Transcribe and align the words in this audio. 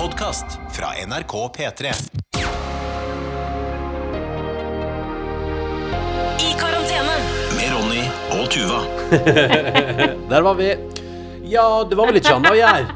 podkast 0.00 0.46
fra 0.72 0.86
NRK 1.06 1.32
P3. 1.56 1.90
I 6.40 6.52
karantene. 6.56 7.16
Med 7.56 7.66
Ronny 7.74 8.04
og 8.38 8.46
Tuva. 8.48 8.78
Der 10.32 10.46
var 10.46 10.54
vi. 10.56 10.70
Ja, 11.52 11.84
det 11.84 11.98
var 11.98 12.08
vel 12.08 12.16
ikke 12.16 12.32
annet 12.32 12.48
å 12.48 12.56
gjøre. 12.56 12.86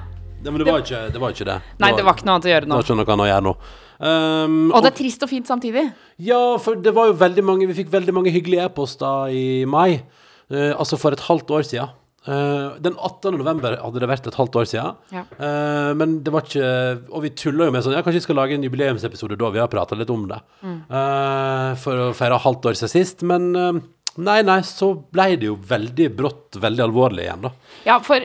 Det, 0.40 0.48
men 0.48 0.62
det 0.62 0.68
var 0.70 0.80
ikke 0.80 1.02
det. 1.10 1.20
Var 1.26 1.34
ikke 1.36 1.48
det. 1.50 1.58
Nei, 1.84 1.90
det 1.92 2.06
var 2.06 2.16
ikke 2.16 2.28
noe 2.30 2.38
annet 2.38 2.48
å 2.48 2.52
gjøre 2.54 2.64
det 2.64 2.72
nå. 2.72 2.78
var 2.78 2.88
ikke 2.88 2.96
noe 2.96 3.12
annet 3.16 3.26
å 3.26 3.28
gjøre 3.28 3.46
nå. 3.50 3.54
Um, 3.98 4.56
Og 4.70 4.86
det 4.86 4.92
er 4.94 4.96
trist 5.02 5.26
og 5.28 5.32
fint 5.34 5.52
samtidig. 5.52 5.84
Ja, 6.24 6.40
for 6.56 6.80
det 6.80 6.94
var 6.96 7.12
jo 7.12 7.18
veldig 7.20 7.44
mange 7.46 7.68
Vi 7.68 7.76
fikk 7.76 7.92
veldig 7.92 8.14
mange 8.16 8.32
hyggelige 8.32 8.64
e-poster 8.64 9.28
i 9.28 9.44
mai. 9.68 10.00
Uh, 10.48 10.72
altså 10.72 10.96
for 10.96 11.12
et 11.12 11.28
halvt 11.28 11.52
år 11.52 11.68
siden. 11.68 11.92
Eh, 12.24 12.76
den 12.80 12.94
18. 12.96 13.36
november 13.36 13.74
hadde 13.76 14.00
det 14.00 14.08
vært 14.08 14.28
et 14.30 14.38
halvt 14.38 14.56
år 14.56 14.68
siden. 14.68 15.00
Ja. 15.12 15.24
Eh, 15.36 15.90
men 15.98 16.22
det 16.24 16.32
var 16.32 16.46
ikke 16.46 16.68
Og 17.12 17.20
vi 17.26 17.34
tulla 17.36 17.66
jo 17.68 17.74
med 17.74 17.84
sånn 17.84 17.92
Ja, 17.92 18.00
kanskje 18.04 18.22
vi 18.22 18.24
skal 18.24 18.38
lage 18.40 18.56
en 18.56 18.64
jubileumsepisode 18.64 19.36
da 19.36 19.50
vi 19.52 19.60
har 19.60 19.68
prata 19.72 19.98
litt 19.98 20.12
om 20.12 20.24
det. 20.30 20.40
Mm. 20.64 20.78
Eh, 20.88 21.74
for 21.82 22.06
å 22.06 22.14
feire 22.16 22.40
halvt 22.40 22.70
år 22.70 22.78
siden 22.80 22.94
sist. 22.94 23.26
Men 23.26 23.50
nei, 23.52 24.38
nei, 24.46 24.60
så 24.64 24.92
ble 24.94 25.34
det 25.36 25.50
jo 25.50 25.58
veldig 25.68 26.08
brått 26.16 26.58
veldig 26.62 26.84
alvorlig 26.86 27.24
igjen, 27.26 27.44
da. 27.44 27.50
Ja, 27.84 27.96
for, 28.00 28.22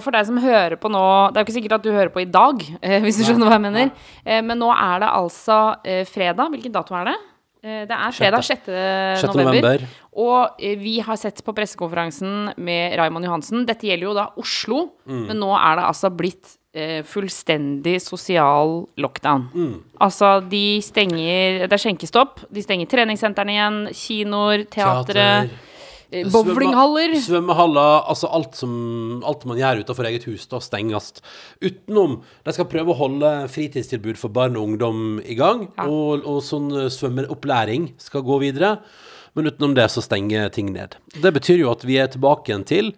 for 0.00 0.16
deg 0.16 0.26
som 0.26 0.40
hører 0.40 0.78
på 0.80 0.88
nå 0.90 1.02
Det 1.30 1.36
er 1.36 1.42
jo 1.42 1.46
ikke 1.46 1.56
sikkert 1.58 1.74
at 1.76 1.84
du 1.84 1.90
hører 1.92 2.12
på 2.14 2.22
i 2.24 2.30
dag, 2.30 2.62
hvis 3.04 3.20
du 3.20 3.26
skjønner 3.28 3.50
hva 3.50 3.58
jeg 3.58 3.66
mener. 3.68 3.90
Men 4.48 4.58
nå 4.58 4.70
er 4.74 5.04
det 5.04 5.12
altså 5.12 5.58
fredag. 6.10 6.50
Hvilken 6.56 6.74
dato 6.74 6.96
er 6.98 7.12
det? 7.12 7.18
Eh, 7.62 7.82
det 7.86 7.92
er 7.96 8.14
fredag 8.16 8.44
6. 8.46 8.68
6. 9.20 9.34
november. 9.34 9.60
november. 9.60 9.84
Og 10.16 10.56
eh, 10.58 10.76
vi 10.80 10.98
har 11.04 11.16
sett 11.20 11.42
på 11.44 11.52
pressekonferansen 11.56 12.54
med 12.56 12.96
Raymond 12.98 13.24
Johansen. 13.28 13.66
Dette 13.68 13.86
gjelder 13.86 14.08
jo 14.08 14.14
da 14.16 14.28
Oslo, 14.40 14.90
Mm. 15.06 15.26
men 15.28 15.36
nå 15.42 15.50
er 15.58 15.76
det 15.76 15.84
altså 15.90 16.10
blitt 16.14 16.56
eh, 16.72 17.02
fullstendig 17.02 18.00
sosial 18.00 18.86
lockdown. 18.96 19.48
Mm. 19.52 19.82
Altså, 20.00 20.40
de 20.48 20.80
stenger 20.80 21.66
Det 21.66 21.72
er 21.72 21.82
skjenkestopp. 21.82 22.44
De 22.50 22.62
stenger 22.62 22.86
treningssentrene 22.86 23.56
igjen, 23.56 23.80
kinoer, 23.92 24.64
teatre, 24.70 25.14
Teater. 25.14 25.50
Eh, 26.12 26.26
bowlinghaller. 26.30 27.14
Svømmehaller, 27.24 28.04
altså 28.10 28.30
alt, 28.34 28.54
som, 28.58 28.72
alt 29.26 29.44
man 29.48 29.58
gjør 29.60 29.82
utenfor 29.84 30.08
eget 30.10 30.26
hus, 30.30 30.46
da 30.50 30.60
stenges. 30.62 31.12
Utenom 31.62 32.20
De 32.44 32.52
skal 32.56 32.68
prøve 32.70 32.92
å 32.94 32.98
holde 32.98 33.30
fritidstilbud 33.52 34.18
for 34.20 34.28
barn 34.34 34.56
og 34.58 34.68
ungdom 34.68 35.20
i 35.24 35.34
gang, 35.38 35.68
Ja. 35.78 35.86
og, 35.88 36.26
og 36.26 36.42
sånn 36.46 36.70
eh, 36.76 36.90
svømmeopplæring 36.92 37.92
skal 37.98 38.22
gå 38.26 38.40
videre. 38.42 38.78
Men 39.38 39.46
utenom 39.46 39.74
det 39.78 39.86
så 39.94 40.02
stenger 40.02 40.48
ting 40.50 40.72
ned. 40.74 40.96
Det 41.22 41.30
betyr 41.36 41.60
jo 41.62 41.70
at 41.70 41.84
vi 41.86 42.00
er 42.02 42.08
tilbake 42.10 42.50
igjen 42.50 42.64
til 42.66 42.88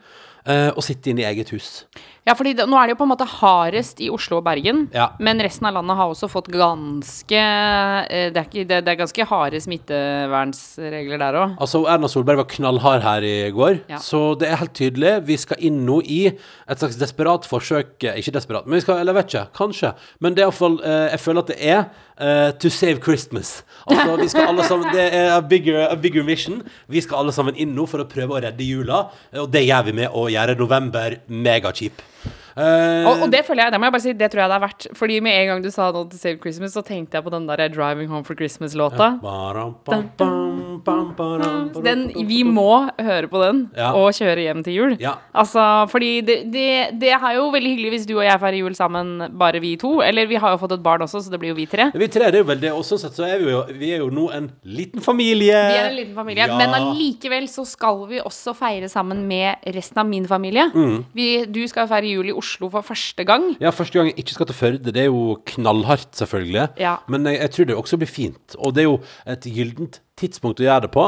eh, 0.47 0.71
å 0.73 0.81
sitte 0.81 1.11
inne 1.13 1.21
i 1.21 1.29
eget 1.29 1.53
hus. 1.53 1.85
Ja, 2.23 2.37
fordi 2.39 2.53
det, 2.55 2.69
nå 2.71 2.77
er 2.79 2.87
det 2.87 2.95
jo 2.95 2.99
på 3.01 3.07
en 3.09 3.11
måte 3.11 3.27
hardest 3.27 3.99
i 4.05 4.07
Oslo 4.15 4.37
og 4.39 4.45
Bergen. 4.47 4.85
Ja. 4.95 5.09
Men 5.19 5.43
resten 5.43 5.67
av 5.67 5.75
landet 5.75 5.99
har 5.99 6.13
også 6.13 6.29
fått 6.31 6.53
ganske 6.55 7.41
eh, 7.43 8.29
Det 8.31 8.39
er, 8.39 8.47
ikke, 8.47 8.63
det, 8.71 8.79
det 8.87 8.93
er 8.93 9.01
ganske 9.01 9.27
harde 9.27 9.59
smittevernsregler 9.65 11.19
der 11.19 11.39
òg. 11.41 11.57
Altså, 11.59 11.81
Erna 11.91 12.11
Solberg 12.11 12.45
var 12.45 12.49
knallhard 12.53 13.03
her 13.03 13.27
i 13.27 13.35
går, 13.55 13.81
Ja. 13.91 13.99
så 13.99 14.37
det 14.39 14.53
er 14.53 14.61
helt 14.61 14.75
tydelig. 14.79 15.17
Vi 15.27 15.39
skal 15.43 15.59
inn 15.67 15.83
nå 15.89 15.99
i 16.07 16.21
et 16.31 16.79
slags 16.79 17.01
desperat 17.01 17.49
forsøk 17.49 18.07
eh, 18.07 18.21
Ikke 18.23 18.37
desperat, 18.39 18.71
men 18.71 18.79
vi 18.79 18.85
skal, 18.87 19.03
eller 19.03 19.17
jeg 19.17 19.19
vet 19.19 19.35
ikke, 19.35 19.45
kanskje. 19.59 19.93
Men 20.23 20.39
det 20.39 20.45
er 20.45 20.51
iallfall 20.51 20.79
uh, 20.85 21.09
Jeg 21.11 21.21
føler 21.25 21.43
at 21.43 21.51
det 21.51 21.59
er 21.59 21.83
eh, 21.83 22.53
to 22.63 22.71
save 22.71 23.03
Christmas. 23.03 23.53
Altså, 23.91 24.15
vi 24.23 24.29
skal 24.31 24.53
alle 24.53 24.69
sammen 24.69 24.95
Det 24.95 25.09
er 25.11 25.35
a 25.35 25.41
bigger, 25.43 25.89
a 25.89 25.99
bigger 25.99 26.23
mission. 26.23 26.63
Vi 26.87 27.03
skal 27.03 27.25
alle 27.25 27.35
sammen 27.35 27.59
inn 27.59 27.75
nå 27.75 27.89
for 27.91 28.05
å 28.05 28.07
prøve 28.07 28.39
å 28.39 28.45
redde 28.47 28.63
jula, 28.63 29.09
og 29.43 29.51
det 29.51 29.67
gjør 29.67 29.91
vi 29.91 29.99
med 30.05 30.15
å 30.15 30.29
gjøre 30.31 30.55
november 30.61 31.19
megakjip. 31.27 32.03
Eh, 32.57 33.07
Og, 33.09 33.23
og 33.27 33.31
det 33.33 33.45
føler 33.47 33.65
jeg, 33.65 33.73
det 33.73 33.81
må 33.81 33.87
jeg 33.89 33.93
bare 33.93 34.03
si, 34.07 34.13
det 34.13 34.31
tror 34.33 34.43
jeg 34.43 34.51
det 34.53 34.57
er 34.57 34.65
verdt. 34.67 34.87
Fordi 34.99 35.21
med 35.21 35.33
en 35.41 35.47
gang 35.53 35.63
du 35.65 35.71
sa 35.71 35.91
noe 35.93 36.09
til 36.11 36.19
Save 36.19 36.39
Christmas, 36.43 36.73
så 36.77 36.83
tenkte 36.85 37.17
jeg 37.17 37.25
på 37.25 37.31
den 37.31 37.47
der 37.49 37.69
'Driving 37.69 38.09
Home 38.09 38.25
for 38.25 38.35
Christmas'-låta. 38.35 39.19
Den, 41.83 42.11
vi 42.29 42.43
må 42.45 42.89
høre 43.01 43.29
på 43.31 43.41
den 43.43 43.71
Ja. 43.77 43.93
og 43.95 44.13
kjøre 44.17 44.41
hjem 44.47 44.63
til 44.65 44.75
jul. 44.75 44.97
Ja. 45.01 45.13
Altså, 45.35 45.87
fordi 45.91 46.21
det, 46.21 46.37
det, 46.53 46.67
det 47.01 47.13
er 47.13 47.35
jo 47.37 47.51
veldig 47.55 47.71
hyggelig 47.77 47.91
hvis 47.95 48.07
du 48.09 48.17
og 48.19 48.25
jeg 48.25 48.41
feirer 48.41 48.59
jul 48.59 48.75
sammen, 48.75 49.29
bare 49.39 49.61
vi 49.61 49.77
to. 49.81 50.01
Eller 50.03 50.27
vi 50.27 50.35
har 50.37 50.51
jo 50.51 50.61
fått 50.63 50.73
et 50.77 50.83
barn 50.83 51.01
også, 51.07 51.23
så 51.23 51.31
det 51.31 51.41
blir 51.41 51.53
jo 51.53 51.55
vi 51.59 51.67
tre. 51.67 51.91
Vi 51.95 52.09
tre 52.09 52.31
det 52.31 52.41
er 52.41 52.45
jo 52.45 52.51
veldig 52.51 52.73
Og 52.73 52.85
sånn 52.85 52.99
sett 52.99 53.13
så 53.17 53.25
er 53.29 53.39
vi 53.39 53.51
jo 53.51 53.63
Vi 53.79 53.93
er 53.95 53.99
jo 54.03 54.11
nå 54.11 54.29
en 54.35 54.51
liten 54.65 55.01
familie. 55.01 55.53
Vi 55.55 55.79
er 55.79 55.89
en 55.91 55.97
liten 55.97 56.15
familie, 56.15 56.47
Ja. 56.47 56.57
men 56.59 56.75
allikevel 56.75 57.49
så 57.49 57.65
skal 57.67 58.07
vi 58.09 58.21
også 58.21 58.55
feire 58.55 58.89
sammen 58.89 59.27
med 59.29 59.57
resten 59.75 59.99
av 59.99 60.07
min 60.07 60.27
familie. 60.27 60.71
Mm. 60.75 61.05
Vi, 61.15 61.45
du 61.47 61.67
skal 61.69 61.89
feire 61.89 62.07
jul 62.11 62.27
i 62.29 62.33
Oslo 62.33 62.42
for 62.73 62.83
første 62.87 63.25
gang. 63.29 63.51
Ja, 63.63 63.71
første 63.75 63.99
gang 63.99 64.11
jeg 64.11 64.19
ikke 64.23 64.37
skal 64.37 64.49
til 64.51 64.59
Førde, 64.59 64.93
det 64.93 65.05
er 65.05 65.09
jo 65.11 65.39
knallhardt, 65.55 66.11
selvfølgelig. 66.19 66.69
Ja. 66.83 66.97
Men 67.09 67.27
jeg, 67.31 67.41
jeg 67.41 67.51
tror 67.57 67.71
det 67.71 67.77
også 67.79 68.01
blir 68.03 68.11
fint. 68.11 68.57
Og 68.59 68.75
det 68.75 68.85
er 68.85 68.91
jo 68.91 68.99
et 69.27 69.49
gyllent 69.49 70.01
tidspunkt 70.21 70.61
å 70.61 70.67
gjøre 70.69 70.87
det 70.87 70.93
på. 70.95 71.07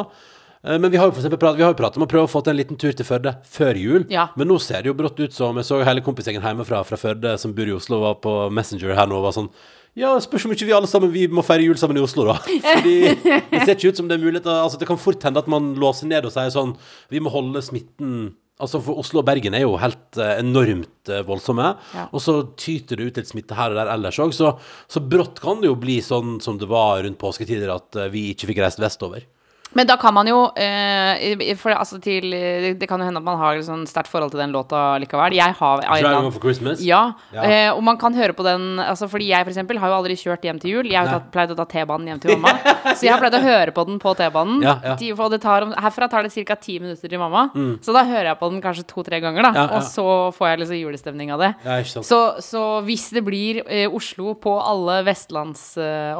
Eh, 0.65 0.79
Men 0.81 0.91
vi 0.91 0.97
har 0.97 1.11
jo 1.11 1.13
for 1.17 1.37
prat, 1.37 1.57
vi 1.59 1.63
har 1.63 1.75
jo 1.75 1.79
pratet 1.79 2.01
om 2.01 2.07
å 2.07 2.11
prøve 2.11 2.25
å 2.29 2.33
få 2.33 2.41
til 2.45 2.55
en 2.55 2.61
liten 2.63 2.81
tur 2.81 2.93
til 2.97 3.07
Førde 3.07 3.37
før 3.45 3.77
jul. 3.77 4.07
Ja. 4.13 4.29
Men 4.37 4.49
nå 4.49 4.59
ser 4.63 4.83
det 4.83 4.89
jo 4.93 4.97
brått 4.99 5.21
ut 5.21 5.33
som 5.37 5.57
Jeg 5.61 5.69
så 5.69 5.83
hele 5.85 6.05
kompisgjengen 6.05 6.45
hjemmefra 6.45 6.85
fra 6.89 6.97
Førde 7.01 7.37
som 7.41 7.53
bor 7.57 7.69
i 7.69 7.77
Oslo, 7.77 8.01
var 8.07 8.21
på 8.25 8.37
Messenger 8.55 8.97
her 8.97 9.11
nå 9.11 9.21
og 9.21 9.29
var 9.29 9.37
sånn 9.37 9.51
ja, 9.95 10.09
spørs 10.19 10.43
om 10.49 10.51
ikke 10.51 10.67
vi 10.67 10.73
alle 10.75 10.89
sammen 10.91 11.13
Vi 11.15 11.29
må 11.31 11.45
feire 11.47 11.63
jul 11.63 11.77
sammen 11.79 12.01
i 12.01 12.03
Oslo, 12.03 12.25
da. 12.27 12.35
Fordi 12.67 12.95
det 13.15 13.61
ser 13.63 13.77
ikke 13.77 13.93
ut 13.93 14.01
som 14.01 14.09
det 14.11 14.17
er 14.17 14.25
mulighet 14.25 14.49
Altså, 14.51 14.81
det 14.81 14.89
kan 14.89 14.99
fort 14.99 15.23
hende 15.23 15.39
at 15.39 15.47
man 15.47 15.69
låser 15.79 16.09
ned 16.11 16.27
og 16.27 16.35
sier 16.35 16.51
sånn 16.51 16.73
Vi 17.15 17.21
må 17.23 17.31
holde 17.31 17.63
smitten 17.63 18.33
Altså, 18.63 18.79
for 18.87 19.01
Oslo 19.03 19.19
og 19.19 19.27
Bergen 19.27 19.57
er 19.59 19.65
jo 19.65 19.75
helt 19.83 20.19
eh, 20.23 20.37
enormt 20.39 21.11
eh, 21.11 21.25
voldsomme. 21.27 21.73
Ja. 21.91 22.05
Og 22.15 22.23
så 22.23 22.37
tyter 22.61 23.01
det 23.01 23.09
ut 23.09 23.17
litt 23.19 23.31
smitte 23.33 23.57
her 23.59 23.75
og 23.75 23.81
der 23.81 23.91
ellers 23.91 24.21
òg. 24.23 24.31
Så, 24.37 24.53
så 24.87 25.03
brått 25.03 25.41
kan 25.43 25.59
det 25.63 25.73
jo 25.73 25.79
bli 25.81 25.99
sånn 26.05 26.37
som 26.45 26.61
det 26.61 26.69
var 26.71 27.03
rundt 27.03 27.19
påsketider, 27.19 27.73
at 27.75 27.99
eh, 27.99 28.13
vi 28.15 28.29
ikke 28.31 28.53
fikk 28.53 28.63
reist 28.63 28.83
vestover. 28.83 29.27
Men 29.75 29.89
da 29.89 29.97
kan 30.01 30.15
man 30.15 30.29
jo 30.29 30.39
eh, 30.55 31.55
For 31.59 31.75
altså 31.75 31.99
til 32.03 32.31
Det 32.31 32.85
det 32.85 32.89
kan 32.91 33.01
jo 33.01 33.07
hende 33.09 33.21
at 33.23 33.27
man 33.27 33.39
har 33.41 33.57
et 33.59 33.67
sånn 33.67 33.87
sterkt 33.89 34.11
forhold 34.13 34.35
til 34.35 34.43
den 34.43 34.53
låta 34.55 34.99
likevel. 35.03 35.35
Jeg 35.37 35.57
har 35.59 35.85
Home 36.21 36.33
for 36.35 36.43
Christmas. 36.45 36.83
Ja, 36.85 37.15
Ja. 37.35 37.43
Eh, 37.45 37.71
og 37.73 37.83
man 37.83 37.97
kan 37.99 38.15
høre 38.15 38.35
på 38.37 38.45
den 38.47 38.79
altså 38.79 39.09
Fordi 39.11 39.31
jeg 39.31 39.45
for 39.47 39.53
eksempel 39.53 39.79
har 39.81 39.91
jo 39.91 39.97
aldri 39.99 40.17
kjørt 40.19 40.45
hjem 40.45 40.61
til 40.61 40.71
jul. 40.77 40.91
Jeg 40.91 40.99
har 40.99 41.09
jo 41.09 41.19
tatt, 41.19 41.31
pleid 41.35 41.55
å 41.55 41.57
ta 41.59 41.67
T-banen 41.71 42.11
hjem 42.13 42.21
til 42.23 42.37
mamma. 42.37 42.75
så 42.97 43.07
jeg 43.07 43.15
har 43.15 43.23
pleid 43.23 43.37
å 43.39 43.43
høre 43.43 43.75
på 43.75 43.85
den 43.89 43.99
på 44.03 44.15
T-banen. 44.19 44.63
Ja, 44.65 44.77
ja. 44.85 45.39
Tar, 45.45 45.67
herfra 45.87 46.09
tar 46.11 46.27
det 46.27 46.45
ca. 46.47 46.57
ti 46.61 46.79
minutter 46.79 47.09
til 47.09 47.19
mamma. 47.21 47.49
Så 47.85 47.95
da 47.97 48.05
hører 48.07 48.31
jeg 48.33 48.39
på 48.41 48.51
den 48.53 48.63
kanskje 48.65 48.85
to-tre 48.91 49.21
ganger, 49.25 49.49
da. 49.49 49.53
Mm. 49.55 49.75
Og 49.79 49.89
så 49.89 50.07
får 50.37 50.51
jeg 50.51 50.63
liksom 50.63 50.81
julestemning 50.81 51.33
av 51.35 51.43
det. 51.43 51.51
Ja. 51.65 51.81
Så, 51.85 52.21
så 52.45 52.63
hvis 52.87 53.09
det 53.15 53.25
blir 53.27 53.63
eh, 53.65 53.89
Oslo 53.89 54.35
på 54.41 54.55
alle 54.61 55.01
vestlands 55.07 55.63
eh, 55.81 56.13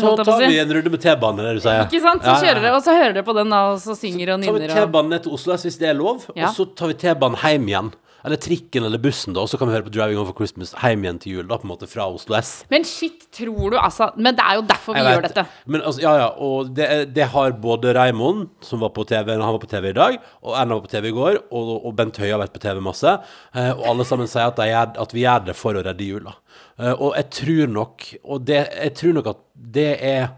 Så 0.00 0.14
tar 0.24 0.46
vi 0.46 0.58
en 0.60 0.74
runde 0.76 0.92
med 0.92 1.02
T-bane, 1.02 1.46
det 1.46 1.56
du 1.58 1.62
sier. 1.64 1.69
Ikke 1.86 2.02
sant? 2.04 2.26
Så 2.26 2.36
kjører 2.42 2.62
dere, 2.64 2.76
og 2.76 2.84
så 2.84 2.94
hører 2.96 3.16
dere 3.16 3.26
på 3.26 3.36
den, 3.40 3.50
da, 3.54 3.62
og 3.72 3.80
så 3.82 3.96
synger 3.98 4.34
og 4.36 4.44
tar 4.44 4.58
vi 4.58 4.70
T-banen 4.74 5.14
ned 5.16 5.26
til 5.26 5.34
Oslo 5.38 5.56
S 5.56 5.66
hvis 5.68 5.80
det 5.80 5.90
er 5.92 5.98
lov, 5.98 6.28
og 6.30 6.54
så 6.56 6.68
tar 6.78 6.92
vi 6.92 7.00
T-banen 7.04 7.40
hjem 7.44 7.68
igjen. 7.72 7.92
Eller 8.24 8.36
trikken 8.36 8.84
eller 8.84 9.00
bussen, 9.00 9.32
da, 9.32 9.40
og 9.40 9.48
så 9.48 9.56
kan 9.56 9.70
vi 9.70 9.72
høre 9.72 9.86
på 9.86 9.92
Driving 9.94 10.18
Over 10.20 10.34
Christmas 10.36 10.74
hjem 10.76 11.04
igjen 11.06 11.20
til 11.22 11.38
jul, 11.38 11.46
da, 11.48 11.56
på 11.60 11.64
en 11.64 11.70
måte 11.72 11.88
fra 11.88 12.04
Oslo 12.12 12.36
S. 12.36 12.50
Men 12.72 12.84
shit, 12.84 13.22
tror 13.32 13.72
du 13.72 13.78
altså 13.80 14.10
Men 14.20 14.36
det 14.36 14.44
er 14.44 14.58
jo 14.58 14.64
derfor 14.68 14.96
vi 14.96 15.00
Jeg 15.00 15.16
gjør 15.16 15.24
dette. 15.28 15.44
Men 15.64 15.84
altså, 15.88 16.02
ja, 16.04 16.12
ja, 16.20 16.26
og 16.36 16.72
det, 16.76 16.88
det 17.16 17.30
har 17.32 17.56
både 17.62 17.94
Raymond, 17.96 18.50
som 18.66 18.84
var 18.84 18.92
på 18.96 19.06
TV 19.08 19.32
han 19.32 19.46
var 19.46 19.62
på 19.62 19.70
TV 19.70 19.88
i 19.92 19.96
dag, 19.96 20.18
og 20.44 20.58
Erna 20.58 20.76
var 20.76 20.84
på 20.84 20.92
TV 20.92 21.08
i 21.08 21.14
går, 21.16 21.40
og, 21.48 21.72
og 21.78 21.96
Bent 21.96 22.20
Høie 22.20 22.34
har 22.34 22.42
vært 22.42 22.52
på 22.56 22.62
TV 22.66 22.82
masse, 22.84 23.16
eh, 23.54 23.72
og 23.72 23.86
alle 23.94 24.08
sammen 24.08 24.28
sier 24.28 24.50
at, 24.50 24.60
gjør, 24.68 24.92
at 25.06 25.16
vi 25.16 25.24
gjør 25.24 25.48
det 25.48 25.56
for 25.56 25.80
å 25.80 25.86
redde 25.88 26.10
jula. 26.10 26.36
Eh, 26.76 26.92
og 26.92 27.16
jeg 27.16 27.30
tror 27.40 27.74
nok, 27.78 28.08
og 28.20 28.44
det, 28.52 28.60
jeg 28.76 28.96
tror 29.00 29.16
nok 29.16 29.32
at 29.32 29.42
det 29.80 29.90
er 30.10 30.28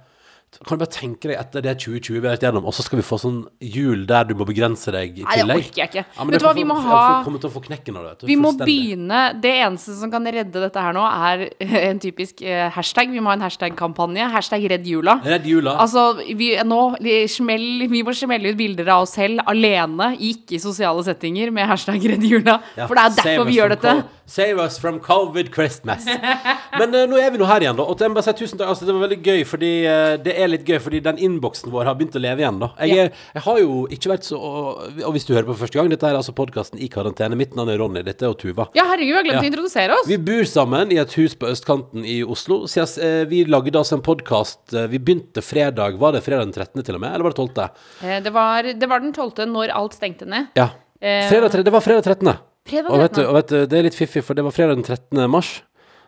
kan 0.67 0.79
du 0.79 0.85
bare 0.85 0.93
tenke 0.95 1.29
deg 1.31 1.37
etter 1.41 1.61
det 1.65 1.75
2020 1.83 2.21
vi 2.21 2.27
har 2.29 2.37
vært 2.37 2.45
gjennom, 2.47 2.65
og 2.67 2.73
så 2.77 2.83
skal 2.87 2.99
vi 3.01 3.05
få 3.07 3.19
sånn 3.19 3.41
jul 3.61 4.07
der 4.07 4.25
du 4.25 4.35
må 4.39 4.47
begrense 4.47 4.93
deg 4.95 5.19
i 5.19 5.25
Nei, 5.25 5.35
det 5.35 5.41
tillegg? 5.43 5.63
orker 5.67 5.81
jeg 5.83 5.89
ikke. 5.91 6.05
Ja, 6.17 6.25
Vet 6.31 6.41
du 6.41 6.47
hva, 6.47 6.55
vi 6.55 6.65
må 6.65 6.77
ha- 6.81 7.25
til 7.25 7.49
å 7.49 7.53
få 7.53 7.63
knekken 7.65 7.97
av 7.99 8.05
det. 8.21 8.27
Vi 8.29 8.37
må 8.37 8.53
begynne 8.57 9.41
Det 9.43 9.53
eneste 9.65 9.95
som 9.99 10.11
kan 10.11 10.25
redde 10.25 10.53
dette 10.63 10.77
her 10.81 10.93
nå, 10.95 11.03
er 11.03 11.49
en 11.91 11.99
typisk 11.99 12.43
eh, 12.43 12.69
hashtag. 12.71 13.11
Vi 13.11 13.21
må 13.21 13.31
ha 13.33 13.37
en 13.39 13.45
hashtag-kampanje. 13.47 14.31
Hashtag 14.33 14.65
redd 14.71 14.87
jula. 14.87 15.19
Redd 15.25 15.45
jula. 15.47 15.77
Altså, 15.83 16.17
vi, 16.37 16.53
nå, 16.63 16.81
smell, 17.29 17.89
vi 17.91 18.03
må 18.07 18.15
smelle 18.17 18.53
ut 18.53 18.57
bilder 18.59 18.89
av 18.95 19.03
oss 19.07 19.15
selv 19.19 19.41
alene, 19.51 20.13
ikke 20.19 20.57
i 20.57 20.63
sosiale 20.63 21.03
settinger, 21.07 21.51
med 21.53 21.67
hashtag 21.69 22.03
redd 22.15 22.23
jula. 22.25 22.61
Ja, 22.77 22.87
For 22.87 22.95
det 22.95 23.05
er 23.05 23.17
derfor 23.23 23.49
vi 23.51 23.59
gjør 23.59 23.75
dette. 23.77 23.97
co- 24.03 24.21
Save 24.33 24.63
us 24.65 24.79
from 24.81 24.97
covid 25.05 25.51
Christmas. 25.53 26.07
Men 26.81 26.95
uh, 26.95 27.03
nå 27.11 27.19
er 27.21 27.35
vi 27.35 27.41
nå 27.41 27.45
her 27.49 27.67
igjen, 27.67 27.77
da. 27.77 27.85
Og 27.85 28.01
jeg 28.01 28.09
må 28.09 28.17
bare 28.17 28.25
si 28.31 28.33
tusen 28.39 28.57
takk. 28.57 28.71
Altså, 28.73 28.87
det 28.89 28.95
var 28.97 29.03
veldig 29.05 29.19
gøy, 29.21 29.43
fordi 29.45 29.73
uh, 29.85 30.15
det 30.25 30.37
er 30.41 30.49
litt 30.49 30.65
gøy, 30.65 30.79
fordi 30.81 31.03
den 31.05 31.19
innboksen 31.27 31.69
vår 31.75 31.91
har 31.91 31.99
begynt 31.99 32.17
å 32.17 32.23
leve 32.23 32.41
igjen, 32.41 32.61
da. 32.63 32.71
Jeg, 32.81 32.97
yeah. 32.97 33.11
er, 33.11 33.27
jeg 33.37 33.45
har 33.45 33.61
jo 33.61 33.75
ikke 33.93 34.13
vært 34.15 34.29
så 34.31 34.39
Og 34.41 35.11
hvis 35.13 35.27
du 35.29 35.35
hører 35.35 35.49
på 35.51 35.57
første 35.61 35.77
gang, 35.79 35.91
dette 35.93 36.09
er 36.09 36.17
altså 36.17 36.33
podkasten 36.37 36.81
I 36.81 36.89
karantene. 36.93 37.37
Mitt 37.37 37.57
navn 37.59 37.75
er 37.75 37.81
Ronny, 37.83 38.05
dette 38.07 38.25
er 38.25 38.33
jo 38.33 38.39
Tuva. 38.41 38.71
Ja, 38.79 38.87
herregud, 38.89 39.13
jeg 39.13 39.21
har 39.21 39.27
glemt 39.29 39.41
Ja. 39.43 39.45
å 39.45 39.51
introdusere 39.51 39.99
oss. 39.99 40.09
Vi 40.09 40.21
bor 40.31 40.49
sammen 40.49 40.95
i 40.95 41.01
et 41.03 41.17
hus 41.21 41.37
på 41.37 41.51
østkanten 41.53 42.07
i 42.09 42.23
Oslo. 42.25 42.63
Siden 42.73 43.05
uh, 43.05 43.25
vi 43.29 43.43
lagde 43.45 43.77
altså 43.79 43.99
en 43.99 44.07
podkast 44.07 44.73
Vi 44.73 45.01
begynte 45.03 45.45
fredag. 45.45 45.99
Var 46.01 46.17
det 46.17 46.23
fredag 46.25 46.49
den 46.49 46.57
13. 46.57 46.87
til 46.87 46.97
og 46.97 47.05
med, 47.05 47.13
eller 47.13 47.29
var 47.29 47.37
det 47.37 47.45
12.? 47.45 47.85
Eh, 48.01 48.17
Det 48.25 48.33
var, 48.33 48.71
det 48.81 48.89
var 48.89 49.05
den 49.05 49.13
tolvte 49.13 49.45
når 49.49 49.75
alt 49.77 49.99
stengte 49.99 50.25
ned. 50.29 50.49
Ja. 50.57 50.71
Eh, 51.03 51.29
Fredag, 51.29 51.65
det 51.65 51.75
var 51.75 51.85
fredag 51.85 52.09
13. 52.09 52.52
Og 52.71 52.99
vet, 53.03 53.19
du, 53.19 53.25
og 53.27 53.37
vet 53.41 53.51
du, 53.51 53.61
det 53.67 53.79
er 53.79 53.87
litt 53.89 53.99
fiffig, 53.99 54.23
for 54.25 54.39
det 54.39 54.45
var 54.47 54.55
fredag 54.55 54.79
den 54.79 54.87
13. 54.87 55.19
mars. 55.31 55.61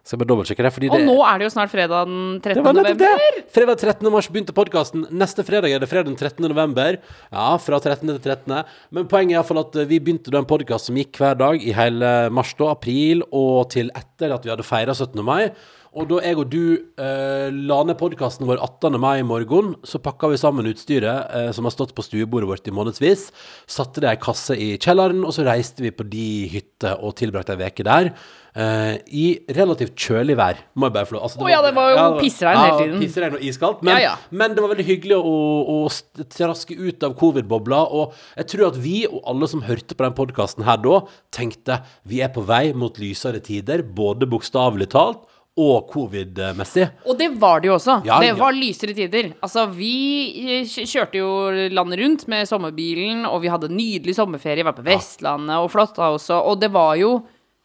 Skal 0.05 0.19
jeg 0.19 0.21
bare 0.21 0.29
dobbeltsjekke 0.35 0.65
det. 0.67 0.71
Fordi 0.75 0.89
Og 0.93 0.99
det, 1.01 1.05
nå 1.09 1.15
er 1.25 1.39
det 1.41 1.47
jo 1.47 1.53
snart 1.55 1.71
fredag 1.73 2.11
den 2.11 2.17
13. 2.37 2.59
det 2.59 2.65
var 2.67 2.75
nettopp 2.77 2.99
november. 3.01 3.37
det! 3.39 3.45
Fredag 3.57 3.79
13. 3.81 4.09
mars 4.13 4.27
begynte 4.29 4.55
podkasten. 4.57 5.07
Neste 5.17 5.45
fredag 5.49 5.73
er 5.73 5.81
det 5.81 5.89
fredag 5.89 6.11
den 6.11 6.19
13. 6.21 6.45
november. 6.45 6.99
Ja, 7.33 7.47
fra 7.57 7.79
13. 7.81 8.11
til 8.13 8.21
13. 8.21 8.59
Men 8.93 9.09
poenget 9.09 9.33
er 9.33 9.39
iallfall 9.41 9.63
at 9.63 9.79
eh, 9.81 9.89
vi 9.89 10.03
begynte 10.05 10.35
da 10.35 10.43
en 10.43 10.51
podkast 10.51 10.91
som 10.91 10.99
gikk 11.01 11.17
hver 11.23 11.41
dag 11.41 11.57
i 11.65 11.73
hele 11.73 12.13
mars, 12.37 12.53
da, 12.61 12.69
april, 12.77 13.25
og 13.33 13.71
til 13.73 13.89
etter 13.97 14.37
at 14.37 14.45
vi 14.45 14.53
hadde 14.53 14.69
feira 14.69 14.93
17. 14.93 15.25
mai. 15.25 15.49
Og 15.95 16.09
da 16.11 16.17
jeg 16.25 16.35
og 16.43 16.49
du 16.51 16.63
eh, 16.99 17.53
la 17.55 17.77
ned 17.87 17.95
podkasten 18.01 18.49
vår 18.49 18.59
18. 18.65 18.97
mai 18.99 19.21
i 19.21 19.27
morgen, 19.27 19.77
så 19.87 20.01
pakka 20.03 20.27
vi 20.33 20.39
sammen 20.41 20.67
utstyret 20.67 21.29
eh, 21.31 21.51
som 21.55 21.69
har 21.69 21.75
stått 21.75 21.93
på 21.95 22.03
stuebordet 22.03 22.49
vårt 22.51 22.67
i 22.67 22.73
månedsvis. 22.75 23.29
Satte 23.71 24.03
det 24.03 24.11
i 24.17 24.19
kasse 24.25 24.57
i 24.59 24.73
kjelleren, 24.83 25.21
og 25.23 25.31
så 25.37 25.45
reiste 25.47 25.85
vi 25.85 25.93
på 25.95 26.03
de 26.11 26.25
hytter 26.51 26.99
og 26.99 27.15
tilbrakte 27.21 27.55
ei 27.55 27.69
uke 27.71 27.87
der. 27.87 28.11
eh, 28.59 28.97
I 29.07 29.27
relativt 29.55 29.95
kjølig 29.95 30.35
vær, 30.41 30.59
må 30.75 30.89
jeg 30.91 30.97
bare 30.97 31.07
få 31.07 31.15
lov 31.15 31.29
altså, 31.29 31.45
Å 31.47 31.53
ja, 31.53 31.61
det 31.63 31.71
var 31.79 31.93
jo 31.95 32.03
pissregn 32.25 32.59
hele 32.59 32.81
tiden. 32.81 32.97
Ja, 32.99 33.03
pissregn 33.07 33.37
og 33.39 33.45
iskaldt. 33.53 33.85
Men, 33.87 33.95
Ja, 33.95 34.03
ja. 34.09 34.17
men 34.35 34.57
det 34.59 34.65
var 34.67 34.73
veldig 34.75 34.89
hyggelig 34.91 35.21
å, 35.21 35.37
å 35.77 35.77
st- 35.95 36.27
traske 36.35 36.75
ut 36.75 37.07
av 37.07 37.15
covid-bobla. 37.23 37.85
Og 38.01 38.19
jeg 38.41 38.51
tror 38.51 38.73
at 38.73 38.81
vi 38.83 38.97
og 39.07 39.21
alle 39.31 39.47
som 39.55 39.63
hørte 39.71 39.95
på 39.95 40.09
den 40.09 40.19
podkasten 40.19 40.67
her 40.67 40.83
da, 40.83 41.05
tenkte 41.31 41.79
vi 42.03 42.19
er 42.27 42.35
på 42.35 42.43
vei 42.51 42.73
mot 42.75 42.99
lysere 42.99 43.39
tider, 43.47 43.87
både 43.95 44.27
bokstavelig 44.35 44.91
talt 44.99 45.23
og 45.55 45.87
covid-messig. 45.93 46.89
Og 47.07 47.19
det 47.19 47.29
var 47.39 47.63
det 47.63 47.71
jo 47.71 47.77
også. 47.77 48.01
Ja, 48.07 48.19
det 48.23 48.33
var 48.39 48.57
lysere 48.57 48.95
tider. 48.97 49.31
Altså, 49.45 49.69
vi 49.71 49.95
eh, 50.59 50.67
kjørte 50.67 51.21
jo 51.21 51.29
landet 51.71 52.01
rundt 52.03 52.27
med 52.33 52.49
sommerbilen, 52.51 53.23
og 53.29 53.45
vi 53.45 53.53
hadde 53.53 53.71
nydelig 53.71 54.17
sommerferie, 54.19 54.67
var 54.67 54.75
på 54.75 54.87
Vestlandet 54.87 55.61
og 55.63 55.71
flotta 55.71 56.11
også, 56.17 56.41
og 56.43 56.59
det 56.63 56.73
var 56.75 56.99
jo 56.99 57.21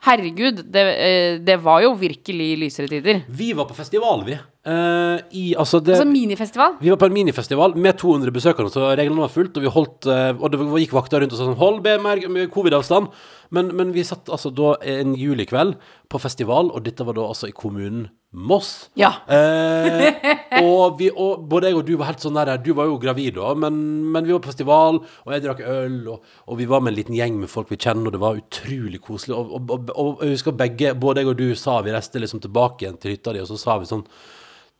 Herregud, 0.08 0.62
det, 0.72 0.84
eh, 0.96 1.34
det 1.44 1.58
var 1.60 1.82
jo 1.84 1.92
virkelig 2.00 2.54
lysere 2.62 2.88
tider. 2.88 3.26
Vi 3.28 3.52
var 3.54 3.68
på 3.68 3.76
festival, 3.76 4.24
vi. 4.24 4.38
Uh, 4.70 5.20
I, 5.32 5.56
altså 5.60 5.80
det, 5.80 5.96
Altså 5.98 6.08
minifestival. 6.08 6.78
Vi 6.80 6.92
var 6.92 7.00
på 7.02 7.08
en 7.10 7.16
minifestival 7.16 7.76
med 7.76 7.98
200 8.00 8.32
besøkende, 8.32 8.72
så 8.72 8.94
reglene 8.94 9.26
var 9.26 9.34
fullt. 9.34 9.58
Og 9.58 9.66
vi 9.66 9.72
holdt 9.74 10.08
uh, 10.08 10.32
Og 10.40 10.52
det 10.52 10.68
gikk 10.84 10.96
vakter 10.96 11.24
rundt 11.24 11.36
og 11.36 11.40
sa 11.40 11.48
sånn 11.48 11.60
Hold 11.60 11.82
BMR, 11.84 12.24
covid-avstand. 12.54 13.12
Men, 13.56 13.74
men 13.76 13.92
vi 13.96 14.06
satt 14.06 14.30
altså 14.30 14.52
da 14.54 14.76
en 14.86 15.16
julikveld 15.18 15.76
på 16.10 16.22
festival, 16.22 16.70
og 16.72 16.86
dette 16.86 17.04
var 17.08 17.18
da 17.18 17.26
altså 17.32 17.50
i 17.50 17.56
kommunen 17.56 18.08
Moss. 18.30 18.92
Ja. 18.94 19.24
Eh, 19.26 20.14
og, 20.66 20.98
vi, 21.00 21.10
og 21.12 21.44
både 21.50 21.70
jeg 21.70 21.78
og 21.78 21.86
du 21.88 21.94
var 22.00 22.10
helt 22.10 22.24
sånn 22.24 22.38
der 22.40 22.52
Du 22.64 22.72
var 22.78 22.90
jo 22.90 22.98
gravid 23.02 23.36
da, 23.38 23.54
men, 23.58 23.80
men 24.14 24.26
vi 24.26 24.34
var 24.34 24.42
på 24.44 24.52
festival, 24.52 25.02
og 25.26 25.34
jeg 25.34 25.46
drakk 25.46 25.62
øl, 25.62 26.00
og, 26.16 26.36
og 26.50 26.60
vi 26.60 26.68
var 26.70 26.84
med 26.84 26.94
en 26.94 27.00
liten 27.00 27.18
gjeng 27.18 27.40
med 27.42 27.52
folk 27.52 27.72
vi 27.72 27.80
kjenner, 27.80 28.10
og 28.10 28.16
det 28.16 28.24
var 28.24 28.40
utrolig 28.40 29.02
koselig. 29.06 29.38
Og, 29.38 29.70
og, 29.70 30.24
jeg 30.24 30.38
husker 30.38 30.58
begge, 30.58 30.96
både 30.98 31.24
jeg 31.24 31.32
og 31.34 31.40
du 31.40 31.48
sa 31.60 31.80
Vi 31.86 31.94
reiste 31.94 32.22
liksom 32.22 32.42
tilbake 32.44 32.86
igjen 32.86 33.00
til 33.02 33.16
hytta 33.16 33.36
di, 33.36 33.44
og 33.44 33.52
så 33.52 33.60
sa 33.62 33.78
vi 33.80 33.90
sånn 33.90 34.06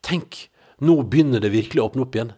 Tenk, 0.06 0.46
nå 0.86 1.02
begynner 1.12 1.44
det 1.44 1.52
virkelig 1.52 1.82
å 1.84 1.90
åpne 1.90 2.06
opp 2.06 2.14
igjen. 2.16 2.36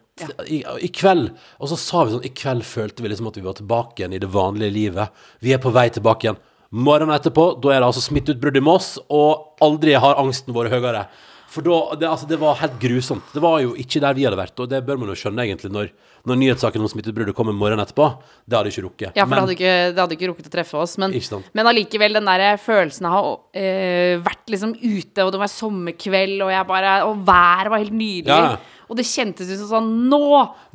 I, 0.50 0.62
I 0.82 0.88
kveld. 0.92 1.30
Og 1.62 1.70
så 1.70 1.78
sa 1.78 2.02
vi 2.04 2.16
sånn 2.16 2.24
I 2.26 2.32
kveld 2.36 2.66
følte 2.66 3.04
vi 3.04 3.12
liksom 3.12 3.30
at 3.30 3.38
vi 3.38 3.44
var 3.46 3.56
tilbake 3.58 4.02
igjen 4.02 4.16
i 4.16 4.22
det 4.22 4.30
vanlige 4.34 4.74
livet. 4.74 5.22
Vi 5.40 5.54
er 5.54 5.62
på 5.62 5.72
vei 5.74 5.86
tilbake 5.94 6.26
igjen. 6.26 6.40
Morgenen 6.72 7.14
etterpå, 7.14 7.50
da 7.60 7.72
er 7.72 7.82
det 7.82 7.90
altså 7.90 8.00
smitteutbrudd 8.00 8.56
i 8.56 8.64
Moss, 8.64 8.94
og 9.12 9.62
aldri 9.64 9.92
har 10.00 10.16
angsten 10.20 10.54
vært 10.56 10.72
høyere. 10.72 11.04
For 11.52 11.64
da, 11.64 11.78
det, 12.00 12.08
altså, 12.08 12.26
det 12.30 12.38
var 12.40 12.56
helt 12.62 12.78
grusomt. 12.80 13.26
Det 13.34 13.42
var 13.44 13.58
jo 13.60 13.74
ikke 13.76 14.00
der 14.00 14.16
vi 14.16 14.24
hadde 14.24 14.38
vært, 14.40 14.56
og 14.62 14.70
det 14.72 14.80
bør 14.86 15.00
man 15.02 15.10
jo 15.12 15.16
skjønne 15.20 15.44
egentlig 15.44 15.68
når, 15.74 15.90
når 16.28 16.38
nyhetssaken 16.40 16.80
om 16.80 16.88
smitteutbruddet 16.88 17.36
kommer 17.36 17.52
morgenen 17.56 17.84
etterpå. 17.84 18.06
Det 18.48 18.56
hadde 18.56 18.72
ikke 18.72 18.84
rukket. 18.86 19.18
Ja, 19.20 19.26
for 19.26 19.36
det 19.36 19.42
hadde, 19.42 19.56
ikke, 19.58 19.74
det 19.92 20.00
hadde 20.00 20.16
ikke 20.16 20.30
rukket 20.30 20.48
å 20.48 20.54
treffe 20.54 20.80
oss. 20.80 20.96
Men, 21.02 21.12
men 21.52 21.70
allikevel, 21.74 22.16
den 22.16 22.30
der 22.30 22.56
følelsen 22.62 23.10
av 23.10 23.18
å 23.20 23.34
eh, 23.52 24.16
vært 24.24 24.54
liksom 24.54 24.72
ute, 24.80 25.26
og 25.26 25.34
det 25.34 25.42
var 25.42 25.52
sommerkveld, 25.52 26.38
og 26.46 26.54
jeg 26.54 26.68
bare 26.72 26.94
Og 27.10 27.20
været 27.26 27.72
var 27.74 27.82
helt 27.84 27.98
nydelig. 28.00 28.32
Ja. 28.32 28.56
Og 28.92 28.98
det 28.98 29.06
kjentes 29.08 29.48
ut 29.48 29.56
som 29.62 29.70
sånn 29.70 29.90
Nå! 30.12 30.20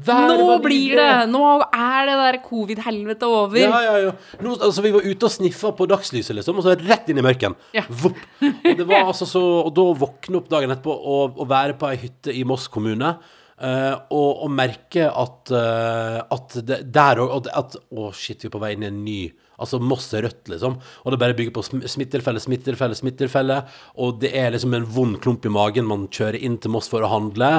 Været 0.02 0.40
Nå 0.42 0.58
blir 0.64 0.98
det! 0.98 1.10
Nå 1.30 1.42
er 1.70 2.10
det 2.10 2.16
der 2.18 2.40
covid-helvete 2.42 3.30
over. 3.30 3.62
Ja, 3.62 3.82
ja, 3.86 3.96
ja. 4.08 4.14
Nå, 4.42 4.56
altså, 4.58 4.82
vi 4.82 4.94
var 4.96 5.06
ute 5.06 5.30
og 5.30 5.34
sniffa 5.36 5.72
på 5.78 5.86
dagslyset, 5.90 6.34
liksom, 6.40 6.58
og 6.58 6.66
så 6.66 6.74
rett 6.82 7.12
inn 7.14 7.22
i 7.22 7.26
mørken. 7.26 7.54
Ja. 7.78 7.86
Vopp. 7.88 8.20
Og, 8.42 8.72
det 8.80 8.88
var 8.90 9.06
altså 9.06 9.28
så, 9.30 9.44
og 9.68 9.70
da 9.78 9.86
våkne 10.02 10.42
opp 10.42 10.50
dagen 10.50 10.74
etterpå 10.74 10.96
og, 10.98 11.38
og 11.38 11.52
være 11.52 11.78
på 11.78 11.92
ei 11.92 12.00
hytte 12.08 12.34
i 12.34 12.42
Moss 12.48 12.66
kommune. 12.74 13.14
Uh, 13.58 13.94
og, 14.14 14.44
og 14.46 14.52
merke 14.54 15.08
at, 15.10 15.50
uh, 15.50 16.20
at 16.34 16.60
det, 16.62 16.84
der 16.94 17.24
òg 17.24 17.48
at 17.50 17.74
Å, 17.90 18.12
shit, 18.14 18.44
vi 18.44 18.52
er 18.52 18.54
på 18.54 18.62
vei 18.62 18.76
inn 18.76 18.86
i 18.86 18.92
en 18.92 19.00
ny 19.02 19.22
Altså 19.60 19.80
Moss 19.82 20.12
er 20.14 20.22
rødt, 20.28 20.44
liksom. 20.52 20.76
Og 21.06 21.12
det 21.14 21.20
bare 21.22 21.34
bygger 21.38 21.54
på 21.56 21.64
sm- 21.66 21.86
smittetilfelle, 21.90 22.40
smittetilfelle, 22.44 22.98
smittetilfelle. 23.00 23.56
Og 23.98 24.20
det 24.22 24.30
er 24.38 24.52
liksom 24.54 24.76
en 24.78 24.86
vond 24.86 25.18
klump 25.24 25.46
i 25.46 25.54
magen. 25.54 25.88
Man 25.90 26.08
kjører 26.14 26.38
inn 26.46 26.60
til 26.62 26.72
Moss 26.76 26.90
for 26.92 27.02
å 27.02 27.10
handle. 27.10 27.50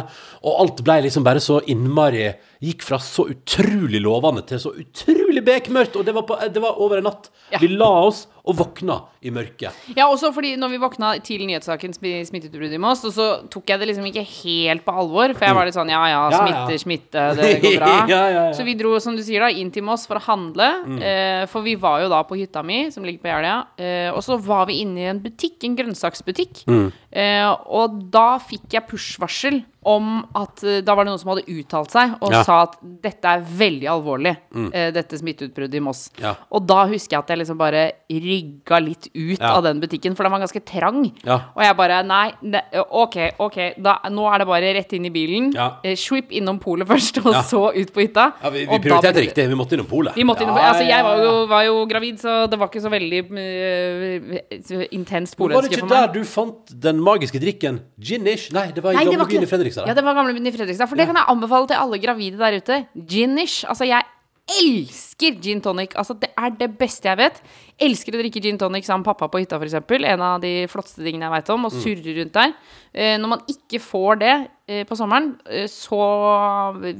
Og 0.44 0.60
alt 0.62 0.84
ble 0.86 1.00
liksom 1.08 1.26
bare 1.26 1.42
så 1.42 1.58
innmari 1.66 2.28
Gikk 2.60 2.82
fra 2.82 2.98
så 2.98 3.28
utrolig 3.30 4.00
lovende 4.02 4.42
til 4.48 4.58
så 4.58 4.72
utrolig 4.74 5.44
bekmørkt. 5.46 5.94
Og 6.00 6.04
det 6.08 6.14
var, 6.16 6.24
på, 6.26 6.38
det 6.50 6.62
var 6.64 6.80
over 6.82 6.98
en 6.98 7.06
natt. 7.06 7.28
Ja. 7.52 7.60
Vi 7.62 7.68
la 7.70 7.86
oss 8.08 8.24
og 8.48 8.56
våkna 8.58 8.96
i 9.22 9.30
mørket. 9.34 9.76
Ja, 9.96 10.06
også 10.08 10.30
fordi 10.32 10.54
når 10.56 10.70
vi 10.72 10.78
våkna 10.80 11.10
til 11.22 11.42
nyhetssaken 11.46 11.92
smitteutbruddet 11.92 12.28
smitteutbrudd 12.30 12.72
i 12.74 12.80
Moss, 12.80 13.02
og 13.04 13.12
så 13.12 13.26
tok 13.52 13.68
jeg 13.68 13.80
det 13.82 13.88
liksom 13.90 14.06
ikke 14.08 14.22
helt 14.24 14.84
på 14.86 14.94
alvor, 15.02 15.34
for 15.36 15.44
jeg 15.44 15.56
var 15.58 15.68
litt 15.68 15.76
sånn 15.76 15.90
ja 15.92 16.00
ja, 16.08 16.22
smitte, 16.32 16.54
Ja, 16.72 16.78
smitte, 16.82 17.24
ja. 17.26 17.34
smitte, 17.34 17.42
det 17.42 17.60
går 17.62 17.76
bra. 17.82 17.92
Ja. 18.14 18.22
Så 18.56 18.64
vi 18.64 18.74
dro, 18.78 18.94
som 19.04 19.18
du 19.18 19.22
sier, 19.26 19.44
da, 19.44 19.50
inn 19.52 19.70
til 19.74 19.84
Moss 19.84 20.06
for 20.08 20.16
å 20.20 20.24
handle, 20.30 20.68
Mm. 20.88 20.98
eh, 21.04 21.44
for 21.52 21.62
vi 21.66 21.74
var 21.80 22.00
jo 22.02 22.08
da 22.12 22.22
på 22.24 22.38
hytta 22.40 22.62
mi, 22.64 22.86
som 22.94 23.04
ligger 23.04 23.20
på 23.26 23.28
Jeløya, 23.30 23.58
eh, 23.78 24.08
og 24.16 24.22
så 24.24 24.38
var 24.40 24.64
vi 24.70 24.80
inne 24.82 25.02
i 25.04 25.08
en 25.12 25.20
butikk, 25.20 25.60
en 25.68 25.76
grønnsaksbutikk, 25.76 26.64
Mm. 26.66 26.88
eh, 27.12 27.48
og 27.68 28.00
da 28.10 28.38
fikk 28.40 28.70
jeg 28.78 28.86
push-varsel 28.88 29.60
om 29.88 30.08
at 30.36 30.60
eh, 30.68 30.80
da 30.84 30.94
var 30.98 31.06
det 31.06 31.12
noen 31.14 31.20
som 31.22 31.30
hadde 31.32 31.46
uttalt 31.48 31.94
seg 31.94 32.16
og 32.18 32.32
Ja. 32.32 32.42
Mm. 32.42 32.44
sa 32.44 32.56
at 32.66 32.74
dette 33.04 33.30
er 33.32 33.44
veldig 33.60 33.88
alvorlig, 33.88 34.34
eh, 34.72 34.90
dette 34.92 35.16
smitteutbruddet 35.18 35.78
i 35.80 35.82
Moss. 35.84 36.10
Ja. 36.20 36.34
Og 36.52 36.66
da 36.68 36.82
husker 36.90 37.16
jeg 37.16 37.22
at 37.24 37.32
jeg 37.32 37.40
liksom 37.42 37.58
bare 37.60 37.82
rygga 38.12 38.80
litt 38.84 39.08
ut 39.14 39.38
Ja. 39.40 39.54
av 39.56 39.62
den 39.64 39.80
butikken, 39.80 40.14
for 40.16 40.24
den 40.28 40.32
var 40.32 40.40
ganske 40.44 40.60
trang. 40.64 41.00
Og 41.26 41.62
jeg 41.64 41.76
bare 41.76 42.02
Nei, 42.08 42.32
ne, 42.42 42.60
OK, 42.90 43.16
OK, 43.40 43.56
da, 43.82 43.98
nå 44.12 44.26
er 44.32 44.38
det 44.38 44.46
bare 44.48 44.74
rett 44.76 44.92
inn 44.96 45.06
i 45.06 45.10
bilen. 45.10 45.52
Ja. 45.54 45.70
Eh, 45.84 45.96
Swipp 45.96 46.30
innom 46.32 46.58
polet 46.60 46.86
først, 46.92 47.18
og 47.24 47.34
så 47.44 47.62
ut 47.74 47.92
på 47.92 48.04
hytta. 48.04 48.32
Ja, 48.42 48.50
vi, 48.50 48.66
vi 48.66 48.78
prioriterte 48.78 49.20
riktig. 49.24 49.48
Vi 49.48 49.54
måtte 49.58 49.74
innom 49.76 49.86
polet. 49.88 50.14
Vi 50.16 50.24
måtte 50.24 50.44
innom, 50.44 50.56
altså, 50.56 50.84
jeg 50.86 51.02
var 51.04 51.22
jo, 51.24 51.32
var 51.50 51.62
jo 51.66 51.86
gravid, 51.90 52.18
så 52.20 52.46
det 52.50 52.58
var 52.58 52.68
ikke 52.68 52.82
så 52.84 52.90
veldig 52.92 53.20
uh, 53.30 54.86
intenst 54.94 55.38
meg 55.38 55.52
Var 55.54 55.62
det 55.66 55.72
ikke 55.78 55.88
der 55.90 56.08
du 56.12 56.20
fant 56.28 56.72
den 56.82 57.00
magiske 57.04 57.40
drikken 57.42 57.80
Ginish? 58.00 58.50
Nei, 58.52 58.70
det 58.74 58.82
var 58.84 58.92
i 58.92 59.04
gamlebyen 59.04 59.42
i 59.46 59.50
Fredrikstad. 59.50 59.77
Ja, 59.86 59.94
det 59.94 60.04
var 60.04 60.14
gamlebyen 60.14 60.46
i 60.46 60.52
Fredrikstad. 60.52 60.88
For 60.88 60.96
det 60.96 61.06
kan 61.06 61.14
jeg 61.16 61.24
anbefale 61.28 61.66
til 61.68 61.76
alle 61.76 61.98
gravide 62.02 62.38
der 62.38 62.56
ute. 62.58 62.86
Ginish. 63.06 63.64
Altså, 63.68 63.84
jeg 63.86 64.02
elsker 64.48 65.36
gin 65.44 65.60
tonic. 65.60 65.92
Altså, 65.94 66.14
det 66.18 66.30
er 66.40 66.50
det 66.56 66.70
beste 66.80 67.04
jeg 67.04 67.18
vet. 67.20 67.40
Elsker 67.84 68.14
å 68.16 68.20
drikke 68.22 68.40
gin 68.40 68.56
tonic 68.58 68.86
sammen 68.86 69.02
med 69.04 69.10
pappa 69.10 69.28
på 69.28 69.42
hytta, 69.42 69.58
f.eks. 69.60 69.74
En 70.08 70.22
av 70.24 70.40
de 70.40 70.66
flotteste 70.72 71.04
tingene 71.04 71.26
jeg 71.28 71.34
veit 71.36 71.50
om. 71.52 71.66
Og 71.68 71.72
Mm. 71.72 71.80
surre 71.82 72.14
rundt 72.16 72.32
der. 72.32 72.54
Eh, 72.94 73.18
når 73.18 73.28
man 73.28 73.40
ikke 73.46 73.78
får 73.78 74.18
det 74.18 74.48
eh, 74.68 74.84
på 74.84 74.96
sommeren, 74.96 75.38
eh, 75.48 75.66
så 75.68 75.98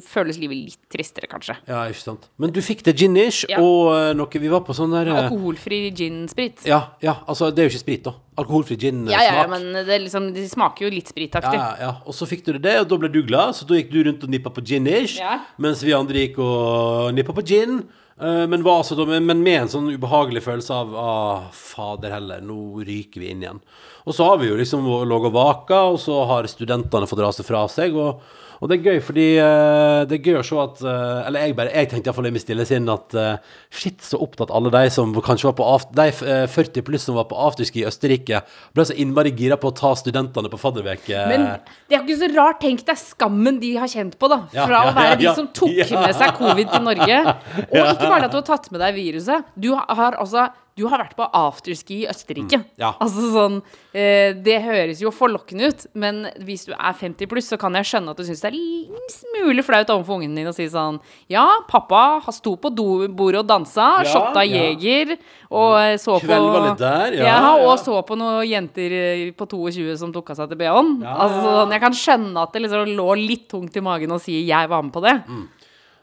føles 0.05 0.39
livet 0.39 0.57
litt 0.69 0.79
tristere, 0.93 1.27
kanskje. 1.29 1.57
Ja, 1.69 1.87
ikke 1.89 2.03
sant. 2.05 2.29
Men 2.39 2.53
du 2.53 2.61
fikk 2.61 2.83
det 2.85 2.97
ginish, 2.97 3.45
Ja. 3.49 3.59
og 3.61 4.15
noe 4.17 4.29
Vi 4.39 4.49
var 4.49 4.61
på 4.61 4.75
sånn 4.77 4.91
der 4.93 5.11
Alkoholfri 5.13 5.91
gin-sprit. 5.93 6.65
Ja, 6.67 6.91
ja, 7.03 7.17
altså 7.27 7.51
det 7.53 7.59
er 7.65 7.69
jo 7.69 7.77
ikke 7.79 7.85
sprit, 7.87 8.03
da. 8.05 8.15
Alkoholfri 8.39 8.77
gin-smak. 8.81 9.13
Ja, 9.13 9.23
ja, 9.27 9.35
ja, 9.43 9.47
men 9.51 9.69
det, 9.87 10.01
liksom, 10.07 10.31
det 10.35 10.47
smaker 10.51 10.87
jo 10.87 10.91
litt 10.95 11.11
Ja, 11.11 11.15
spritaktig. 11.15 11.59
ja, 11.61 11.69
ja. 11.83 11.93
Og 12.07 12.15
så 12.17 12.27
fikk 12.31 12.45
du 12.47 12.53
det, 12.59 12.77
og 12.81 12.89
da 12.89 12.97
ble 13.03 13.11
du 13.13 13.21
glad, 13.27 13.55
så 13.59 13.67
da 13.69 13.75
gikk 13.79 13.91
du 13.93 14.03
rundt 14.07 14.25
og 14.25 14.31
nippa 14.31 14.51
på 14.55 14.65
ginish, 14.65 15.19
Ja. 15.21 15.41
mens 15.59 15.83
vi 15.83 15.93
andre 15.97 16.27
gikk 16.29 16.39
og 16.45 17.13
nippa 17.19 17.33
på 17.35 17.45
gin. 17.45 17.83
eh, 18.21 18.47
Men, 18.47 18.63
var 18.65 18.81
altså 18.83 19.07
men, 19.07 19.43
med 19.43 19.61
en 19.63 19.69
sånn 19.69 19.93
ubehagelig 19.95 20.43
følelse 20.43 20.71
av 20.75 20.95
ah, 20.99 21.45
fader 21.53 22.11
heller, 22.11 22.41
nå 22.43 22.83
ryker 22.83 23.21
vi 23.21 23.31
inn 23.31 23.43
igjen. 23.45 23.61
Og 24.07 24.15
så 24.15 24.25
har 24.25 24.39
vi 24.39 24.49
jo 24.49 24.57
liksom 24.57 24.83
ligget 25.07 25.27
og 25.31 25.33
vaka, 25.33 25.83
og 25.93 25.99
så 26.01 26.27
har 26.27 26.43
studentene 26.51 27.07
fått 27.07 27.21
rase 27.23 27.45
fra 27.45 27.67
seg. 27.69 27.95
Og, 27.95 28.19
og 28.61 28.69
det 28.69 28.81
er 28.81 28.87
gøy, 28.91 29.01
fordi 29.07 29.27
eh, 29.39 30.05
det 30.11 30.19
er 30.19 30.25
gøy 30.33 30.39
å 30.41 30.43
se 30.43 30.57
at 30.59 30.81
eh, 30.83 31.27
Eller 31.29 31.41
jeg 31.47 31.55
bare, 31.55 31.71
jeg 31.71 31.91
tenkte 31.93 32.09
iallfall 32.11 32.27
i 32.27 32.33
mitt 32.35 32.43
stille 32.43 32.67
sinn 32.67 32.89
at 32.91 33.15
eh, 33.15 33.37
shit, 33.71 34.01
så 34.03 34.19
opptatt 34.19 34.51
alle 34.51 34.71
de 34.75 34.91
som 34.91 35.13
kanskje 35.15 35.47
var 35.53 35.55
på 35.61 35.69
after, 35.77 35.95
De 35.95 36.09
eh, 36.27 36.47
40 36.51 36.83
pluss 36.83 37.03
som 37.07 37.15
var 37.15 37.29
på 37.31 37.39
afterski 37.39 37.85
i 37.85 37.87
Østerrike, 37.87 38.28
ble 38.77 38.85
så 38.89 38.95
innmari 39.01 39.33
gira 39.39 39.57
på 39.61 39.71
å 39.73 39.75
ta 39.77 39.95
studentene 39.99 40.51
på 40.53 40.61
fadderveke. 40.61 41.25
Men 41.31 41.47
det 41.89 41.99
er 41.99 42.05
ikke 42.05 42.19
så 42.21 42.31
rart. 42.37 42.61
Tenk 42.63 42.85
deg 42.89 43.01
skammen 43.01 43.59
de 43.63 43.75
har 43.81 43.91
kjent 43.91 44.19
på, 44.21 44.31
da. 44.33 44.41
Ja, 44.55 44.67
Fra 44.69 44.85
ja, 44.85 44.93
å 44.93 44.95
være 44.97 45.19
de 45.21 45.29
ja. 45.29 45.35
som 45.39 45.49
tok 45.55 45.73
Ja. 45.79 45.89
med 46.05 46.15
seg 46.19 46.35
covid 46.39 46.71
til 46.73 46.83
Norge. 46.87 47.19
Og 47.73 47.83
ikke 47.83 48.09
bare 48.09 48.25
at 48.29 48.35
du 48.35 48.41
har 48.41 48.49
tatt 48.51 48.71
med 48.75 48.81
deg 48.85 48.97
viruset. 48.99 49.45
Du 49.57 49.73
har 49.79 50.19
altså 50.21 50.49
Du 50.79 50.85
har 50.87 51.03
vært 51.03 51.17
på 51.19 51.27
afterski 51.35 52.03
i 52.05 52.09
Østerrike. 52.11 52.63
ja. 52.79 52.93
Altså 53.03 53.25
sånn 53.35 53.57
eh, 53.93 54.31
Det 54.39 54.59
høres 54.65 55.03
jo 55.03 55.11
forlokkende 55.15 55.73
ut, 55.73 55.87
men 55.99 56.23
hvis 56.47 56.69
du 56.69 56.73
er 56.77 56.95
50 56.95 57.31
pluss, 57.31 57.51
så 57.51 57.59
kan 57.61 57.75
jeg 57.79 57.89
skjønne 57.91 58.15
at 58.15 58.21
du 58.21 58.27
syns 58.29 58.45
det 58.45 58.53
er 58.53 58.59
en 58.59 59.11
smule 59.13 59.65
flaut 59.67 59.91
overfor 59.95 60.21
ungen 60.21 60.39
din 60.39 60.49
å 60.49 60.55
si 60.57 60.69
sånn 60.71 61.01
Ja, 61.33 61.47
pappa 61.69 62.21
sto 62.35 62.55
på 62.61 62.71
bordet 62.73 63.43
og 63.43 63.49
dansa, 63.51 63.91
Ja, 64.05 64.13
shotta 64.13 64.45
ja. 64.47 64.69
Jeger 64.69 65.17
og 65.51 65.79
eh, 65.81 65.97
så 66.01 66.19
på 66.19 66.27
Kvelva 66.27 66.65
litt 66.69 66.81
der, 66.83 67.19
ja, 67.19 67.37
ja, 67.39 67.53
og 67.65 67.79
så 67.81 67.99
på 68.07 68.17
noen 68.19 68.45
jenter 68.49 68.95
eh, 68.95 69.27
på 69.37 69.49
22 69.49 69.97
som 70.01 70.13
tok 70.15 70.35
av 70.35 70.43
seg 70.43 70.51
til 70.53 70.61
BH-en. 70.61 70.91
Altså, 71.09 71.39
sånn, 71.45 71.73
jeg 71.75 71.83
kan 71.85 71.97
skjønne 71.97 72.43
at 72.45 72.53
det 72.55 72.65
liksom 72.65 72.93
lå 72.99 73.09
litt 73.19 73.47
tungt 73.51 73.77
i 73.77 73.85
magen 73.85 74.13
å 74.15 74.21
si 74.21 74.43
'jeg 74.45 74.69
var 74.69 74.83
med 74.83 74.93
på 74.93 75.03
det'. 75.05 75.23
Mm. 75.27 75.47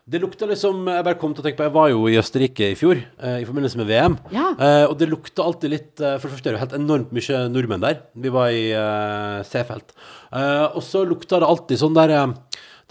Det 0.06 0.20
lukta 0.22 0.46
liksom 0.46 0.84
Jeg 0.86 1.02
bare 1.08 1.18
kom 1.18 1.32
til 1.34 1.42
å 1.42 1.46
tenke 1.48 1.58
på 1.58 1.66
Jeg 1.66 1.74
var 1.74 1.88
jo 1.90 2.04
i 2.12 2.18
Østerrike 2.22 2.68
i 2.70 2.78
fjor 2.78 3.00
eh, 3.00 3.40
i 3.42 3.46
forbindelse 3.48 3.80
med 3.80 3.88
VM. 3.90 4.18
Ja. 4.36 4.52
Eh, 4.54 4.84
og 4.86 5.00
det 5.00 5.08
lukta 5.10 5.42
alltid 5.42 5.74
litt 5.74 6.04
eh, 6.04 6.20
For 6.22 6.30
det 6.30 6.36
første 6.36 6.52
er 6.52 6.54
det 6.54 6.60
jo 6.60 6.64
helt 6.66 6.76
enormt 6.78 7.16
mye 7.16 7.40
nordmenn 7.50 7.82
der. 7.88 8.04
Vi 8.14 8.34
var 8.36 8.52
i 8.54 8.68
eh, 8.78 9.40
Seefeld. 9.50 9.96
Eh, 10.30 10.66
og 10.78 10.84
så 10.86 11.02
lukta 11.10 11.42
det 11.42 11.50
alltid 11.50 11.82
sånn 11.82 11.98
der 11.98 12.14
eh, 12.20 12.28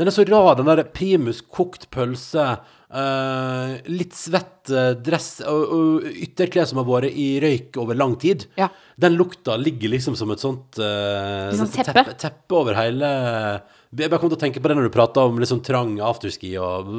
Den 0.00 0.10
er 0.10 0.16
så 0.16 0.24
rar, 0.26 0.56
den 0.58 0.66
der 0.72 0.82
primus 0.90 1.38
kokt 1.54 1.86
pølse. 1.94 2.56
litt 3.90 4.12
svett 4.14 4.70
dress 5.02 5.40
og, 5.50 5.62
og 5.74 6.04
ytterklær 6.10 6.66
som 6.70 6.78
har 6.78 6.86
vært 6.86 7.14
i 7.18 7.28
røyk 7.42 7.78
over 7.82 7.94
lang 7.98 8.14
tid. 8.22 8.44
Ja. 8.58 8.68
Den 8.98 9.14
lukta 9.18 9.54
ligger 9.58 9.90
liksom 9.94 10.14
som 10.18 10.30
et 10.34 10.42
sånt 10.42 10.78
Litt 10.78 11.58
sånn 11.58 11.72
teppe. 11.74 12.04
teppe 12.18 12.58
over 12.58 12.74
hele 12.78 13.10
Jeg 13.94 14.10
bare 14.10 14.20
kom 14.22 14.32
til 14.32 14.38
å 14.38 14.44
tenke 14.44 14.62
på 14.62 14.70
det 14.70 14.78
når 14.78 14.88
du 14.88 14.94
prata 14.94 15.26
om 15.28 15.36
liksom 15.40 15.62
trang 15.64 15.98
afterski 16.02 16.54
og 16.60 16.94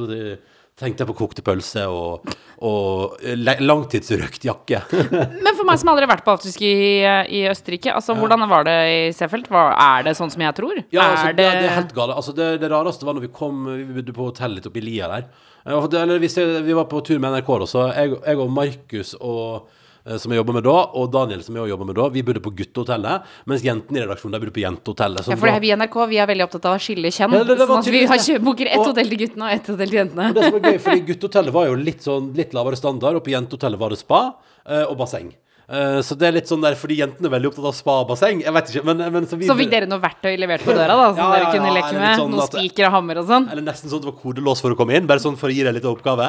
Tenkte 0.76 1.06
jeg 1.06 1.08
på 1.08 1.14
kokte 1.16 1.40
pølse 1.40 1.86
og, 1.88 2.26
og 2.68 3.22
langtidsrøkt 3.64 4.44
jakke. 4.44 4.82
Men 5.46 5.54
for 5.56 5.64
meg 5.64 5.80
som 5.80 5.88
aldri 5.94 6.04
har 6.04 6.12
vært 6.12 6.26
på 6.26 6.34
afterski 6.34 6.68
i, 6.68 6.90
i 7.32 7.46
Østerrike, 7.48 7.94
altså 7.96 8.12
hvordan 8.20 8.44
var 8.52 8.68
det 8.68 8.74
i 8.92 8.98
Seefeld? 9.16 9.48
Er 9.56 10.04
det 10.04 10.18
sånn 10.20 10.34
som 10.34 10.44
jeg 10.44 10.58
tror? 10.58 10.82
Ja, 10.92 11.06
altså, 11.14 11.30
er 11.30 11.38
det, 11.38 11.46
det 11.62 11.70
er 11.70 11.78
helt 11.78 11.96
gale. 11.96 12.18
Altså, 12.20 12.36
det, 12.36 12.50
det 12.60 12.72
rareste 12.74 13.08
var 13.08 13.16
når 13.16 13.24
vi 13.30 13.32
kom 13.38 13.64
Vi 13.70 14.02
bodde 14.02 14.18
på 14.18 14.28
hotell 14.28 14.58
litt 14.58 14.68
oppi 14.68 14.84
lia 14.84 15.08
der. 15.14 15.32
Eh, 15.64 15.88
eller, 16.02 16.20
vi, 16.20 16.34
vi 16.68 16.78
var 16.82 16.92
på 16.92 17.00
tur 17.08 17.24
med 17.24 17.38
NRK, 17.38 17.56
da, 17.64 17.72
så 17.72 17.88
jeg, 17.94 18.20
jeg 18.20 18.44
og 18.44 18.52
Markus 18.60 19.16
og 19.22 19.46
eh, 19.56 19.85
som 20.22 20.34
jeg 20.34 20.38
jobber 20.38 20.54
med 20.60 20.66
da, 20.68 20.76
og 21.00 21.08
Daniel 21.14 21.42
som 21.46 21.56
jeg 21.58 21.72
jobber 21.72 21.88
med 21.90 21.98
da, 21.98 22.08
vi 22.14 22.22
bodde 22.26 22.42
på 22.46 22.52
guttehotellet, 22.60 23.32
mens 23.50 23.64
jentene 23.66 24.02
i 24.02 24.04
redaksjonen 24.04 24.36
de 24.36 24.42
bodde 24.44 24.54
på 24.56 24.62
jentehotellet. 24.62 25.30
Ja, 25.32 25.38
for 25.40 25.50
det 25.50 25.56
er 25.58 25.64
vi 25.64 25.72
i 25.72 25.78
NRK 25.80 25.98
vi 26.12 26.20
er 26.22 26.30
veldig 26.30 26.46
opptatt 26.46 26.68
av 26.70 26.78
å 26.78 26.84
skille 26.86 27.12
kjønn. 27.14 27.38
Ja, 27.40 27.58
sånn 27.62 27.80
at 27.80 27.90
vi 27.96 28.04
har 28.12 28.44
booker 28.46 28.70
ett 28.70 28.86
hotell 28.86 29.10
til 29.14 29.24
guttene 29.24 29.48
og 29.48 29.56
ett 29.58 29.72
hotell 29.74 29.90
til 29.90 30.02
jentene. 30.02 30.30
Det 30.36 30.46
som 30.46 30.60
var 30.60 30.70
gøy, 30.70 30.78
fordi 30.86 31.08
guttehotellet 31.10 31.58
var 31.58 31.72
jo 31.72 31.80
litt, 31.80 32.06
sånn, 32.06 32.30
litt 32.38 32.54
lavere 32.58 32.80
standard, 32.80 33.18
og 33.18 33.26
på 33.26 33.34
jentehotellet 33.34 33.82
var 33.82 33.96
det 33.96 34.02
spa 34.04 34.22
eh, 34.30 34.86
og 34.86 34.94
basseng. 35.02 35.34
Eh, 35.66 36.00
så 36.06 36.14
det 36.14 36.28
er 36.28 36.36
litt 36.36 36.50
sånn 36.50 36.62
der, 36.62 36.76
fordi 36.78 37.00
jentene 37.00 37.26
er 37.26 37.32
veldig 37.34 37.50
opptatt 37.50 37.66
av 37.66 37.74
spa-basseng 37.74 38.44
Jeg 38.44 38.54
vet 38.54 38.68
ikke, 38.70 38.84
men, 38.86 39.00
men 39.16 39.24
så 39.26 39.40
vi 39.42 39.48
Så 39.50 39.56
fikk 39.58 39.72
dere 39.72 39.88
noe 39.90 39.98
verktøy 40.04 40.36
levert 40.38 40.62
på 40.62 40.76
døra, 40.78 40.94
da, 40.94 41.08
som 41.16 41.22
Ja, 41.24 41.30
dere 41.34 41.48
ja, 41.48 41.54
kunne 41.56 41.72
leke 41.74 41.94
med? 41.98 42.20
sånn 42.20 42.36
Noen 42.36 42.50
spiker 42.52 42.86
og 42.86 42.94
hammer 42.94 43.20
og 43.24 43.32
sånn? 43.32 43.48
Eller 43.50 43.66
nesten 43.66 43.90
sånn 43.90 44.04
at 44.04 44.06
det 44.06 44.12
var 44.12 44.20
kodelås 44.20 44.62
for 44.62 44.76
å 44.76 44.78
komme 44.78 44.94
inn, 44.94 45.08
bare 45.10 45.24
sånn 45.24 45.40
for 45.42 45.50
å 45.50 45.56
gi 45.56 45.64
deg 45.66 45.74
litt 45.74 45.88
oppgave. 45.90 46.28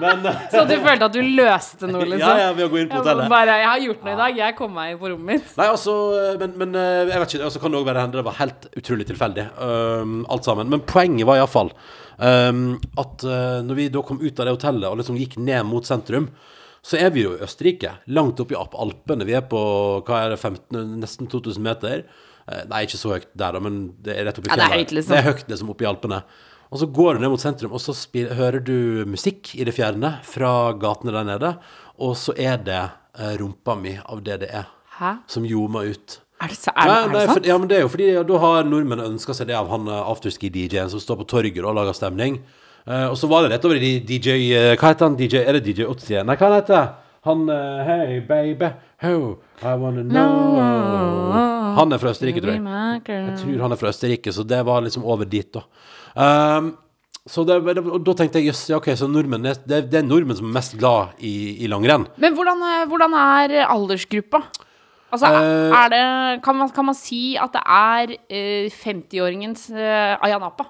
Men 0.00 0.24
eh, 0.30 0.38
Så 0.54 0.62
du 0.70 0.72
følte 0.86 1.10
at 1.10 1.18
du 1.18 1.20
løste 1.20 1.90
noe, 1.90 2.06
liksom? 2.14 2.24
Ja, 2.24 2.46
ja, 2.46 2.54
ved 2.56 2.64
å 2.64 2.70
gå 2.72 2.80
inn 2.80 2.88
på 2.94 3.02
hotellet. 3.02 3.28
Bare, 3.34 3.58
jeg 3.60 3.68
har 3.68 3.84
gjort 3.90 4.08
noe 4.08 4.16
i 4.16 4.20
dag, 4.22 4.40
jeg 4.40 4.56
kom 4.62 4.72
meg 4.78 4.96
på 5.02 5.12
rommet 5.12 5.28
mitt. 5.34 5.52
Nei, 5.60 5.68
altså, 5.74 5.98
men, 6.40 6.56
men 6.62 6.80
eh, 6.80 7.02
jeg 7.12 7.20
vet 7.26 7.36
ikke, 7.36 7.50
altså 7.50 7.62
kan 7.66 7.76
det 7.76 7.80
også 7.82 7.90
være 7.90 8.06
hende 8.06 8.22
det 8.22 8.26
var 8.30 8.38
helt 8.40 8.66
utrolig 8.80 9.08
tilfeldig, 9.12 9.46
um, 9.60 10.16
alt 10.32 10.48
sammen. 10.48 10.72
Men 10.72 10.88
poenget 10.88 11.28
var 11.28 11.42
iallfall 11.42 11.74
um, 12.16 12.66
at 13.04 13.28
uh, 13.28 13.60
når 13.68 13.80
vi 13.82 13.88
da 13.92 14.04
kom 14.08 14.24
ut 14.24 14.40
av 14.40 14.48
det 14.48 14.56
hotellet 14.56 14.88
og 14.88 15.00
liksom 15.02 15.20
gikk 15.20 15.36
ned 15.44 15.68
mot 15.68 15.84
sentrum, 15.84 16.30
så 16.84 16.98
er 17.00 17.12
vi 17.14 17.24
jo 17.24 17.32
i 17.34 17.42
Østerrike, 17.46 17.94
langt 18.12 18.40
oppe 18.42 18.52
i 18.54 18.58
Alpene. 18.60 19.24
Vi 19.24 19.36
er 19.36 19.44
på 19.48 19.60
hva 20.04 20.18
er 20.26 20.34
det, 20.34 20.40
15, 20.42 20.82
nesten 21.00 21.30
2000 21.32 21.64
meter. 21.64 22.02
Eh, 22.44 22.64
nei, 22.68 22.82
ikke 22.84 23.00
så 23.00 23.14
høyt 23.14 23.30
der, 23.32 23.56
da, 23.56 23.62
men 23.64 23.78
det 24.04 24.18
er 24.18 24.26
rett 24.28 24.40
oppi 24.40 24.50
Ja, 24.52 24.58
det 24.60 24.66
er 24.66 24.82
høyt, 24.82 24.92
liksom. 24.98 25.14
Det 25.14 25.20
er 25.22 25.30
høyt 25.30 25.46
liksom 25.48 25.70
oppe 25.72 25.86
i 25.86 25.88
Alpene. 25.88 26.18
Og 26.74 26.80
så 26.82 26.88
går 26.90 27.16
du 27.16 27.22
ned 27.22 27.32
mot 27.32 27.40
sentrum, 27.40 27.72
og 27.76 27.80
så 27.80 27.94
spil, 27.96 28.28
hører 28.36 28.60
du 28.64 29.04
musikk 29.08 29.54
i 29.56 29.64
det 29.64 29.72
fjerne 29.76 30.16
fra 30.26 30.50
gatene 30.80 31.14
der 31.14 31.28
nede. 31.28 31.52
Og 32.04 32.16
så 32.20 32.34
er 32.36 32.58
det 32.66 32.82
eh, 32.82 33.32
rumpa 33.40 33.76
mi 33.80 33.94
av 34.02 34.20
DDE 34.26 34.64
Hæ? 34.98 35.14
som 35.30 35.46
ljomer 35.48 35.88
ut. 35.94 36.18
Er 36.42 36.50
det, 36.50 36.58
så, 36.58 36.74
er, 36.74 36.90
Nei, 36.90 36.98
er 36.98 37.08
det 37.08 37.14
det 37.14 37.24
for, 37.28 37.38
sant? 37.38 37.48
ja, 37.48 37.56
men 37.62 37.70
det 37.70 37.78
er 37.78 37.84
jo 37.86 37.92
fordi 37.94 38.10
da 38.28 38.42
har 38.42 38.68
nordmenn 38.68 39.04
ønska 39.06 39.36
seg 39.38 39.48
det 39.48 39.56
av 39.56 39.70
han 39.72 39.88
eh, 39.88 40.04
afterski-DJ-en 40.12 40.92
som 40.92 41.00
står 41.00 41.22
på 41.22 41.28
torget 41.32 41.62
og 41.64 41.78
lager 41.78 41.96
stemning. 41.96 42.42
Eh, 42.84 43.06
og 43.08 43.16
så 43.16 43.28
var 43.30 43.44
det 43.44 43.54
rett 43.54 43.64
over 43.64 43.80
i 43.80 43.94
DJ 44.04 44.34
eh, 44.52 44.74
Hva 44.76 44.90
heter 44.90 45.08
han? 45.08 45.16
DJ, 45.16 45.40
er 45.40 45.56
det 45.56 45.64
DJ 45.64 45.86
Otzi? 45.88 46.18
Nei, 46.20 46.36
hva 46.36 46.50
heter 46.52 46.76
han? 46.76 46.90
Han 47.24 47.46
eh, 47.48 47.86
Hey, 47.88 48.18
baby, 48.28 48.68
how 49.00 49.38
I 49.64 49.72
wanna 49.80 50.04
know 50.04 51.32
Han 51.78 51.96
er 51.96 52.02
fra 52.02 52.12
Østerrike, 52.12 52.42
tror 52.44 52.52
jeg. 52.52 52.60
Jeg 53.08 53.38
tror 53.40 53.62
han 53.64 53.72
er 53.74 53.80
fra 53.80 53.88
Østerrike, 53.90 54.34
så 54.36 54.44
det 54.46 54.60
var 54.68 54.84
liksom 54.84 55.06
over 55.08 55.26
dit, 55.26 55.48
da. 55.56 55.64
Um, 56.14 56.68
så 57.26 57.42
det, 57.48 57.56
det, 57.66 57.82
og 57.82 58.04
da 58.04 58.12
tenkte 58.20 58.38
jeg 58.38 58.52
jøss, 58.52 58.60
ja, 58.70 58.78
ok, 58.78 58.92
så 59.00 59.08
nordmenn 59.10 59.48
det, 59.48 59.80
det 59.90 59.98
er 59.98 60.04
nordmenn 60.06 60.38
som 60.38 60.46
er 60.52 60.54
mest 60.54 60.76
glad 60.78 61.16
i, 61.18 61.32
i 61.64 61.70
langrenn. 61.72 62.04
Men 62.20 62.36
hvordan, 62.36 62.62
hvordan 62.92 63.16
er 63.18 63.56
aldersgruppa? 63.64 64.44
Altså, 65.14 65.30
Eh, 65.30 65.74
er 65.78 65.88
det, 65.94 66.02
kan, 66.44 66.56
man, 66.58 66.68
kan 66.74 66.86
man 66.90 66.96
si 66.98 67.20
at 67.40 67.54
det 67.54 67.62
er 67.62 68.12
eh, 68.28 68.66
50-åringens 68.74 69.68
eh, 69.72 70.14
Ayanapa? 70.26 70.66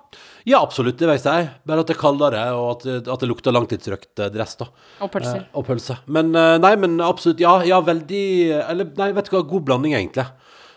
Ja, 0.47 0.61
absolutt, 0.61 0.99
det 1.01 1.09
vet 1.09 1.25
jeg. 1.27 1.49
Bare 1.67 1.81
at 1.85 1.89
det 1.91 1.97
er 1.97 2.01
kaldere, 2.03 2.45
og 2.59 2.71
at, 2.77 2.85
det- 2.87 3.09
at 3.15 3.25
det 3.25 3.29
lukter 3.31 3.55
langtidsrøkt 3.57 4.21
eh, 4.27 4.31
dress, 4.35 4.57
da. 4.61 4.69
Og 5.01 5.11
pølser. 5.15 5.43
Eh, 5.43 5.51
og 5.57 5.67
pølse. 5.69 5.97
Men 6.07 6.35
eh, 6.37 6.57
nei, 6.63 6.75
men 6.85 6.99
absolutt, 7.05 7.41
ja, 7.41 7.57
ja, 7.65 7.81
veldig 7.85 8.25
Eller 8.69 8.91
nei, 9.01 9.11
vet 9.17 9.31
du 9.31 9.37
hva, 9.39 9.43
god 9.55 9.65
blanding, 9.71 9.97
egentlig. 9.97 10.27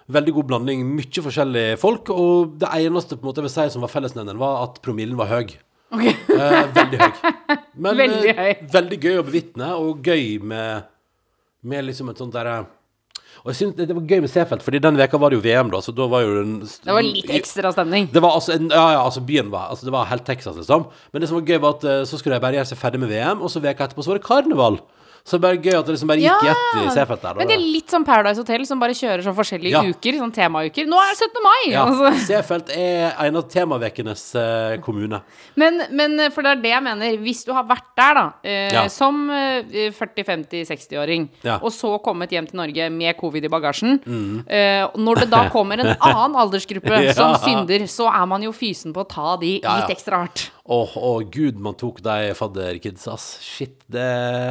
Veldig 0.08 0.34
god 0.38 0.48
blanding. 0.54 0.86
Mye 0.96 1.24
forskjellige 1.26 1.78
folk. 1.82 2.08
Og 2.16 2.54
det 2.62 2.70
eneste 2.80 3.18
på 3.20 3.26
en 3.26 3.32
måte 3.34 3.42
jeg 3.44 3.50
vil 3.50 3.56
si 3.58 3.66
som 3.74 3.84
var 3.84 3.92
fellesnevneren, 3.92 4.40
var 4.40 4.62
at 4.70 4.78
promillen 4.86 5.18
var 5.20 5.28
høy. 5.34 5.50
Ok. 5.92 6.06
Eh, 6.08 6.62
veldig 6.78 7.02
høy. 7.02 7.34
Men 7.84 8.00
Veldig 8.00 8.32
eh, 8.32 8.40
høy. 8.40 8.54
veldig 8.74 8.98
gøy 9.04 9.20
å 9.20 9.26
bevitne, 9.28 9.74
og 9.84 10.00
gøy 10.08 10.38
med, 10.48 10.88
med 11.68 11.86
liksom 11.90 12.14
et 12.14 12.24
sånt 12.24 12.32
derre 12.36 12.62
Og 13.48 13.54
jeg 13.54 13.60
synes 13.62 13.76
det, 13.78 13.86
det 13.88 13.96
var 13.96 14.04
gøy 14.04 14.20
med 14.20 14.28
Seefeld, 14.28 14.60
fordi 14.60 14.80
den 14.84 14.98
veka 15.00 15.16
var 15.24 15.32
det 15.32 15.38
jo 15.38 15.44
VM, 15.46 15.70
da, 15.72 15.80
så 15.80 15.94
da 15.96 16.04
var 16.12 16.26
jo 16.26 16.34
den 16.36 16.50
Det 16.68 16.92
var 16.92 17.06
litt 17.06 17.30
ekstra 17.32 17.72
stemning. 17.72 18.10
det 18.12 18.20
var 18.20 18.34
altså, 18.36 18.58
en, 18.58 18.68
ja, 18.76 18.82
ja, 18.98 19.06
altså 19.06 19.22
byen 19.24 19.48
var 19.54 19.70
altså 19.72 19.88
Det 19.88 19.94
var 19.96 20.10
helt 20.10 20.26
Texas, 20.28 20.58
liksom. 20.60 20.84
Men 21.14 21.24
det 21.24 21.30
som 21.30 21.40
var 21.40 21.48
gøy, 21.48 21.62
var 21.64 21.78
at 21.78 21.86
eh, 21.88 22.02
så 22.10 22.20
skulle 22.20 22.36
de 22.36 22.44
bare 22.44 22.60
gjøre 22.60 22.68
seg 22.74 22.82
ferdig 22.82 23.00
med 23.00 23.08
VM, 23.14 23.40
og 23.40 23.54
så 23.54 23.64
veka 23.64 23.88
etterpå 23.88 24.04
så 24.04 24.12
var 24.12 24.20
det 24.20 24.28
karneval. 24.28 24.82
Så 25.28 25.36
det 25.36 25.42
er 25.42 25.44
bare 25.44 25.60
gøy 25.60 25.76
at 25.76 25.86
det 25.90 25.94
liksom 25.98 26.08
bare 26.14 26.22
gikk 26.24 26.44
ja. 26.48 26.54
etter 26.56 26.86
i 26.88 26.92
Seefeld 26.96 27.20
der. 27.26 27.36
Men 27.36 27.50
det 27.50 27.56
er 27.58 27.64
litt 27.68 27.92
som 27.92 28.06
Paradise 28.08 28.40
Hotel, 28.40 28.62
som 28.70 28.80
bare 28.80 28.94
kjører 28.96 29.26
sånn 29.26 29.36
forskjellige 29.36 29.74
Ja. 29.76 29.82
uker. 29.84 30.20
Sånn 30.22 30.32
temauker. 30.32 30.88
Nå 30.88 30.96
er 31.04 31.10
det 31.12 31.18
17. 31.20 31.42
mai! 31.44 31.72
ja, 31.74 31.82
Altså. 31.84 32.12
Seefeld 32.30 32.70
er 32.72 33.12
en 33.26 33.36
av 33.36 33.44
temavekenes 33.52 34.24
eh, 34.40 34.78
kommune. 34.86 35.20
Men, 35.60 35.82
men 35.92 36.16
for 36.32 36.48
det 36.48 36.54
er 36.56 36.62
det 36.64 36.72
jeg 36.72 36.84
mener. 36.88 37.18
Hvis 37.26 37.44
du 37.44 37.52
har 37.52 37.68
vært 37.68 37.90
der, 38.00 38.14
da, 38.22 38.26
eh, 38.48 38.72
Ja. 38.78 38.88
som 38.88 39.30
eh, 39.30 39.92
40-50-60-åring, 39.92 41.28
Ja. 41.44 41.58
og 41.62 41.72
så 41.72 41.98
kommet 42.04 42.32
hjem 42.32 42.48
til 42.50 42.58
Norge 42.62 42.90
med 42.92 43.18
covid 43.20 43.44
i 43.46 43.52
bagasjen 43.52 44.00
Mm. 44.08 44.46
eh, 44.48 44.88
Når 44.96 45.16
det 45.26 45.30
da 45.30 45.50
kommer 45.54 45.80
en 45.80 45.96
annen 46.00 46.36
aldersgruppe 46.40 47.14
som 47.20 47.36
synder, 47.44 47.84
så 47.88 48.08
er 48.08 48.26
man 48.28 48.42
jo 48.44 48.52
fysen 48.52 48.94
på 48.94 49.04
å 49.04 49.10
ta 49.10 49.36
de 49.38 49.60
litt 49.62 49.90
ekstra 49.92 50.24
hardt. 50.24 50.52
Åh, 50.70 50.98
oh, 51.00 51.22
gud, 51.32 51.60
man 51.64 51.78
tok 51.80 52.02
de 52.04 52.34
fadderkidsa, 52.36 53.14
ass. 53.16 53.38
Shit, 53.40 53.78
det 53.88 54.04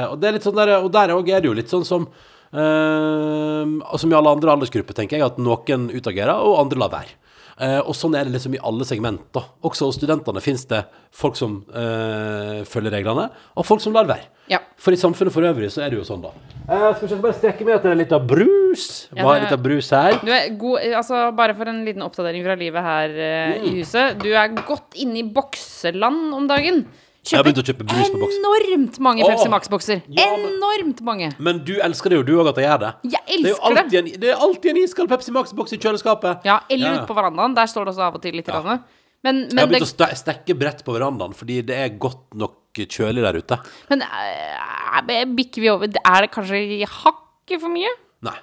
Og 0.08 0.16
det 0.16 0.30
er 0.30 0.38
litt 0.38 0.46
sånn 0.46 0.56
der, 0.56 0.78
og 0.80 0.88
der 0.94 1.12
òg 1.12 1.28
er 1.28 1.42
det 1.44 1.50
jo 1.50 1.56
litt 1.58 1.73
sånn 1.73 1.85
som 1.85 2.06
uh, 2.08 3.64
Som 4.00 4.14
i 4.14 4.16
alle 4.16 4.32
andre 4.32 4.54
aldersgrupper, 4.54 4.96
tenker 4.96 5.18
jeg, 5.18 5.26
at 5.28 5.37
noen 5.37 5.90
utagerer, 5.92 6.40
og 6.40 6.62
andre 6.62 6.80
lar 6.80 6.94
være. 6.94 7.18
Eh, 7.58 7.78
og 7.80 7.94
sånn 7.96 8.12
er 8.18 8.26
det 8.28 8.34
liksom 8.34 8.52
i 8.54 8.60
alle 8.68 8.84
segment. 8.84 9.22
da. 9.32 9.40
Også 9.64 9.86
hos 9.88 9.96
studentene 9.96 10.42
fins 10.44 10.66
det 10.68 10.82
folk 11.16 11.36
som 11.38 11.62
eh, 11.72 12.64
følger 12.68 12.92
reglene, 12.98 13.30
og 13.56 13.64
folk 13.64 13.80
som 13.80 13.94
lar 13.96 14.04
være. 14.10 14.26
Ja. 14.52 14.58
For 14.78 14.92
i 14.92 14.98
samfunnet 15.00 15.32
for 15.32 15.42
øvrig 15.48 15.70
så 15.72 15.82
er 15.86 15.90
det 15.90 15.98
jo 15.98 16.04
sånn, 16.06 16.20
da. 16.26 16.34
Eh, 16.68 16.84
skal 16.98 17.08
vi 17.14 17.20
bare 17.22 17.38
strekke 17.38 17.64
med 17.64 17.78
etter 17.78 17.94
en 17.94 17.98
liten 18.02 18.26
brus. 18.28 18.84
Ja, 19.16 19.25
Hva 19.25 19.36
er 19.38 19.46
litt 19.46 19.56
av 19.56 19.62
brus 19.64 19.88
her? 19.90 20.18
Du 20.20 20.30
er 20.34 20.50
god, 20.60 20.84
altså 21.00 21.22
Bare 21.38 21.54
for 21.56 21.70
en 21.72 21.80
liten 21.86 22.04
oppdatering 22.04 22.44
fra 22.44 22.58
livet 22.60 22.82
her 22.82 23.16
eh, 23.16 23.56
Mm. 23.56 23.64
i 23.64 23.75
huset. 23.80 24.18
Du 24.20 24.28
er 24.34 24.52
godt 24.66 24.94
inne 25.00 25.22
i 25.22 25.26
bokseland 25.32 26.34
om 26.36 26.46
dagen. 26.50 26.84
Jeg 27.33 27.38
har 27.38 27.45
begynt 27.45 27.59
å 27.62 27.66
kjøpe 27.66 27.87
brus 27.90 28.11
på 28.11 28.18
boks. 28.21 28.37
enormt 28.38 28.99
mange 29.00 29.23
Åh, 29.25 29.30
Pepsi 29.30 29.49
Max-bokser. 29.50 30.02
ja, 30.09 30.26
men- 30.37 30.52
Enormt 30.56 31.00
mange. 31.02 31.33
Men 31.38 31.64
du 31.64 31.75
elsker 31.80 32.11
det 32.11 32.16
jo, 32.18 32.23
du 32.23 32.33
òg, 32.38 32.49
at 32.49 32.56
jeg 32.56 32.64
gjør 32.68 32.80
det. 32.80 32.92
Jeg 33.02 33.12
Det 33.26 33.47
er 33.47 33.49
jo 33.49 33.54
elsker 33.56 33.75
det. 33.75 33.83
alltid 33.85 33.99
en, 33.99 34.21
det 34.21 34.28
er 34.30 34.37
alltid 34.37 34.71
en 34.71 34.76
iskald 34.83 35.09
Pepsi 35.09 35.30
Max-boks 35.33 35.73
i 35.73 35.78
kjøleskapet. 35.78 36.45
Ja, 36.45 36.61
eller 36.71 36.87
Ja, 36.87 36.92
ja. 36.95 37.00
ute 37.02 37.06
på 37.09 37.14
verandaen. 37.16 37.54
Der 37.54 37.66
står 37.66 37.85
det 37.87 37.95
også 37.95 38.02
av 38.06 38.14
og 38.14 38.23
til 38.23 38.33
litt. 38.35 38.47
Ja. 38.47 38.61
grann. 38.62 38.85
Men, 39.25 39.35
Jeg 39.49 39.59
har 39.59 39.66
men, 39.66 39.68
begynt 39.68 39.80
det, 39.80 40.06
å 40.06 40.06
ste- 40.06 40.14
stekke 40.23 40.59
brett 40.59 40.85
på 40.85 40.92
verandaen, 40.95 41.33
fordi 41.35 41.64
det 41.66 41.75
er 41.76 41.88
godt 41.99 42.35
nok 42.35 42.52
kjølig 42.76 43.23
der 43.25 43.40
ute. 43.40 43.59
men 43.88 44.02
eh, 44.02 45.25
bikker 45.25 45.61
vi 45.62 45.68
over 45.71 45.87
Er 45.87 46.21
det 46.23 46.30
kanskje 46.30 46.87
hakket 46.87 47.61
for 47.61 47.68
mye? 47.68 47.88
Nei. 48.23 48.37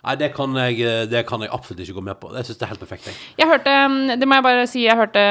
Nei, 0.00 0.14
det 0.16 0.30
kan, 0.36 0.54
jeg, 0.56 0.78
eh, 0.80 1.02
det 1.10 1.24
kan 1.28 1.42
jeg 1.44 1.50
absolutt 1.52 1.82
ikke 1.84 1.98
gå 1.98 2.04
med 2.06 2.16
på. 2.22 2.30
Jeg 2.36 2.48
syns 2.48 2.60
det 2.60 2.64
er 2.66 2.72
helt 2.72 2.80
perfekt. 2.84 3.10
Jeg. 3.10 3.18
Jeg 3.42 3.50
hørte, 3.50 3.74
mm, 3.92 4.14
det 4.20 4.28
må 4.28 4.38
jeg 4.38 4.46
bare 4.46 4.62
si, 4.70 4.86
jeg 4.86 4.96
hørte 4.96 5.24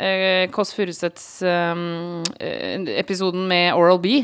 eh, 0.00 0.46
Kåss 0.54 0.72
Furuseths 0.76 1.26
um, 1.44 2.22
eh, 2.40 2.80
episoden 3.02 3.44
med 3.50 3.74
Oral 3.76 4.00
B, 4.00 4.22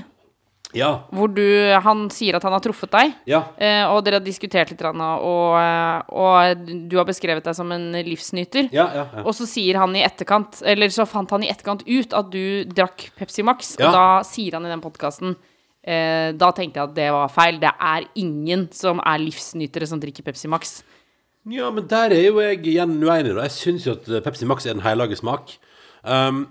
Ja. 0.72 1.02
hvor 1.12 1.28
du, 1.28 1.42
han 1.84 2.06
sier 2.08 2.38
at 2.38 2.46
han 2.48 2.54
har 2.56 2.62
truffet 2.64 2.88
deg. 2.94 3.12
Ja. 3.28 3.42
Eh, 3.60 3.82
og 3.92 4.00
dere 4.06 4.16
har 4.22 4.24
diskutert 4.24 4.72
litt, 4.72 4.80
og, 4.80 5.60
og 6.08 6.66
du 6.88 6.96
har 6.96 7.04
beskrevet 7.04 7.44
deg 7.44 7.58
som 7.58 7.68
en 7.76 7.90
livsnyter. 7.92 8.70
Ja, 8.72 8.88
ja, 8.96 9.04
ja. 9.18 9.24
Og 9.28 9.36
så 9.36 9.44
sier 9.44 9.76
han 9.82 9.92
i 9.98 10.06
etterkant, 10.06 10.62
eller 10.64 10.88
så 10.88 11.04
fant 11.04 11.30
han 11.36 11.44
i 11.44 11.50
etterkant 11.52 11.84
ut 11.84 12.16
at 12.16 12.32
du 12.32 12.64
drakk 12.72 13.10
Pepsi 13.20 13.44
Max, 13.44 13.76
Ja. 13.76 13.90
og 13.90 13.92
da 13.98 14.06
sier 14.24 14.56
han 14.56 14.64
i 14.64 14.72
den 14.72 14.80
podkasten 14.80 15.36
eh, 15.84 16.32
Da 16.32 16.50
tenkte 16.52 16.80
jeg 16.80 16.88
at 16.90 16.94
det 16.94 17.10
var 17.12 17.28
feil. 17.28 17.58
Det 17.62 17.70
er 17.80 18.06
ingen 18.16 18.68
som 18.72 19.00
er 19.04 19.18
livsnytere 19.18 19.86
som 19.86 20.00
drikker 20.00 20.22
Pepsi 20.24 20.48
Max. 20.48 20.82
ja, 21.50 21.70
men 21.74 21.86
der 21.90 22.10
er 22.14 22.26
jo 22.28 22.38
jeg 22.40 22.60
igjen 22.66 22.98
uenig. 23.02 23.34
da. 23.34 23.42
Jeg 23.48 23.50
syns 23.58 23.86
jo 23.86 23.92
at 23.92 24.08
eh, 24.08 24.20
Pepsi 24.22 24.44
Max 24.46 24.66
er 24.66 24.74
den 24.74 24.82
hellige 24.82 25.16
smak. 25.18 25.56
Um, 26.04 26.48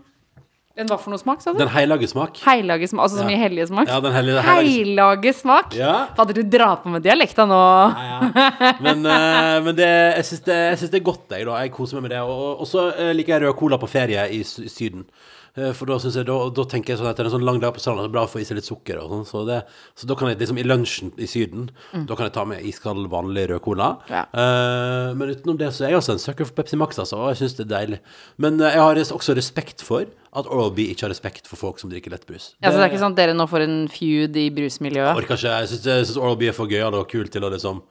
den 0.78 0.88
hva 0.88 0.96
for 0.98 1.12
noe 1.12 1.20
smak, 1.20 1.42
sa 1.44 1.52
du? 1.52 1.58
den 1.60 1.68
hellige 1.68 2.08
smak. 2.08 2.38
Heilage 2.48 2.88
smak, 2.88 3.04
altså 3.04 3.18
som 3.20 3.28
Ja. 3.30 3.36
i 3.36 3.40
hellige 3.42 3.68
smak? 3.68 3.90
Ja, 3.92 4.00
den 4.00 4.14
hellige, 4.16 4.42
Heilage 4.42 5.34
smak? 5.36 5.74
Ja. 5.76 6.08
Fader, 6.16 6.34
du 6.34 6.44
drar 6.48 6.78
på 6.82 6.90
med 6.90 7.04
dialekta 7.04 7.44
nå. 7.46 7.58
Men, 8.80 9.04
uh, 9.06 9.58
men 9.66 9.76
det, 9.76 9.90
jeg 10.16 10.26
syns 10.30 10.46
det, 10.48 10.92
det 10.94 11.02
er 11.02 11.04
godt, 11.06 11.26
jeg. 11.36 11.46
da 11.46 11.58
Jeg 11.66 11.74
koser 11.76 12.00
meg 12.00 12.08
med 12.08 12.12
det. 12.16 12.22
Og, 12.24 12.32
og- 12.46 12.62
og 12.64 12.68
så 12.72 12.86
eh, 12.96 13.12
liker 13.14 13.36
jeg 13.36 13.44
rød 13.50 13.58
cola 13.60 13.78
på 13.78 13.90
ferie 13.92 14.24
i, 14.32 14.40
i 14.40 14.70
Syden. 14.72 15.04
Eh, 15.60 15.74
For 15.76 15.90
da, 15.90 15.98
jeg, 16.00 16.24
da, 16.30 16.36
da 16.56 16.64
tenker 16.72 16.94
jeg 16.94 17.00
sånn 17.02 17.10
at 17.10 17.18
det 17.20 17.26
er 17.26 17.28
en 17.28 17.34
sånn 17.34 17.44
lang 17.44 17.58
dag 17.60 17.74
på 17.76 17.82
stranda, 17.84 18.00
så 18.04 18.08
er 18.08 18.12
det 18.12 18.16
bra 18.16 18.24
å 18.24 18.30
få 18.32 18.40
i 18.40 18.46
seg 18.48 18.56
litt 18.56 18.68
sukker. 18.70 19.02
Og 19.04 19.10
sånn, 19.12 19.26
så, 19.28 19.42
det, 19.50 19.58
så 20.00 20.08
da 20.08 20.16
kan 20.16 20.30
jeg 20.32 20.40
liksom 20.40 20.60
i 20.62 20.64
lunsjen 20.64 21.12
i 21.20 21.28
Syden 21.28 21.66
Da 22.08 22.16
kan 22.16 22.28
jeg 22.30 22.36
ta 22.38 22.46
med 22.48 22.64
iskald, 22.70 23.10
vanlig 23.12 23.50
rød 23.52 23.62
cola. 23.66 23.90
Ja. 24.12 24.24
Uh, 24.32 25.12
men 25.20 25.34
utenom 25.36 25.60
det 25.60 25.74
så 25.76 25.84
er 25.88 25.92
jeg 25.96 26.00
også 26.00 26.16
en 26.16 26.24
sucker 26.24 26.48
for 26.48 26.56
Pepsi 26.62 26.80
Max, 26.80 27.00
altså, 27.04 27.20
og 27.20 27.34
jeg 27.34 27.42
syns 27.44 27.58
det 27.60 27.66
er 27.68 27.72
deilig. 27.74 28.00
Men 28.40 28.62
eh, 28.64 28.78
jeg 28.78 28.84
har 28.86 29.02
også 29.18 29.36
respekt 29.36 29.84
for 29.84 30.08
at 30.32 30.48
Oral 30.48 30.72
B 30.72 30.86
ikke 30.94 31.04
har 31.10 31.12
respekt 31.12 31.50
for 31.52 31.60
folk 31.60 31.82
som 31.84 31.92
drikker 31.92 32.14
lettbrus. 32.14 32.54
Ja, 32.64 32.72
så 32.72 32.78
det 32.80 32.86
er 32.86 32.94
ikke 32.94 33.02
sånn 33.04 33.18
at 33.18 33.20
dere 33.20 33.36
nå 33.36 33.44
får 33.52 33.66
en 33.68 33.76
feud 33.92 34.38
i 34.40 34.46
brusmiljøet? 34.56 35.20
Orker 35.20 35.36
ikke. 35.36 35.52
Jeg 35.60 35.72
syns- 35.74 35.90
Jeg 35.92 36.06
syns 36.08 36.22
Oral 36.22 36.40
B 36.40 36.48
er 36.48 36.56
for 36.56 36.72
gøyal 36.72 36.96
og 36.96 37.10
kul 37.12 37.28
til 37.28 37.44
å 37.44 37.52
liksom 37.52 37.84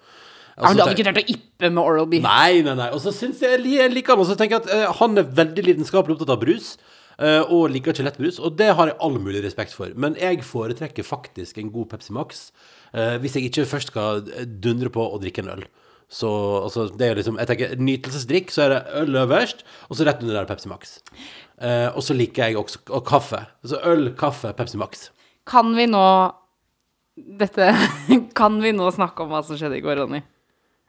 Altså, 0.60 0.74
men 0.74 0.76
du 0.76 0.82
hadde 0.82 0.96
ikke 0.96 1.04
klart 1.06 1.20
å 1.22 1.32
ippe 1.32 1.68
med 1.72 1.80
Oral 1.84 2.08
B? 2.10 2.18
Nei, 2.20 2.60
nei, 2.66 2.74
nei. 2.76 2.88
Og 2.92 3.00
så 3.00 3.12
syns 3.16 3.38
jeg 3.40 3.62
jeg 3.64 3.92
liker 3.94 4.12
han. 4.12 4.20
Og 4.20 4.26
så 4.28 4.34
tenker 4.36 4.58
jeg 4.58 4.66
at 4.66 4.88
uh, 4.90 4.92
han 4.98 5.16
er 5.16 5.28
veldig 5.38 5.62
lidenskapelig 5.64 6.16
opptatt 6.18 6.32
av 6.34 6.40
brus. 6.42 6.74
Eh, 7.20 7.42
og 7.46 7.70
liker 7.72 7.94
ikke 7.94 8.06
lettbrus. 8.08 8.40
Og 8.40 8.56
det 8.58 8.72
har 8.76 8.90
jeg 8.90 8.98
all 9.04 9.18
mulig 9.20 9.44
respekt 9.44 9.76
for. 9.76 9.92
Men 9.94 10.16
jeg 10.20 10.42
foretrekker 10.46 11.06
faktisk 11.06 11.60
en 11.60 11.72
god 11.74 11.92
Pepsi 11.92 12.16
Max 12.16 12.48
eh, 12.94 13.16
hvis 13.22 13.36
jeg 13.36 13.50
ikke 13.50 13.68
først 13.70 13.92
skal 13.92 14.24
dundre 14.62 14.92
på 14.92 15.04
å 15.04 15.20
drikke 15.22 15.44
en 15.44 15.54
øl. 15.58 15.68
Så 16.10 16.28
altså, 16.64 16.88
det 16.98 17.06
er 17.06 17.20
liksom 17.20 17.38
Jeg 17.38 17.46
tenker 17.46 17.76
nytelsesdrikk, 17.78 18.50
så 18.50 18.64
er 18.64 18.72
det 18.72 18.80
øl 18.98 19.20
øverst, 19.22 19.62
og 19.88 19.96
så 19.96 20.06
rett 20.08 20.24
under 20.24 20.40
der 20.40 20.48
Pepsi 20.48 20.70
Max. 20.70 20.98
Eh, 21.62 21.86
og 21.94 22.02
så 22.02 22.16
liker 22.16 22.50
jeg 22.50 22.58
også 22.58 22.82
og 22.90 23.04
kaffe. 23.06 23.44
Så 23.62 23.78
øl, 23.86 24.10
kaffe, 24.18 24.50
Pepsi 24.58 24.80
Max. 24.80 25.08
Kan 25.46 25.74
vi 25.76 25.86
nå 25.90 26.04
Dette 27.40 27.72
Kan 28.38 28.60
vi 28.62 28.70
nå 28.72 28.86
snakke 28.94 29.24
om 29.24 29.32
hva 29.32 29.42
som 29.44 29.58
skjedde 29.58 29.78
i 29.78 29.84
går, 29.84 30.02
Ronny? 30.02 30.22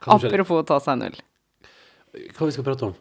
Apropos 0.01 0.63
å 0.63 0.65
ta 0.65 0.79
seg 0.81 0.97
en 0.97 1.09
øl. 1.11 1.17
Hva 2.33 2.47
vi 2.47 2.53
skal 2.55 2.65
prate 2.65 2.89
om? 2.89 2.95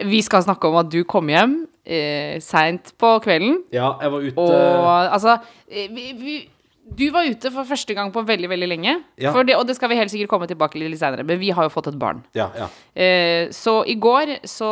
Vi 0.00 0.22
skal 0.24 0.42
snakke 0.42 0.68
om 0.68 0.78
at 0.80 0.88
du 0.92 1.02
kom 1.04 1.28
hjem 1.28 1.56
eh, 1.84 2.40
seint 2.42 2.94
på 3.00 3.18
kvelden. 3.24 3.58
Ja, 3.74 3.92
jeg 4.00 4.12
var 4.12 4.24
ute 4.24 4.46
Og 4.46 5.12
altså 5.12 5.36
eh, 5.68 5.88
vi, 5.92 6.12
vi, 6.18 6.36
Du 6.82 7.04
var 7.14 7.28
ute 7.30 7.50
for 7.54 7.62
første 7.62 7.94
gang 7.94 8.08
på 8.10 8.24
veldig, 8.26 8.48
veldig 8.50 8.66
lenge. 8.66 8.92
Ja. 9.22 9.30
Det, 9.46 9.54
og 9.54 9.68
det 9.68 9.76
skal 9.78 9.92
vi 9.92 9.96
helt 10.00 10.10
sikkert 10.10 10.32
komme 10.32 10.48
tilbake 10.50 10.74
til 10.74 10.90
litt 10.90 10.98
senere, 10.98 11.22
men 11.22 11.38
vi 11.38 11.52
har 11.54 11.68
jo 11.68 11.70
fått 11.70 11.92
et 11.92 11.98
barn. 11.98 12.24
Ja, 12.34 12.48
ja. 12.58 12.66
Eh, 12.92 13.52
så 13.54 13.78
i 13.86 13.94
går 14.02 14.32
så 14.50 14.68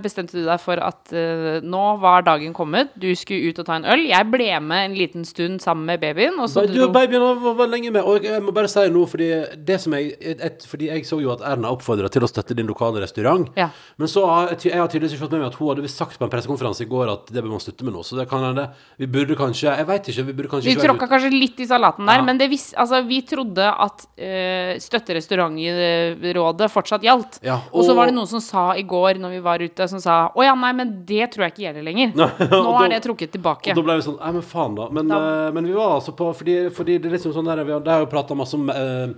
bestemte 0.00 0.38
du 0.38 0.44
deg 0.46 0.62
for 0.62 0.78
at 0.78 1.10
eh, 1.10 1.58
nå 1.66 1.82
var 1.98 2.22
dagen 2.28 2.54
kommet. 2.56 2.94
Du 2.94 3.08
skulle 3.18 3.50
ut 3.50 3.58
og 3.58 3.66
ta 3.66 3.74
en 3.74 3.88
øl. 3.90 4.04
Jeg 4.06 4.28
ble 4.30 4.46
med 4.62 4.84
en 4.86 4.94
liten 4.96 5.26
stund 5.28 5.58
sammen 5.64 5.84
med 5.90 6.00
babyen. 6.04 6.38
Og 6.38 6.46
så 6.52 6.64
Du, 6.68 6.76
dro 6.78 6.88
babyen 6.94 7.26
var, 7.26 7.58
var 7.58 7.72
lenge 7.74 7.90
med. 7.90 8.06
Og 8.06 8.24
jeg 8.30 8.38
må 8.44 8.54
bare 8.54 8.70
si 8.70 8.86
noe, 8.94 9.10
fordi 9.10 9.28
det 9.68 9.80
som 9.82 9.98
jeg 9.98 10.14
et, 10.38 10.64
Fordi 10.68 10.92
jeg 10.92 11.04
så 11.10 11.18
jo 11.20 11.34
at 11.34 11.42
Erna 11.42 11.74
oppfordra 11.74 12.08
til 12.12 12.22
å 12.22 12.30
støtte 12.30 12.56
din 12.56 12.70
lokale 12.70 13.02
restaurant. 13.02 13.50
Ja. 13.58 13.68
Men 13.98 14.14
så 14.14 14.24
har 14.30 14.54
jeg, 14.54 14.72
har 14.78 14.88
tydeligvis 14.88 15.18
ikke 15.18 15.26
fått 15.26 15.36
med 15.36 15.42
meg 15.42 15.50
at 15.50 15.60
hun 15.60 15.74
hadde 15.74 15.92
sagt 15.92 16.16
på 16.22 16.24
en 16.24 16.32
pressekonferanse 16.32 16.86
i 16.86 16.90
går 16.94 17.12
at 17.12 17.34
det 17.34 17.42
bør 17.42 17.58
man 17.58 17.66
slutte 17.66 17.84
med 17.84 17.98
nå. 17.98 18.06
Så 18.06 18.16
det 18.16 18.28
kan 18.30 18.46
hende 18.46 18.70
Vi 18.96 19.10
burde 19.10 19.34
kanskje 19.36 19.74
Jeg 19.74 19.90
veit 19.90 20.08
ikke. 20.14 20.28
Vi 20.30 20.38
burde 20.38 20.54
kanskje 20.54 20.72
Vi 20.72 20.80
tråkka 20.80 21.10
kanskje 21.10 21.34
litt 21.34 21.57
i 21.60 21.66
salaten 21.68 22.06
der, 22.06 22.18
Ja. 22.20 22.22
men 22.26 22.38
det 22.38 22.48
vis, 22.50 22.74
altså, 22.76 23.02
vi 23.06 23.20
trodde 23.22 23.66
at 23.70 24.04
uh, 24.18 24.78
støtterestaurantrådet 24.78 26.70
fortsatt 26.72 27.02
gjaldt. 27.04 27.38
Ja, 27.46 27.58
og 27.72 27.84
så 27.86 27.94
var 27.96 28.06
det 28.10 28.14
noen 28.16 28.28
som 28.30 28.40
sa 28.44 28.70
i 28.78 28.82
går 28.88 29.18
når 29.22 29.30
vi 29.36 29.40
var 29.44 29.62
ute, 29.64 29.88
som 29.90 30.00
sa 30.02 30.18
å 30.34 30.44
ja, 30.44 30.54
nei, 30.58 30.72
men 30.76 30.92
det 31.08 31.30
tror 31.34 31.46
jeg 31.48 31.54
ikke 31.54 31.64
gjelder 31.68 31.86
lenger. 31.86 32.12
Nå 32.18 32.28
da, 32.38 32.84
er 32.86 32.94
det 32.96 33.02
trukket 33.06 33.32
tilbake. 33.36 33.72
Og 33.74 33.80
da 33.80 33.86
ble 33.88 33.98
vi 34.00 34.06
sånn 34.08 34.18
Nei, 34.18 34.32
men 34.38 34.42
faen, 34.42 34.74
da. 34.78 34.88
Men, 34.90 35.08
Da- 35.08 35.18
Uh, 35.18 35.50
men 35.52 35.66
vi 35.66 35.72
var 35.74 35.96
altså 35.98 36.12
på 36.16 36.28
Fordi, 36.36 36.54
fordi 36.74 36.98
det 37.02 37.08
er 37.10 37.14
liksom 37.16 37.32
sånn 37.34 37.46
der 37.48 37.60
vi 37.66 37.72
har, 37.74 37.80
Det 37.84 37.90
har 37.92 38.00
jo 38.04 38.08
prata 38.10 38.34
masse 38.38 38.54
om 38.56 38.68
eh, 38.70 39.08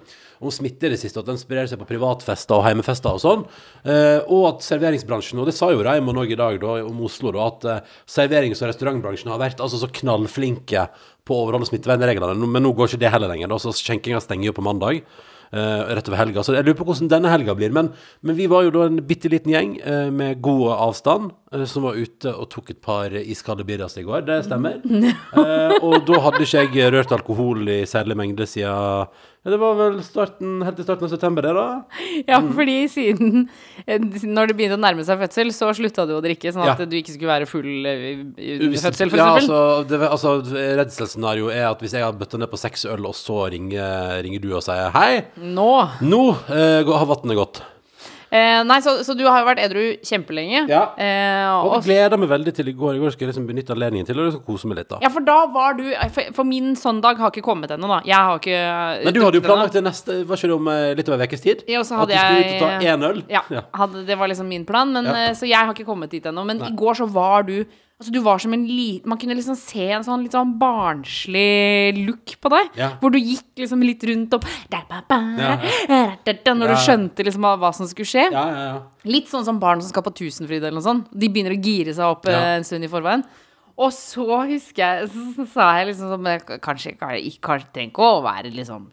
om 0.40 0.52
smitte 0.52 0.88
i 0.88 0.92
det 0.94 0.98
siste, 1.00 1.20
at 1.20 1.28
den 1.28 1.38
sprer 1.40 1.68
seg 1.68 1.80
på 1.80 1.88
privatfester 1.90 2.56
og 2.56 2.64
heimefester 2.64 3.16
og 3.16 3.22
sånn. 3.22 3.46
Eh, 3.84 4.20
og 4.24 4.46
at 4.54 4.66
serveringsbransjen, 4.66 5.40
og 5.42 5.50
det 5.50 5.56
sa 5.56 5.68
jo 5.72 5.82
Raymond 5.84 6.22
òg 6.22 6.32
i 6.32 6.38
dag 6.40 6.60
da, 6.62 6.78
om 6.86 7.02
Oslo, 7.06 7.34
da, 7.36 7.48
at 7.52 7.66
eh, 7.68 7.96
serverings- 8.08 8.62
og 8.64 8.72
restaurantbransjen 8.72 9.32
har 9.32 9.42
vært 9.42 9.60
altså 9.60 9.82
så 9.82 9.90
knallflinke 10.00 10.86
på 11.28 11.36
å 11.36 11.44
overholde 11.44 11.68
smittevernreglene. 11.68 12.48
Men 12.48 12.64
nå 12.64 12.72
går 12.76 12.88
ikke 12.88 13.04
det 13.04 13.12
heller 13.12 13.32
lenger. 13.32 13.52
da, 13.52 13.60
så 13.60 13.74
Skjenkinga 13.76 14.22
stenger 14.24 14.50
jo 14.50 14.56
på 14.56 14.64
mandag. 14.64 15.04
Uh, 15.50 15.82
rett 15.96 16.06
over 16.06 16.20
helga. 16.20 16.42
Så 16.46 16.54
jeg 16.54 16.62
lurer 16.62 16.76
på 16.78 16.84
hvordan 16.86 17.08
denne 17.10 17.30
helga 17.32 17.56
blir. 17.58 17.72
Men, 17.74 17.88
men 18.22 18.36
vi 18.38 18.46
var 18.50 18.62
jo 18.62 18.70
da 18.76 18.84
en 18.86 19.00
bitte 19.02 19.26
liten 19.32 19.50
gjeng 19.50 19.72
uh, 19.82 20.06
med 20.14 20.38
god 20.44 20.76
avstand 20.76 21.32
uh, 21.50 21.64
som 21.66 21.88
var 21.88 21.98
ute 21.98 22.30
og 22.30 22.46
tok 22.52 22.70
et 22.70 22.78
par 22.84 23.16
iskalde 23.18 23.66
birras 23.66 23.98
i 23.98 24.04
går. 24.06 24.22
Det 24.28 24.44
stemmer. 24.46 24.78
Og 25.86 25.96
da 26.06 26.20
hadde 26.22 26.44
ikke 26.44 26.62
jeg 26.62 26.94
rørt 26.94 27.14
alkohol 27.16 27.66
i 27.66 27.80
særlig 27.88 28.14
mengde 28.20 28.46
siden 28.46 29.10
ja, 29.40 29.50
Det 29.54 29.58
var 29.60 29.76
vel 29.78 29.98
starten, 30.04 30.58
helt 30.66 30.76
til 30.76 30.84
starten 30.84 31.06
av 31.06 31.12
september, 31.14 31.46
det, 31.46 31.54
da? 31.56 31.66
Ja, 32.30 32.40
fordi 32.44 32.76
siden 32.92 33.46
eh, 33.86 33.96
Når 34.00 34.50
det 34.50 34.56
begynte 34.58 34.76
å 34.76 34.82
nærme 34.82 35.06
seg 35.06 35.22
fødsel, 35.22 35.52
så 35.56 35.70
slutta 35.76 36.04
du 36.08 36.14
å 36.18 36.22
drikke, 36.24 36.52
sånn 36.52 36.66
at 36.66 36.82
Ja. 36.84 36.88
du 36.90 36.96
ikke 37.00 37.16
skulle 37.16 37.32
være 37.32 37.48
full 37.48 37.88
eh, 37.88 38.22
under 38.26 38.84
fødsel, 38.84 39.10
for 39.12 39.22
ja, 39.22 39.30
altså, 39.40 39.60
det, 39.88 40.00
altså, 40.08 40.36
Redselscenarioet 40.82 41.56
er 41.56 41.68
at 41.70 41.80
hvis 41.80 41.96
jeg 41.96 42.04
har 42.04 42.16
bøtta 42.20 42.40
ned 42.40 42.52
på 42.52 42.60
seks 42.60 42.84
øl, 42.90 43.08
og 43.08 43.16
så 43.16 43.46
ringer, 43.52 44.20
ringer 44.24 44.44
du 44.44 44.50
og 44.54 44.64
sier 44.66 44.92
hei, 44.94 45.24
Nå. 45.40 45.70
nå 46.04 46.22
uh, 46.50 46.96
har 47.00 47.08
vannet 47.08 47.38
gått. 47.40 47.62
Eh, 48.30 48.60
nei, 48.62 48.76
så, 48.80 48.92
så 49.02 49.14
du 49.18 49.24
har 49.26 49.40
jo 49.42 49.46
vært 49.48 49.58
edru 49.64 49.80
kjempelenge. 50.06 50.60
Ja. 50.70 50.82
Eh, 50.94 51.48
Og 51.64 51.72
og 51.78 51.82
gleder 51.84 52.16
meg 52.22 52.28
veldig 52.30 52.52
til 52.54 52.68
i 52.70 52.74
går. 52.78 52.94
I 52.94 53.00
går 53.02 53.10
skal 53.16 53.26
jeg 53.26 53.32
liksom 53.32 53.46
benytte 53.48 53.74
anledningen 53.74 54.06
til 54.06 54.20
å 54.22 54.26
liksom 54.28 54.44
kose 54.46 54.70
meg 54.70 54.78
litt. 54.78 54.88
da 54.92 55.00
Ja, 55.02 55.10
for 55.10 55.20
da 55.26 55.38
var 55.50 55.74
du 55.74 55.82
For, 56.14 56.30
for 56.36 56.44
min 56.46 56.76
søndag 56.78 57.18
har 57.18 57.32
ikke 57.34 57.42
kommet 57.42 57.70
ennå, 57.74 57.90
da. 57.90 57.98
Jeg 58.06 58.16
har 58.16 58.38
ikke 58.38 58.60
Men 59.04 59.14
du 59.16 59.20
hadde 59.24 59.40
jo 59.40 59.44
planlagt 59.48 59.74
det 59.74 59.82
neste 59.82 60.20
Var 60.28 60.36
ikke 60.38 60.50
det 60.52 60.56
om 60.60 60.68
eh, 60.70 60.94
litt 61.00 61.08
over 61.10 61.18
en 61.24 61.28
ukes 61.28 61.42
tid? 61.42 61.64
Ja, 61.68 61.82
og 61.82 61.86
så 61.90 61.98
hadde 61.98 62.14
At 62.14 62.22
du 62.22 62.38
skulle 62.38 62.46
ut 62.46 62.62
og 62.62 62.68
ta 62.68 62.94
én 62.94 63.06
øl? 63.10 63.20
Ja, 63.34 63.42
hadde, 63.82 64.06
det 64.06 64.18
var 64.22 64.30
liksom 64.30 64.46
min 64.48 64.64
plan. 64.68 64.92
Men, 64.94 65.04
Ja. 65.10 65.16
eh, 65.30 65.34
Så 65.34 65.46
jeg 65.50 65.58
har 65.58 65.74
ikke 65.74 65.88
kommet 65.90 66.10
dit 66.14 66.22
ennå. 66.24 66.46
Men 66.46 66.62
i 66.62 66.70
går 66.76 66.94
så 67.02 67.10
var 67.10 67.42
du 67.42 67.64
Altså 68.00 68.14
Du 68.14 68.20
var 68.24 68.40
som 68.40 68.54
en 68.56 68.62
liten 68.64 69.12
Man 69.12 69.20
kunne 69.20 69.36
liksom 69.36 69.58
se 69.60 69.90
en 69.92 70.04
sånn 70.06 70.22
litt 70.24 70.32
sånn 70.32 70.54
barnslig 70.60 71.98
look 72.06 72.32
på 72.40 72.52
deg. 72.54 72.70
Ja. 72.80 72.94
Hvor 73.02 73.12
du 73.12 73.18
gikk 73.20 73.60
liksom 73.60 73.84
litt 73.84 74.04
rundt 74.08 74.38
og 74.38 74.46
da, 74.72 74.80
ba, 74.88 75.02
ba, 75.08 75.18
Ja. 75.36 75.52
ja. 75.90 76.54
Når 76.54 76.72
du 76.72 76.78
skjønte 76.80 77.26
liksom 77.26 77.44
hva 77.44 77.74
som 77.76 77.88
skulle 77.90 78.08
skje. 78.08 78.30
Ja, 78.32 78.46
ja, 78.48 78.64
ja. 78.70 78.80
Litt 79.10 79.28
sånn 79.28 79.44
som 79.44 79.60
barn 79.60 79.84
som 79.84 79.92
skal 79.92 80.04
på 80.06 80.14
Tusenfryd 80.16 80.62
eller 80.62 80.78
noe 80.78 80.86
sånt. 80.86 81.12
De 81.12 81.28
begynner 81.28 81.54
å 81.54 81.60
gire 81.60 81.94
seg 81.96 82.08
opp 82.08 82.28
eh, 82.30 82.56
en 82.56 82.66
stund 82.66 82.88
i 82.88 82.90
forveien. 82.90 83.24
Og 83.80 83.92
så 83.96 84.24
husker 84.50 84.80
jeg 84.80 85.10
Så, 85.12 85.46
sa 85.54 85.70
jeg 85.78 85.90
liksom 85.90 86.10
sånn 86.12 86.24
men 86.24 86.42
Kanskje 86.60 86.92
ikke 86.92 87.60
trenger 87.72 87.86
ikke 87.86 88.08
å 88.08 88.18
være 88.24 88.50
liksom 88.52 88.88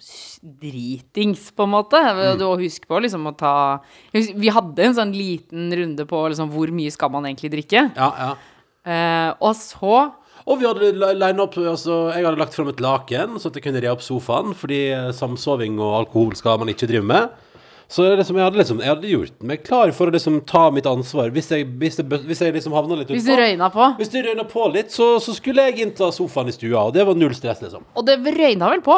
dritings, 0.62 1.50
på 1.56 1.68
en 1.68 1.74
måte. 1.74 2.00
Mm. 2.00 2.38
Du 2.40 2.46
må 2.48 2.54
huske 2.62 2.88
på 2.88 3.00
liksom 3.04 3.28
å 3.32 3.36
ta 3.40 3.56
Vi 4.14 4.52
hadde 4.54 4.86
en 4.88 5.00
sånn 5.00 5.16
liten 5.16 5.72
runde 5.76 6.08
på 6.08 6.22
liksom 6.32 6.52
hvor 6.54 6.72
mye 6.76 6.94
skal 6.94 7.12
man 7.14 7.28
egentlig 7.28 7.56
drikke. 7.56 7.90
ja, 7.96 8.12
ja. 8.20 8.36
Eh, 8.88 9.34
og 9.44 9.52
så 9.60 9.98
Og 10.48 10.62
vi 10.62 10.68
hadde 10.70 10.94
line 11.20 11.44
opp 11.44 11.58
Altså, 11.60 12.06
jeg 12.16 12.24
hadde 12.24 12.40
lagt 12.40 12.56
fram 12.56 12.70
et 12.72 12.80
laken, 12.80 13.36
så 13.42 13.50
at 13.52 13.58
jeg 13.60 13.66
kunne 13.66 13.82
re 13.84 13.90
opp 13.92 14.06
sofaen, 14.06 14.54
fordi 14.56 14.78
eh, 14.96 15.10
samsoving 15.18 15.76
og 15.84 15.98
alkohol 16.06 16.38
skal 16.40 16.62
man 16.62 16.72
ikke 16.72 16.88
drive 16.88 17.04
med. 17.04 17.34
Så 17.88 18.04
liksom, 18.20 18.36
jeg, 18.36 18.44
hadde 18.44 18.60
liksom, 18.60 18.80
jeg 18.84 18.92
hadde 18.92 19.08
gjort 19.12 19.44
meg 19.48 19.62
klar 19.64 19.92
for 19.96 20.10
å 20.10 20.14
liksom 20.16 20.42
ta 20.48 20.66
mitt 20.76 20.88
ansvar. 20.88 21.30
Hvis 21.32 21.48
jeg, 21.54 21.68
hvis 21.80 22.00
jeg, 22.02 22.08
hvis 22.28 22.42
jeg 22.44 22.56
liksom 22.56 22.74
havna 22.76 22.98
litt 23.00 23.12
Hvis 23.16 23.24
du 23.24 23.32
utpå. 23.32 23.40
røyna 23.40 23.70
på. 23.72 23.86
Hvis 24.00 24.12
du 24.12 24.18
røyna 24.26 24.44
på 24.52 24.66
litt, 24.74 24.92
så, 24.92 25.08
så 25.24 25.36
skulle 25.36 25.64
jeg 25.70 25.86
innta 25.86 26.10
sofaen 26.12 26.52
i 26.52 26.56
stua, 26.56 26.82
og 26.90 26.92
det 26.98 27.06
var 27.08 27.16
null 27.16 27.36
stress, 27.38 27.62
liksom. 27.64 27.86
Og 27.96 28.04
det 28.08 28.18
røyna 28.36 28.74
vel 28.76 28.84
på? 28.84 28.98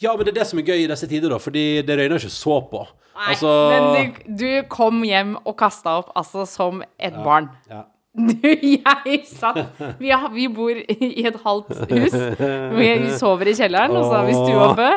Ja, 0.00 0.14
men 0.16 0.24
det 0.24 0.32
er 0.32 0.38
det 0.40 0.46
som 0.48 0.60
er 0.62 0.64
gøy 0.72 0.86
i 0.86 0.88
disse 0.88 1.08
tider, 1.10 1.28
da, 1.34 1.36
fordi 1.40 1.64
det 1.84 1.98
røyner 2.00 2.16
ikke 2.16 2.32
så 2.32 2.56
på. 2.72 2.86
Nei, 3.20 3.26
Altså 3.34 3.50
men 3.74 3.88
du, 4.16 4.20
du 4.40 4.48
kom 4.72 5.02
hjem 5.04 5.34
og 5.44 5.58
kasta 5.60 5.98
opp 6.00 6.12
altså 6.16 6.46
som 6.48 6.80
et 6.96 7.16
barn. 7.24 7.50
ja. 7.68 7.84
Du, 8.10 8.42
jeg 8.66 9.18
satt 9.30 9.78
vi, 10.00 10.08
har, 10.10 10.32
vi 10.34 10.48
bor 10.50 10.74
i 10.74 11.22
et 11.28 11.36
halvt 11.44 11.68
hus. 11.92 12.14
Vi, 12.74 12.88
sover 13.14 13.46
i 13.46 13.52
kjelleren, 13.54 13.94
og 13.94 14.02
så 14.08 14.16
har 14.16 14.24
vi 14.26 14.32
stua 14.34 14.64
oppe. 14.72 14.88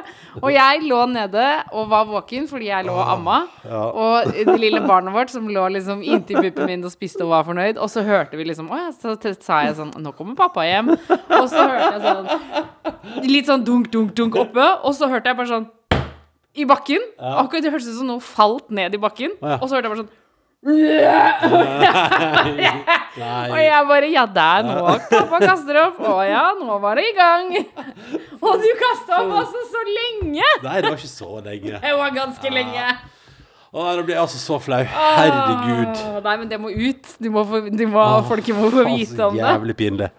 Og 0.41 0.49
jeg 0.49 0.81
lå 0.89 0.97
nede 1.11 1.43
og 1.77 1.91
var 1.91 2.07
våken 2.09 2.47
fordi 2.49 2.71
jeg 2.71 2.87
lå 2.87 2.95
og 2.97 3.11
amma. 3.13 3.35
Og 3.69 4.33
det 4.33 4.57
lille 4.57 4.81
barnet 4.87 5.13
vårt 5.13 5.29
som 5.33 5.45
lå 5.45 5.67
liksom 5.75 6.01
inntil 6.01 6.41
puppen 6.41 6.65
min 6.71 6.85
og 6.89 6.93
spiste 6.95 7.21
og 7.21 7.29
var 7.35 7.45
fornøyd. 7.51 7.77
Og 7.77 7.85
så 7.93 8.01
hørte 8.07 8.33
vi 8.39 8.43
liksom 8.49 8.71
Å 8.73 8.75
ja, 8.81 8.89
så 8.97 9.13
sa 9.37 9.61
jeg 9.67 9.77
sånn 9.77 9.93
Nå 10.01 10.09
kommer 10.17 10.33
pappa 10.39 10.65
hjem. 10.65 10.89
Og 10.97 11.45
så 11.53 11.61
hørte 11.69 11.93
jeg 11.93 12.01
sånn 12.07 12.25
Litt 13.29 13.45
sånn 13.51 13.61
dunk, 13.67 13.85
dunk, 13.93 14.09
dunk 14.17 14.33
oppe. 14.41 14.65
Og 14.81 14.89
så 14.97 15.05
hørte 15.11 15.29
jeg 15.29 15.37
bare 15.37 15.53
sånn 15.53 15.69
i 16.57 16.65
bakken. 16.69 17.01
Akkurat 17.21 17.61
Det 17.61 17.69
hørtes 17.73 17.93
ut 17.93 17.99
som 18.01 18.09
noe 18.09 18.21
falt 18.25 18.73
ned 18.73 18.89
i 18.97 19.01
bakken. 19.05 19.37
Og 19.61 19.69
så 19.69 19.77
hørte 19.77 19.85
jeg 19.85 19.93
bare 19.93 20.01
sånn 20.01 20.13
Nei. 23.13 23.49
og 23.51 23.59
jeg 23.61 23.87
bare 23.89 24.07
Ja, 24.09 24.25
der 24.25 24.63
nå 24.65 24.75
pappa 25.09 25.39
kaster 25.43 25.79
opp. 25.83 25.99
Å 26.01 26.19
ja, 26.25 26.43
nå 26.57 26.77
var 26.81 26.97
det 26.97 27.07
i 27.11 27.15
gang. 27.17 27.51
Og 28.43 28.59
du 28.59 28.69
kasta 28.79 29.21
opp 29.21 29.33
altså 29.43 29.61
så 29.71 29.83
lenge. 29.87 30.47
Nei, 30.63 30.77
det 30.81 30.89
var 30.89 30.97
ikke 30.97 31.11
så 31.11 31.29
lenge. 31.45 31.81
Det 31.83 31.93
var 31.99 32.15
ganske 32.17 32.53
lenge. 32.53 32.87
Å, 33.73 33.85
nå 33.97 34.03
blir 34.05 34.17
jeg 34.17 34.21
altså 34.21 34.41
så 34.41 34.59
flau. 34.61 34.81
Herregud. 34.85 35.93
Åh, 35.93 36.19
Nei, 36.25 36.35
men 36.41 36.49
det 36.51 36.59
må 36.61 36.69
ut. 36.73 37.15
Du 37.17 37.29
må 37.33 37.45
få, 37.49 37.63
du 37.69 37.85
må, 37.89 38.03
folket 38.29 38.57
må 38.57 38.69
få 38.73 38.85
vite 38.89 39.29
om 39.29 39.37
det. 39.37 39.45
Jævlig 39.45 39.77
pinlig. 39.79 40.11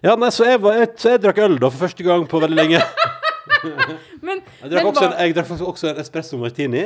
Ja, 0.00 0.14
nei, 0.16 0.30
så 0.32 0.46
jeg, 0.48 0.62
var, 0.64 0.78
jeg, 0.80 0.94
så 0.98 1.12
jeg 1.12 1.20
drakk 1.22 1.42
øl 1.44 1.58
da 1.60 1.68
for 1.68 1.84
første 1.84 2.06
gang 2.06 2.24
på 2.30 2.40
veldig 2.42 2.56
lenge. 2.56 2.80
Men, 4.26 4.40
Jeg 4.62 4.70
drakk, 4.72 4.88
også 4.90 5.04
en, 5.08 5.14
jeg 5.20 5.34
drakk 5.36 5.48
faktisk 5.50 5.68
også 5.72 5.88
en 5.92 6.00
espresso 6.02 6.38
martini. 6.40 6.84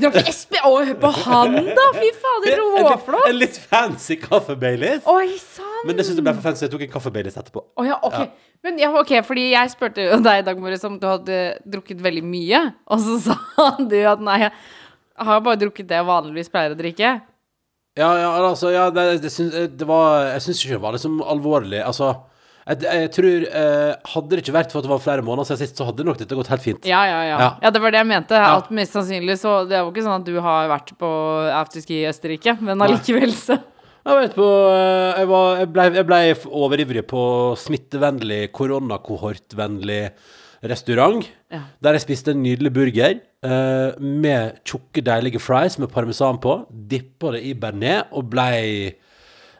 Drakk 0.00 0.18
espe... 0.22 0.60
Å, 0.64 0.70
hør 0.86 0.96
på 1.02 1.10
han, 1.24 1.56
da! 1.76 1.86
Fy 1.96 2.10
fader, 2.22 2.62
råflott. 2.86 3.26
En 3.28 3.38
litt 3.40 3.58
fancy 3.70 4.16
kaffe 4.22 4.56
Baileys. 4.60 5.02
Oi 5.10 5.34
sant. 5.42 5.66
Men 5.88 5.96
det 5.98 6.04
synes 6.06 6.20
jeg 6.20 6.26
ble 6.26 6.34
for 6.36 6.46
fancy, 6.48 6.64
jeg 6.66 6.72
tok 6.74 6.84
en 6.86 6.92
kaffe 6.92 7.12
Baileys 7.14 7.36
etterpå. 7.40 7.64
Oh, 7.80 7.86
ja, 7.88 7.96
ok. 8.06 8.20
Men 8.66 8.76
ja, 8.80 8.90
ok, 9.00 9.14
fordi 9.24 9.46
jeg 9.54 9.72
spurte 9.72 10.04
jo 10.04 10.18
deg, 10.24 10.42
Dag 10.46 10.58
morges 10.60 10.84
om 10.88 10.98
du 11.00 11.06
hadde 11.08 11.40
drukket 11.64 12.00
veldig 12.04 12.24
mye. 12.28 12.62
Og 12.92 13.02
så 13.04 13.18
sa 13.30 13.70
du 13.80 13.98
at 14.12 14.22
nei, 14.24 14.38
jeg 14.46 15.28
har 15.30 15.42
bare 15.44 15.60
drukket 15.60 15.88
det 15.90 15.98
jeg 16.00 16.08
vanligvis 16.08 16.52
pleier 16.52 16.76
å 16.76 16.78
drikke. 16.78 17.14
Ja, 17.98 18.10
ja, 18.20 18.28
altså, 18.46 18.70
ja, 18.72 18.86
det, 18.94 19.06
det, 19.24 19.32
syns- 19.34 19.56
det 19.74 19.86
var 19.88 20.28
Jeg 20.36 20.44
syns 20.44 20.60
ikke 20.62 20.76
det 20.76 20.82
var 20.84 20.94
liksom 20.94 21.18
alvorlig. 21.26 21.80
Altså, 21.84 22.12
jeg, 22.68 22.82
jeg 22.84 23.10
tror 23.16 23.44
eh, 23.46 23.92
Hadde 24.12 24.30
det 24.34 24.42
ikke 24.44 24.54
vært 24.54 24.72
for 24.72 24.80
at 24.80 24.86
det 24.86 24.92
var 24.92 25.02
flere 25.02 25.24
måneder 25.26 25.48
siden 25.48 25.60
sist, 25.62 25.80
så 25.80 25.86
hadde 25.88 26.06
nok 26.06 26.20
dette 26.20 26.36
gått 26.38 26.50
helt 26.52 26.64
fint. 26.64 26.86
Ja, 26.88 27.00
ja, 27.08 27.20
ja. 27.26 27.36
Ja. 27.40 27.50
Ja, 27.64 27.72
det 27.74 27.82
var 27.82 27.94
det 27.94 28.02
jeg 28.02 28.10
mente. 28.10 28.40
At 28.40 28.70
mest 28.74 28.96
sannsynlig 28.96 29.38
så 29.40 29.60
Det 29.68 29.78
er 29.78 29.84
jo 29.84 29.92
ikke 29.92 30.04
sånn 30.06 30.20
at 30.20 30.28
du 30.28 30.36
har 30.44 30.70
vært 30.70 30.92
på 31.00 31.10
afterski 31.56 32.02
i 32.02 32.08
Østerrike, 32.10 32.56
men 32.60 32.84
allikevel 32.84 33.32
så 33.36 33.56
Jeg 33.60 34.18
vet 34.22 34.36
på 34.36 34.50
eh, 34.74 35.22
Jeg, 35.22 35.30
var, 35.32 35.48
jeg, 35.62 35.72
ble, 35.74 35.88
jeg 36.00 36.08
ble 36.08 36.20
overivrig 36.62 37.06
på 37.10 37.24
smittevennlig, 37.60 38.42
koronakohortvennlig 38.56 40.02
restaurant. 40.70 41.24
Ja. 41.52 41.62
Der 41.80 41.96
jeg 41.96 42.04
spiste 42.04 42.34
en 42.34 42.42
nydelig 42.44 42.72
burger 42.76 43.14
eh, 43.16 44.00
med 44.00 44.60
tjukke, 44.68 45.00
deilige 45.04 45.40
fries 45.40 45.78
med 45.80 45.88
parmesan 45.92 46.40
på. 46.42 46.60
Dippa 46.68 47.32
det 47.36 47.44
i 47.48 47.54
bearnés 47.56 48.10
og 48.12 48.28
blei 48.32 48.92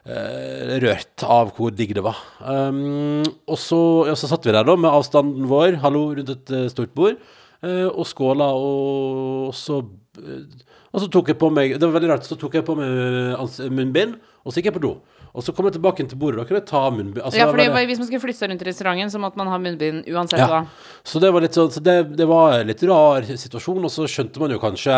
rørt 0.05 1.23
av 1.27 1.51
hvor 1.57 1.73
digg 1.75 1.93
det 1.93 2.03
var. 2.05 2.17
Um, 2.41 3.21
og 3.45 3.59
så, 3.61 3.81
ja, 4.09 4.15
så 4.17 4.29
satt 4.31 4.45
vi 4.47 4.55
der 4.55 4.65
da 4.65 4.75
med 4.75 4.89
avstanden 4.89 5.45
vår, 5.49 5.77
hallo, 5.83 6.07
rundt 6.17 6.31
et 6.33 6.51
eh, 6.57 6.67
stort 6.73 6.93
bord, 6.97 7.19
uh, 7.61 7.87
og 7.91 8.07
skåla, 8.09 8.49
og 8.57 9.53
så 9.57 9.83
uh, 9.85 10.67
Og 10.91 10.99
så 10.99 11.07
tok 11.07 11.29
jeg 11.31 11.37
på 11.39 11.47
meg 11.53 11.77
Det 11.79 11.87
var 11.87 11.93
veldig 11.95 12.09
rart, 12.09 12.25
så 12.27 12.35
tok 12.35 12.57
jeg 12.57 12.65
på 12.67 12.73
meg 12.75 13.69
munnbind, 13.71 14.17
og 14.43 14.51
så 14.51 14.59
gikk 14.59 14.71
jeg 14.71 14.79
på 14.79 14.83
do. 14.83 14.95
Og 15.31 15.45
så 15.45 15.53
kom 15.55 15.69
jeg 15.69 15.77
tilbake 15.77 16.03
til 16.03 16.19
bordet, 16.19 16.41
da 16.41 16.43
kunne 16.49 16.59
jeg 16.59 16.67
ta 16.67 16.81
munnbind. 16.91 17.21
Altså, 17.23 17.39
Ja, 17.39 17.45
fordi 17.47 17.69
det- 17.69 17.87
Hvis 17.87 17.99
man 18.01 18.07
skulle 18.07 18.19
flytte 18.25 18.39
seg 18.41 18.49
rundt 18.49 18.61
i 18.61 18.67
restauranten, 18.67 19.11
så 19.13 19.19
måtte 19.21 19.37
man 19.37 19.47
ha 19.47 19.57
munnbind 19.57 20.03
uansett 20.09 20.39
ja. 20.39 20.47
Da. 20.47 20.65
Så 21.05 21.21
det 21.21 21.31
var 21.31 21.39
litt 21.41 21.53
sånn 21.55 21.71
Så 21.71 21.79
det, 21.81 22.17
det 22.17 22.27
var 22.27 22.59
en 22.59 22.67
litt 22.67 22.83
rar 22.83 23.21
situasjon, 23.21 23.85
og 23.85 23.91
så 23.91 24.03
skjønte 24.03 24.39
man 24.39 24.51
jo 24.51 24.59
kanskje 24.59 24.97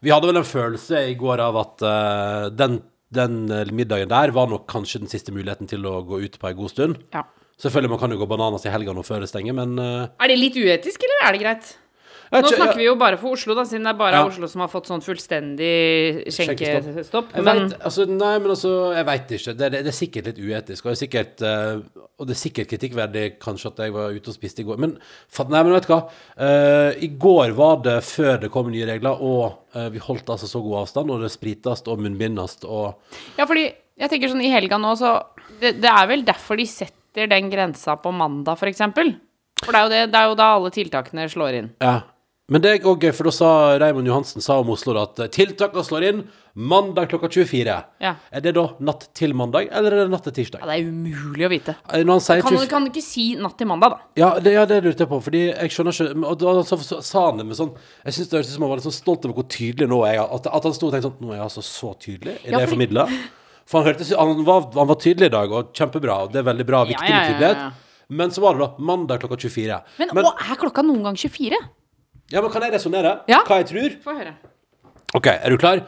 Vi 0.00 0.10
hadde 0.10 0.26
vel 0.30 0.36
en 0.38 0.48
følelse 0.48 1.10
i 1.10 1.14
går 1.14 1.38
av 1.40 1.56
at 1.56 1.82
uh, 1.82 2.48
den, 2.48 2.80
den 3.16 3.44
eh, 3.52 3.70
middagen 3.74 4.10
der 4.10 4.34
var 4.34 4.50
nok 4.50 4.66
kanskje 4.70 5.04
den 5.04 5.12
siste 5.12 5.34
muligheten 5.34 5.70
til 5.70 5.86
å 5.88 6.00
gå 6.06 6.20
ut 6.24 6.38
på 6.40 6.50
en 6.50 6.58
god 6.58 6.74
stund. 6.74 7.00
Ja. 7.14 7.24
Selvfølgelig, 7.60 7.92
man 7.94 8.02
kan 8.02 8.14
jo 8.14 8.18
gå 8.18 8.26
bananas 8.26 8.66
i 8.66 8.72
helga 8.74 8.92
nå 8.96 9.04
før 9.06 9.22
det 9.22 9.30
stenger, 9.30 9.54
men 9.54 9.78
uh, 9.78 10.10
Er 10.18 10.30
det 10.32 10.40
litt 10.40 10.56
uetisk, 10.58 11.06
eller 11.06 11.28
er 11.28 11.36
det 11.36 11.42
greit? 11.44 11.68
Nå 12.34 12.50
snakker 12.50 12.80
vi 12.80 12.86
jo 12.86 12.94
bare 12.98 13.18
for 13.20 13.36
Oslo, 13.36 13.54
da, 13.54 13.64
siden 13.68 13.86
det 13.86 13.92
er 13.92 13.98
bare 13.98 14.18
Ja. 14.18 14.24
Oslo 14.26 14.48
som 14.50 14.64
har 14.64 14.70
fått 14.72 14.88
sånn 14.90 15.02
fullstendig 15.04 16.24
Skjenkestopp. 16.34 17.34
Men 17.36 17.68
vet, 17.68 17.76
altså, 17.78 18.06
nei, 18.10 18.32
men 18.40 18.54
altså, 18.54 18.72
jeg 18.96 19.06
veit 19.08 19.34
ikke. 19.38 19.54
Det, 19.54 19.70
det, 19.74 19.82
det 19.86 19.92
er 19.92 19.98
sikkert 19.98 20.30
litt 20.30 20.40
uetisk, 20.40 20.84
og 20.84 20.90
det 20.90 20.96
er 20.96 21.02
sikkert, 21.02 21.44
eh, 21.46 22.02
og 22.18 22.28
det 22.28 22.34
er 22.34 22.40
sikkert 22.40 22.70
kritikkverdig 22.72 23.24
kanskje 23.42 23.70
at 23.72 23.84
jeg 23.84 23.94
var 23.94 24.16
ute 24.16 24.32
og 24.32 24.38
spiste 24.38 24.64
i 24.64 24.68
går. 24.68 24.80
Men, 24.82 24.96
nei, 24.98 25.60
men 25.60 25.72
vet 25.76 25.86
du 25.86 25.92
hva? 25.92 26.00
Uh, 26.38 26.90
I 27.04 27.10
går 27.20 27.54
var 27.58 27.84
det 27.84 27.98
før 28.06 28.42
det 28.42 28.50
kom 28.54 28.72
nye 28.72 28.88
regler, 28.88 29.22
og 29.22 29.76
uh, 29.76 29.88
vi 29.94 30.02
holdt 30.02 30.32
altså 30.34 30.50
så 30.50 30.62
god 30.64 30.84
avstand, 30.84 31.12
og 31.14 31.22
det 31.24 31.32
sprites 31.34 31.84
og 31.90 32.02
munnbindes 32.02 32.60
og 32.64 32.94
Ja, 33.38 33.46
fordi 33.46 33.68
jeg 33.68 34.10
tenker 34.10 34.32
sånn 34.32 34.42
i 34.44 34.52
helga 34.52 34.78
nå, 34.80 34.94
så 34.98 35.16
det, 35.60 35.76
det 35.82 35.90
er 35.90 36.08
vel 36.10 36.24
derfor 36.26 36.58
de 36.58 36.66
setter 36.68 37.30
den 37.30 37.50
grensa 37.52 37.94
på 38.00 38.10
mandag, 38.14 38.58
for 38.58 38.70
eksempel. 38.70 39.14
For 39.62 39.70
det 39.70 39.78
er 39.78 39.84
jo, 39.84 39.92
det, 39.92 40.00
det 40.12 40.20
er 40.20 40.30
jo 40.30 40.38
da 40.38 40.48
alle 40.56 40.72
tiltakene 40.74 41.28
slår 41.30 41.60
inn. 41.60 41.70
Ja. 41.82 42.00
Men 42.52 42.60
det 42.60 42.70
er 42.74 42.82
òg 42.90 43.00
gøy, 43.00 43.12
for 43.16 43.24
da 43.24 43.32
sa 43.32 43.50
Raymond 43.80 44.04
Johansen 44.04 44.42
sa 44.44 44.58
om 44.60 44.68
Oslo 44.74 44.92
da, 44.92 45.06
at 45.08 45.20
eh, 45.24 45.28
tiltakene 45.32 45.80
slår 45.86 46.04
inn 46.10 46.18
mandag 46.52 47.06
klokka 47.08 47.30
24. 47.32 47.76
Ja. 48.04 48.10
Er 48.28 48.42
det 48.44 48.52
da 48.58 48.66
natt 48.84 49.06
til 49.16 49.32
mandag, 49.32 49.70
eller 49.72 49.94
er 49.96 50.02
det 50.02 50.12
natt 50.12 50.26
til 50.28 50.34
tirsdag? 50.36 50.60
Ja, 50.60 50.68
det 50.68 50.74
er 50.82 50.90
umulig 50.92 51.46
å 51.46 51.50
vite. 51.54 51.74
Eh, 51.88 52.02
Når 52.04 52.18
han 52.18 52.24
sier 52.26 52.42
Kan, 52.44 52.58
24 52.58 52.68
kan 52.74 52.84
du 52.84 52.90
ikke 52.92 53.04
si 53.06 53.24
natt 53.40 53.56
til 53.56 53.70
mandag, 53.70 53.94
da? 53.94 54.10
Ja, 54.20 54.28
det, 54.44 54.52
ja, 54.58 54.66
det 54.68 54.82
lurte 54.84 55.06
jeg 55.06 55.10
på, 55.14 55.20
fordi 55.24 55.40
jeg 55.46 55.72
skjønner 55.72 55.96
ikke 55.96 56.28
Og 56.34 56.36
da 56.42 56.54
så, 56.68 56.78
så, 56.84 56.98
sa 57.06 57.22
han 57.30 57.40
det 57.40 57.46
med 57.48 57.56
sånn 57.58 57.70
Jeg 58.04 58.18
syns 58.18 58.28
det 58.28 58.36
høres 58.38 58.50
ut 58.50 58.56
som 58.58 58.66
han 58.66 58.72
var 58.74 58.80
litt 58.82 58.88
sånn 58.90 58.96
stolt 58.98 59.24
over 59.24 59.38
hvor 59.40 59.46
tydelig 59.54 59.88
nå 59.88 60.02
er 60.04 60.18
jeg 60.18 60.26
At, 60.36 60.48
at 60.58 60.68
han 60.68 60.74
sto 60.76 60.90
og 60.90 60.92
tenkte 60.94 61.08
sånn 61.08 61.24
Nå 61.24 61.32
er 61.32 61.38
jeg 61.38 61.46
altså 61.46 61.64
så 61.64 61.92
tydelig 62.04 62.34
i 62.34 62.36
Ja, 62.42 62.58
det 62.58 62.66
jeg 62.66 62.68
fordi- 62.68 62.74
formidler. 62.74 63.14
For 63.64 63.80
han 63.80 63.88
hørtes 63.88 64.12
han 64.12 64.44
var, 64.44 64.66
han 64.76 64.90
var 64.90 65.00
tydelig 65.00 65.30
i 65.30 65.32
dag, 65.32 65.52
og 65.56 65.72
kjempebra. 65.72 66.18
Og 66.26 66.34
det 66.34 66.42
er 66.42 66.46
veldig 66.50 66.66
bra, 66.68 66.82
viktig 66.84 67.08
ja, 67.08 67.14
med 67.14 67.22
ja, 67.22 67.30
tydelighet. 67.32 67.80
Men 68.20 68.34
så 68.36 68.42
var 68.44 68.58
det 68.58 68.60
da 68.66 68.84
mandag 68.92 69.22
klokka 69.22 69.38
24. 69.40 69.78
Men, 70.02 70.12
men, 70.12 70.28
å, 70.28 70.34
er 70.36 70.60
klokka 70.60 70.84
noen 70.84 71.00
gang 71.08 71.16
24? 71.16 71.62
Ja, 72.34 72.42
men 72.42 72.50
kan 72.50 72.66
jeg 72.66 72.74
resonnere? 72.74 73.20
Ja. 73.30 73.44
Hva 73.46 73.60
jeg 73.62 73.70
tror? 73.70 73.94
Få 74.02 74.18
høre. 74.18 74.34
Ok, 75.14 75.30
er 75.30 75.54
du 75.54 75.60
klar? 75.60 75.84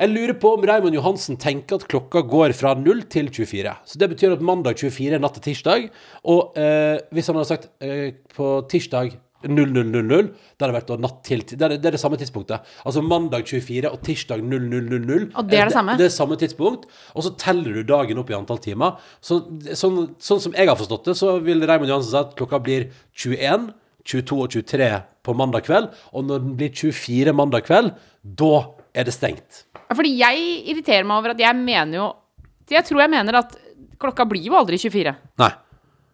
Jeg 0.00 0.08
lurer 0.14 0.36
på 0.40 0.54
om 0.56 0.62
Raymond 0.64 0.96
Johansen 0.96 1.36
tenker 1.36 1.76
at 1.76 1.88
klokka 1.92 2.22
går 2.24 2.54
fra 2.56 2.72
0 2.78 3.02
til 3.12 3.26
24. 3.28 3.74
Så 3.84 4.00
det 4.00 4.08
betyr 4.14 4.32
at 4.32 4.44
mandag 4.44 4.80
24 4.80 5.18
er 5.18 5.20
natt 5.20 5.34
til 5.36 5.50
tirsdag. 5.50 5.90
Og 6.32 6.56
eh, 6.56 6.96
hvis 7.12 7.28
han 7.28 7.36
hadde 7.36 7.50
sagt 7.50 7.68
eh, 7.84 8.14
på 8.32 8.54
tirsdag 8.72 9.18
0000, 9.44 10.30
da 10.56 10.64
hadde 10.64 10.70
det 10.70 10.76
vært 10.76 10.88
da 10.88 10.96
natt 11.00 11.20
til 11.24 11.44
Det 11.48 11.56
er 11.56 11.74
det, 11.76 11.84
er 11.84 11.96
det 11.96 12.00
samme 12.00 12.16
tidspunktet. 12.20 12.64
Altså 12.84 13.02
mandag 13.04 13.44
24 13.48 13.92
og 13.92 14.00
tirsdag 14.04 14.40
0000. 14.40 15.30
Og 15.36 15.52
det 15.52 15.60
er 15.60 15.68
det 15.68 15.76
samme? 15.76 15.98
Det, 16.00 16.08
er 16.08 16.16
samme 16.16 16.40
tidspunkt. 16.40 16.88
Og 17.12 17.28
så 17.28 17.34
teller 17.40 17.76
du 17.76 17.84
dagen 17.92 18.20
opp 18.24 18.32
i 18.32 18.38
antall 18.40 18.60
timer. 18.64 18.96
Så, 19.20 19.42
sånn, 19.76 20.14
sånn 20.16 20.44
som 20.48 20.56
jeg 20.56 20.68
har 20.72 20.80
forstått 20.80 21.12
det, 21.12 21.18
så 21.20 21.36
vil 21.44 21.60
Raymond 21.60 21.92
Johansen 21.92 22.12
si 22.12 22.20
at 22.20 22.32
klokka 22.40 22.60
blir 22.64 22.88
21, 23.12 23.70
22 24.04 24.38
og 24.44 24.52
23 24.56 24.90
på 25.26 25.34
mandag 25.36 25.66
kveld. 25.66 25.90
Og 26.14 26.26
når 26.26 26.44
den 26.44 26.54
blir 26.58 26.74
24 26.74 27.34
mandag 27.36 27.66
kveld, 27.68 27.94
da 28.22 28.52
er 28.94 29.06
det 29.08 29.14
stengt. 29.14 29.64
Fordi 29.94 30.12
jeg 30.18 30.44
irriterer 30.72 31.06
meg 31.06 31.20
over 31.20 31.34
at 31.34 31.42
jeg 31.42 31.56
mener 31.56 31.98
jo 31.98 32.08
Jeg 32.70 32.86
tror 32.86 33.00
jeg 33.02 33.10
mener 33.10 33.34
at 33.34 33.56
klokka 33.98 34.24
blir 34.30 34.44
jo 34.46 34.54
aldri 34.54 34.78
24. 34.78 35.12
Nei. 35.42 35.50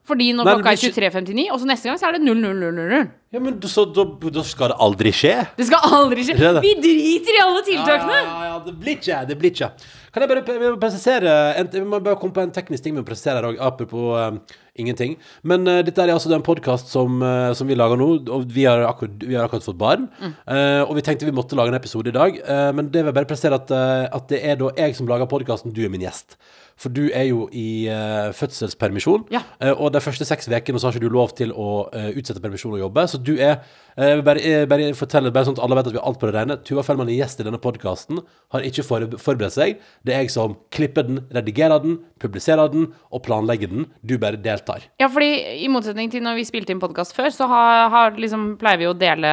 Fordi 0.06 0.28
når 0.36 0.46
Nei, 0.46 0.52
klokka 0.54 0.72
er 0.72 0.78
23.59, 1.10 1.44
og 1.50 1.58
så 1.60 1.68
neste 1.68 1.88
gang 1.90 1.98
så 1.98 2.08
er 2.08 2.16
det 2.16 2.22
0000. 2.24 3.08
Ja, 3.34 3.40
men 3.42 3.56
så 3.68 3.84
da, 3.90 4.04
da 4.36 4.44
skal 4.46 4.70
det 4.70 4.76
aldri 4.86 5.10
skje? 5.14 5.32
Det 5.58 5.66
skal 5.66 5.96
aldri 5.98 6.24
skje. 6.28 6.36
Det 6.38 6.52
det? 6.56 6.62
Vi 6.62 6.72
driter 6.84 7.36
i 7.36 7.40
alle 7.42 7.64
tiltakene! 7.66 8.20
Ja, 8.20 8.28
ja, 8.30 8.44
ja, 8.52 8.60
det 8.68 8.76
blir 8.78 8.94
ikke, 9.00 9.18
det 9.28 9.38
blir 9.40 9.52
ikke. 9.52 9.70
Kan 10.14 10.24
jeg 10.24 10.30
bare 10.30 10.70
presisere 10.80 11.34
en, 11.58 11.72
Jeg 11.74 11.88
må 11.90 11.98
bare 12.00 12.18
komme 12.20 12.36
på 12.38 12.44
en 12.46 12.54
teknisk 12.54 12.86
ting 12.86 12.94
vi 12.94 13.02
må 13.02 13.08
presisere 13.08 13.42
her 13.42 13.50
òg, 13.50 13.58
apropos 13.66 14.14
eh, 14.22 14.56
ingenting. 14.80 15.16
Men 15.42 15.66
uh, 15.68 15.80
dette 15.86 16.02
er 16.02 16.12
altså 16.14 16.30
den 16.32 16.44
podkast 16.46 16.90
som, 16.92 17.20
uh, 17.24 17.52
som 17.56 17.68
vi 17.68 17.76
lager 17.78 17.98
nå, 18.00 18.08
og 18.32 18.44
vi 18.52 18.66
har 18.68 18.84
akkurat, 18.88 19.16
vi 19.22 19.34
har 19.36 19.46
akkurat 19.48 19.66
fått 19.66 19.78
barn. 19.80 20.06
Eh, 20.20 20.82
og 20.84 20.94
vi 20.96 21.02
tenkte 21.04 21.26
vi 21.26 21.34
måtte 21.34 21.56
lage 21.58 21.72
en 21.72 21.78
episode 21.78 22.10
i 22.10 22.14
dag, 22.14 22.38
men 22.76 22.88
det 22.92 23.02
vil 23.02 23.10
jeg 23.10 23.16
bare 23.16 23.28
presisere 23.28 23.58
at, 23.58 23.70
at 24.14 24.28
det 24.30 24.40
er 24.46 24.58
da 24.60 24.70
jeg 24.78 24.94
som 24.96 25.08
lager 25.08 25.28
podkasten, 25.30 25.74
du 25.74 25.82
er 25.84 25.90
min 25.92 26.04
gjest. 26.04 26.36
For 26.76 26.92
du 26.92 27.06
er 27.08 27.24
jo 27.30 27.46
i 27.56 27.88
fødselspermisjon, 28.36 29.26
Ja. 29.32 29.40
og 29.74 29.92
de 29.94 30.02
første 30.04 30.26
seks 30.28 30.48
ukene 30.48 30.80
så 30.80 30.88
har 30.88 30.96
ikke 30.96 31.06
du 31.06 31.14
lov 31.14 31.32
til 31.38 31.52
å 31.52 31.88
utsette 32.12 32.42
permisjon 32.44 32.76
og 32.76 32.82
jobbe. 32.84 33.06
Så 33.08 33.20
du 33.22 33.34
er 33.36 33.62
jeg 33.96 34.18
vil 34.18 34.24
bare, 34.26 34.54
bare 34.68 34.88
fortelle 34.96 35.30
bare 35.32 35.48
sånn 35.48 35.56
at 35.56 35.62
alle 35.64 35.76
vet 35.78 35.86
at 35.88 35.94
vi 35.94 36.00
har 36.00 36.08
alt 36.10 36.18
på 36.20 36.28
det 36.28 36.34
rene. 36.36 36.56
Tuva 36.68 36.82
Fellmann 36.84 37.08
er 37.08 37.16
gjest 37.16 37.40
i 37.40 37.46
denne 37.46 37.60
podkasten, 37.62 38.20
har 38.52 38.66
ikke 38.68 38.84
forberedt 38.84 39.54
seg. 39.54 39.78
Det 40.04 40.12
er 40.12 40.26
jeg 40.26 40.34
som 40.34 40.58
klipper 40.74 41.06
den, 41.08 41.22
redigerer 41.32 41.80
den, 41.80 41.96
publiserer 42.20 42.68
den 42.72 42.90
og 43.08 43.24
planlegger 43.24 43.72
den. 43.72 43.88
Du 44.04 44.18
bare 44.20 44.36
deltar. 44.40 44.84
Ja, 45.00 45.08
fordi 45.12 45.30
i 45.64 45.70
motsetning 45.72 46.12
til 46.12 46.24
når 46.26 46.36
vi 46.42 46.46
spilte 46.48 46.74
inn 46.74 46.82
podkast 46.82 47.16
før, 47.16 47.30
så 47.32 47.48
har, 47.48 47.86
har 47.94 48.20
liksom, 48.20 48.50
pleier 48.60 48.82
vi 48.84 48.90
å 48.90 48.96
dele 48.96 49.32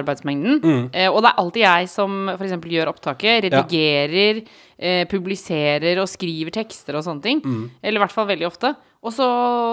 arbeidsmengden. 0.00 0.58
Mm. 0.58 0.84
Eh, 0.90 1.06
og 1.06 1.22
det 1.22 1.30
er 1.30 1.42
alltid 1.44 1.66
jeg 1.68 1.94
som 1.94 2.20
f.eks. 2.34 2.58
gjør 2.74 2.90
opptaket, 2.90 3.46
redigerer, 3.46 4.42
eh, 4.74 5.04
publiserer 5.10 6.02
og 6.02 6.10
skriver 6.10 6.58
tekster 6.58 6.98
og 6.98 7.06
sånne 7.06 7.26
ting. 7.30 7.46
Mm. 7.46 7.66
Eller 7.78 8.02
i 8.02 8.08
hvert 8.08 8.18
fall 8.18 8.30
veldig 8.34 8.50
ofte. 8.50 8.74
Og 9.00 9.14
så 9.16 9.26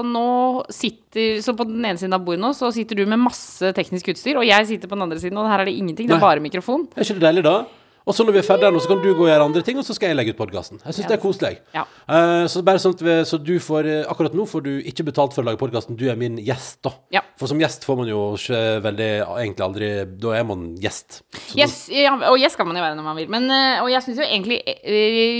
nå 0.07 0.27
sitter 0.71 1.41
Så 1.43 1.51
på 1.57 1.65
den 1.67 1.83
ene 1.83 1.99
siden 1.99 2.15
av 2.15 2.23
bordet 2.23 2.39
nå, 2.39 2.53
så 2.55 2.69
sitter 2.71 2.95
du 2.95 3.03
med 3.09 3.19
masse 3.19 3.73
teknisk 3.75 4.13
utstyr, 4.13 4.39
og 4.39 4.47
jeg 4.47 4.69
sitter 4.69 4.87
på 4.87 4.95
den 4.95 5.07
andre 5.07 5.19
siden, 5.19 5.39
og 5.41 5.49
her 5.51 5.63
er 5.63 5.67
det 5.67 5.75
ingenting. 5.75 6.07
Det 6.07 6.15
er 6.15 6.23
bare 6.23 6.43
mikrofon. 6.43 6.87
Er 6.95 7.03
ikke 7.03 7.19
det 7.19 7.25
deilig, 7.25 7.43
da? 7.47 7.57
Og 8.07 8.15
så 8.15 8.23
når 8.23 8.37
vi 8.37 8.39
er 8.39 8.45
ferdige 8.47 8.71
nå, 8.71 8.79
så 8.79 8.87
kan 8.87 9.01
du 9.03 9.09
gå 9.11 9.25
og 9.25 9.27
gjøre 9.27 9.47
andre 9.49 9.61
ting, 9.67 9.79
og 9.81 9.83
så 9.83 9.95
skal 9.95 10.13
jeg 10.13 10.17
legge 10.17 10.31
ut 10.31 10.39
podkasten. 10.39 10.79
Jeg 10.79 10.95
syns 10.95 11.03
yes. 11.03 11.09
det 11.09 11.15
er 11.17 11.21
koselig. 11.21 11.57
Ja. 11.75 11.83
Uh, 12.07 12.45
så 12.47 12.63
bare 12.63 12.79
sånn 12.79 12.95
at 12.95 13.03
vi, 13.03 13.15
så 13.27 13.39
du 13.41 13.57
får 13.63 13.89
eh, 13.91 14.03
Akkurat 14.07 14.35
nå 14.37 14.45
får 14.47 14.63
du 14.63 14.69
ikke 14.87 15.03
betalt 15.09 15.35
for 15.35 15.43
å 15.43 15.49
lage 15.49 15.59
podkasten, 15.59 15.97
du 15.99 16.05
er 16.07 16.15
min 16.19 16.37
gjest, 16.39 16.79
da. 16.87 16.93
Ja. 17.11 17.25
For 17.39 17.51
som 17.51 17.59
gjest 17.59 17.83
får 17.83 17.99
man 17.99 18.07
jo 18.07 18.21
ikke 18.37 18.61
veldig 18.85 19.09
Egentlig 19.25 19.65
aldri 19.65 19.89
Da 20.23 20.31
er 20.37 20.45
man 20.47 20.69
gjest. 20.81 21.19
Så 21.49 21.57
Yes, 21.59 21.75
ja, 21.91 22.13
og 22.31 22.39
gjest 22.39 22.59
kan 22.59 22.69
man 22.69 22.79
jo 22.79 22.85
være 22.85 22.95
når 22.97 23.07
man 23.09 23.19
vil. 23.19 23.27
Men, 23.33 23.49
eh, 23.51 23.83
og 23.83 23.91
jeg 23.91 24.05
syns 24.05 24.21
jo 24.21 24.27
egentlig 24.27 24.61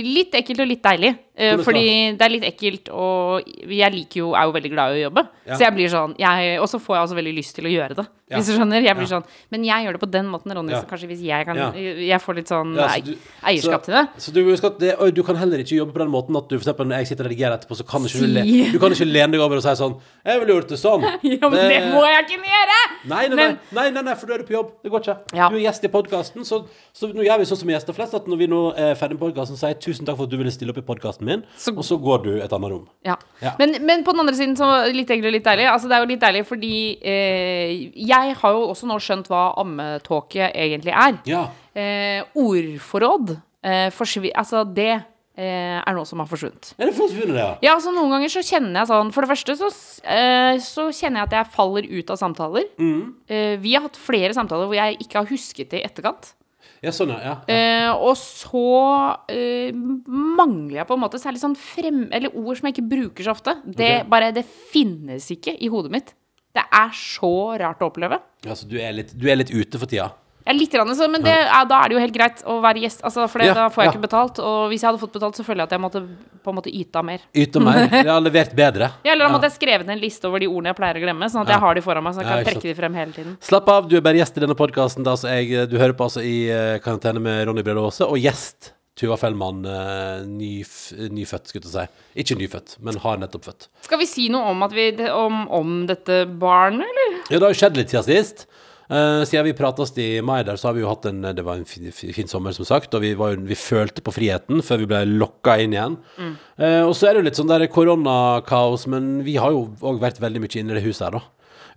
litt 0.08 0.36
ekkelt 0.36 0.66
og 0.66 0.70
litt 0.70 0.84
deilig. 0.84 1.16
Fordi 1.38 1.88
det 2.18 2.24
er 2.26 2.32
litt 2.34 2.46
ekkelt, 2.48 2.90
og 2.90 3.46
jeg 3.46 3.94
liker 3.94 4.24
jo, 4.24 4.32
er 4.34 4.48
jo 4.50 4.54
veldig 4.56 4.72
glad 4.74 4.96
i 4.96 5.04
å 5.04 5.04
jobbe. 5.06 5.24
Ja. 5.46 5.54
Så 5.54 5.68
jeg 5.68 5.76
blir 5.76 5.92
sånn 5.92 6.16
Og 6.18 6.66
så 6.68 6.80
får 6.82 6.96
jeg 6.96 7.04
også 7.06 7.18
veldig 7.20 7.34
lyst 7.38 7.56
til 7.56 7.70
å 7.70 7.74
gjøre 7.74 7.98
det. 8.00 8.08
Hvis 8.34 8.50
du 8.50 8.58
skjønner. 8.58 8.84
Jeg 8.84 8.98
blir 8.98 9.10
sånn 9.10 9.28
Men 9.54 9.64
jeg 9.68 9.86
gjør 9.86 9.98
det 9.98 10.02
på 10.02 10.10
den 10.12 10.32
måten, 10.32 10.54
Ronny, 10.58 10.74
så 10.74 10.88
kanskje 10.90 11.12
hvis 11.12 11.22
jeg 11.28 11.48
kan. 11.48 11.62
Jeg 11.78 12.20
får 12.24 12.40
litt 12.42 12.50
sånn 12.52 12.57
Ja, 12.78 12.88
så 12.90 13.04
du- 13.06 13.18
eierskap 13.48 13.82
så, 13.82 13.86
til 13.86 13.94
det. 13.94 14.06
Så 14.18 14.34
du, 14.34 14.56
skal, 14.58 14.72
det, 14.80 14.92
du 15.16 15.24
kan 15.24 15.36
heller 15.36 15.58
ikke 15.64 15.78
jobbe 15.78 15.94
på 15.94 16.00
den 16.00 16.10
måten 16.12 16.36
at 16.38 16.48
du 16.50 16.56
eksempel 16.58 16.88
når 16.88 16.98
jeg 17.04 17.08
sitter 17.08 17.26
og 17.26 17.32
redigerer 17.32 17.58
etterpå, 17.58 17.76
så 17.78 17.86
kan 17.88 18.02
ikke 18.02 18.20
du, 18.20 18.28
le, 18.28 18.44
du 18.74 18.80
kan 18.80 18.92
ikke 18.92 19.06
lene 19.08 19.32
deg 19.38 19.42
over 19.42 19.58
og 19.58 19.64
si 19.64 19.76
sånn 19.80 19.96
'Jeg 20.26 20.40
ville 20.42 20.54
gjort 20.56 20.68
det 20.70 20.80
sånn'. 20.82 21.04
Ja, 21.38 21.50
men 21.50 21.60
det 21.70 21.80
må 21.94 22.02
jeg 22.08 22.26
ikke 22.26 22.40
gjøre! 22.44 22.80
Nei, 23.08 23.28
nei, 23.28 23.36
Men- 23.36 23.60
nei, 23.72 23.84
nei, 23.84 23.92
nei, 23.92 24.02
nei, 24.10 24.16
for 24.16 24.28
da 24.28 24.34
er 24.34 24.38
du 24.40 24.44
på 24.50 24.56
jobb. 24.58 24.72
Det 24.84 24.92
går 24.92 25.00
ikke. 25.06 25.18
Ja. 25.38 25.50
Du 25.50 25.56
er 25.56 25.64
gjest 25.68 25.84
i 25.86 25.88
podkasten, 25.88 26.44
så, 26.46 26.66
så 26.94 27.08
nå 27.14 27.24
gjør 27.24 27.40
vi 27.40 27.46
sånn 27.46 27.58
som 27.62 27.70
gjester 27.70 27.94
flest, 27.94 28.14
at 28.14 28.26
når 28.28 28.38
vi 28.38 28.48
nå 28.48 28.62
er 28.76 28.96
ferdig 28.96 29.20
med 29.20 29.24
podkasten, 29.28 29.56
sier 29.58 29.70
jeg 29.76 29.80
tusen 29.80 30.06
takk 30.06 30.18
for 30.18 30.24
at 30.26 30.30
du 30.32 30.38
ville 30.38 30.52
stille 30.52 30.72
opp 30.74 30.78
i 30.82 30.86
podkasten 30.88 31.24
min, 31.26 31.44
Så- 31.58 31.76
og 31.78 31.84
så 31.86 31.98
går 32.02 32.24
du 32.24 32.32
et 32.42 32.52
annet 32.52 32.72
rom. 32.72 32.88
Ja. 33.06 33.16
Ja. 33.42 33.54
Men, 33.60 33.78
men 33.86 34.04
på 34.04 34.12
den 34.12 34.20
andre 34.26 34.36
siden, 34.36 34.56
så 34.58 34.92
litt 34.92 35.08
egentlig 35.10 35.32
litt 35.40 35.46
deilig. 35.46 35.68
Altså, 35.72 35.88
det 35.88 35.96
er 35.96 36.04
jo 36.04 36.12
litt 36.12 36.22
deilig 36.22 36.46
fordi 36.48 36.98
eh, 37.02 37.92
jeg 37.96 38.36
har 38.36 38.52
jo 38.54 38.68
også 38.74 38.88
nå 38.90 38.98
skjønt 39.00 39.28
hva 39.32 39.54
ammetåke 39.62 40.52
egentlig 40.54 40.94
er. 40.94 41.20
Ja. 41.30 41.48
Eh, 41.78 42.24
ordforråd 42.38 43.36
eh, 43.38 43.90
forsvi- 43.94 44.34
Altså, 44.34 44.64
det 44.66 44.90
eh, 45.38 45.78
er 45.78 45.94
noe 45.94 46.08
som 46.10 46.24
har 46.24 46.30
forsvunnet. 46.30 46.72
Er 46.80 46.90
det 46.90 46.96
forsvunnet, 46.98 47.38
ja? 47.38 47.50
Ja, 47.62 47.76
altså 47.76 47.94
Noen 47.94 48.16
ganger 48.16 48.32
så 48.34 48.42
kjenner 48.42 48.82
jeg 48.82 48.90
sånn 48.90 49.12
For 49.14 49.22
det 49.22 49.30
første 49.30 49.56
så, 49.60 49.70
eh, 50.10 50.58
så 50.64 50.88
kjenner 50.90 51.22
jeg 51.22 51.30
at 51.30 51.38
jeg 51.38 51.54
faller 51.54 51.86
ut 51.92 52.10
av 52.16 52.18
samtaler. 52.24 52.66
Mm. 52.82 53.04
Eh, 53.30 53.54
vi 53.62 53.76
har 53.78 53.86
hatt 53.86 54.00
flere 54.02 54.34
samtaler 54.34 54.66
hvor 54.70 54.80
jeg 54.80 54.98
ikke 55.06 55.22
har 55.22 55.30
husket 55.30 55.70
det 55.76 55.84
i 55.84 55.86
etterkant. 55.86 56.34
Ja, 56.82 56.92
sånn, 56.94 57.10
ja. 57.10 57.22
ja. 57.26 57.36
Eh, 57.50 57.90
og 57.96 58.14
så 58.20 58.66
mangler 59.28 60.76
jeg 60.82 60.88
på 60.90 60.98
en 60.98 61.02
måte 61.02 61.20
særlig 61.22 61.42
sånn 61.42 61.56
frem... 61.58 62.04
Eller 62.14 62.34
ord 62.38 62.60
som 62.60 62.68
jeg 62.70 62.78
ikke 62.78 62.90
bruker 62.92 63.26
så 63.26 63.34
ofte. 63.34 63.56
Det, 63.66 63.92
okay. 64.02 64.06
bare, 64.12 64.30
det 64.36 64.46
finnes 64.46 65.26
ikke 65.34 65.56
i 65.58 65.70
hodet 65.74 65.94
mitt. 65.94 66.14
Det 66.58 66.64
er 66.66 66.94
så 66.98 67.32
rart 67.62 67.82
å 67.82 67.90
oppleve. 67.92 68.20
ja 68.46 68.56
så 68.58 68.70
du 68.70 68.78
er, 68.82 68.94
litt, 68.98 69.14
du 69.18 69.28
er 69.30 69.40
litt 69.40 69.54
ute 69.54 69.78
for 69.82 69.90
tida? 69.90 70.12
Ja, 70.48 70.54
litt, 70.56 70.72
grann, 70.72 70.96
så, 70.96 71.10
men 71.12 71.24
det, 71.26 71.34
ja, 71.36 71.60
da 71.68 71.82
er 71.84 71.92
det 71.92 71.98
jo 71.98 72.02
helt 72.06 72.16
greit 72.16 72.42
å 72.48 72.62
være 72.64 72.80
gjest. 72.86 73.02
Altså, 73.04 73.26
for 73.28 73.44
det, 73.44 73.50
Ja, 73.50 73.56
da 73.58 73.66
får 73.74 73.84
jeg 73.84 73.90
ja. 73.90 73.94
ikke 73.98 74.04
betalt. 74.06 74.40
Og 74.40 74.70
hvis 74.72 74.84
jeg 74.84 74.88
hadde 74.88 75.02
fått 75.02 75.18
betalt, 75.18 75.36
så 75.36 75.44
føler 75.44 75.66
jeg 75.66 75.68
at 75.68 75.76
jeg 75.76 75.84
måtte 75.84 76.02
på 76.48 76.54
en 76.54 76.56
måte 76.62 76.72
yta 76.72 77.02
mer. 77.04 77.26
Yte 77.36 77.60
mer? 77.60 77.82
Jeg 77.98 78.08
har 78.08 78.24
levert 78.24 78.54
bedre. 78.56 78.88
Ja, 79.04 79.12
eller 79.12 79.28
da 79.28 79.34
måtte 79.34 79.50
jeg 79.50 79.58
skrevet 79.58 79.90
en 79.92 80.00
liste 80.00 80.30
over 80.30 80.40
de 80.40 80.48
ordene 80.48 80.72
jeg 80.72 80.78
pleier 80.78 80.96
å 80.96 81.02
glemme, 81.04 81.28
sånn 81.34 81.44
at 81.44 81.52
jeg 81.52 81.60
har 81.60 81.76
de 81.76 81.84
foran 81.84 82.06
meg, 82.06 82.16
så 82.16 82.24
jeg 82.24 82.30
kan 82.30 82.48
trekke 82.48 82.64
de 82.64 82.76
frem 82.78 82.96
hele 82.96 83.16
tiden. 83.18 83.36
Slapp 83.44 83.68
av, 83.74 83.90
du 83.92 83.98
er 84.00 84.06
bare 84.06 84.22
gjest 84.22 84.40
i 84.40 84.44
denne 84.46 84.56
podkasten. 84.56 85.04
Du 85.04 85.76
hører 85.76 85.96
på 85.98 86.08
altså 86.08 86.24
i 86.24 86.38
uh, 86.48 86.78
karantene 86.84 87.20
med 87.24 87.44
Ronny 87.50 87.66
Brede 87.68 87.84
Aase, 87.84 88.08
og 88.08 88.16
gjest 88.24 88.72
Tuva 88.98 89.18
Fellmann, 89.20 89.60
uh, 89.68 90.24
nyf, 90.24 90.78
nyfødt, 90.96 91.52
skulle 91.52 91.68
jeg 91.68 91.74
si. 91.76 92.06
Ikke 92.24 92.40
nyfødt, 92.40 92.78
men 92.88 93.02
har 93.04 93.20
nettopp 93.22 93.50
født. 93.50 93.68
Skal 93.86 94.00
vi 94.02 94.08
si 94.10 94.30
noe 94.34 94.56
om, 94.56 94.64
at 94.66 94.78
vi, 94.78 94.88
om, 95.12 95.44
om 95.54 95.82
dette 95.90 96.24
barnet, 96.40 96.88
eller? 96.88 97.20
Ja, 97.28 97.36
det 97.36 97.44
har 97.44 97.54
jo 97.54 97.60
skjedd 97.66 97.82
litt 97.82 97.92
siden 97.92 98.08
sist. 98.08 98.48
Eh, 98.90 99.22
siden 99.28 99.44
vi 99.50 99.52
prates 99.58 99.92
i 100.00 100.22
mai 100.24 100.44
der, 100.48 100.56
så 100.56 100.70
har 100.70 100.76
vi 100.78 100.80
jo 100.86 100.88
hatt 100.88 101.06
en 101.10 101.22
Det 101.36 101.44
var 101.44 101.58
en 101.60 101.66
fin, 101.68 101.92
fin, 101.92 102.28
sommer, 102.32 102.54
som 102.56 102.64
sagt, 102.66 102.94
og 102.96 103.02
vi, 103.04 103.14
var, 103.20 103.36
vi 103.36 103.56
følte 103.60 104.00
på 104.02 104.14
friheten 104.16 104.62
før 104.64 104.80
vi 104.80 104.86
ble 104.88 105.02
lokka 105.20 105.58
inn 105.60 105.74
igjen. 105.76 105.98
Eh, 106.58 106.84
og 106.88 106.94
så 106.96 107.10
er 107.10 107.18
det 107.18 107.24
jo 107.24 107.28
litt 107.28 107.40
sånn 107.42 107.52
der 107.52 107.68
koronakaos, 107.68 108.88
men 108.88 109.18
vi 109.28 109.36
har 109.36 109.52
jo 109.52 109.66
òg 109.82 110.00
vært 110.00 110.22
veldig 110.24 110.40
mye 110.46 110.56
inne 110.62 110.72
i 110.72 110.80
det 110.80 110.86
huset 110.88 111.10
her, 111.10 111.18
da. 111.20 111.24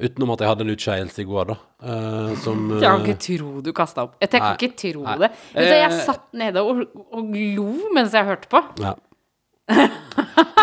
Utenom 0.01 0.31
at 0.33 0.41
jeg 0.41 0.49
hadde 0.49 0.65
en 0.65 0.71
utskeielse 0.73 1.21
i 1.21 1.27
går, 1.29 1.51
da. 1.51 1.57
Uh, 1.83 2.31
som 2.41 2.63
Jeg 2.81 2.87
kan 2.87 3.03
ikke 3.05 3.19
tro 3.27 3.61
du 3.67 3.73
kasta 3.77 4.07
opp. 4.07 4.15
Jeg 4.23 4.31
kan 4.33 4.55
ikke 4.55 4.71
tro 4.81 5.03
Nei. 5.05 5.17
det. 5.25 5.33
Jeg 5.59 5.91
Eh, 5.91 5.99
satt 6.07 6.29
nede 6.33 6.63
og, 6.63 6.87
og 7.11 7.35
lo 7.35 7.67
mens 7.93 8.15
jeg 8.17 8.25
hørte 8.31 8.49
på. 8.49 8.63
Ja. 8.81 8.95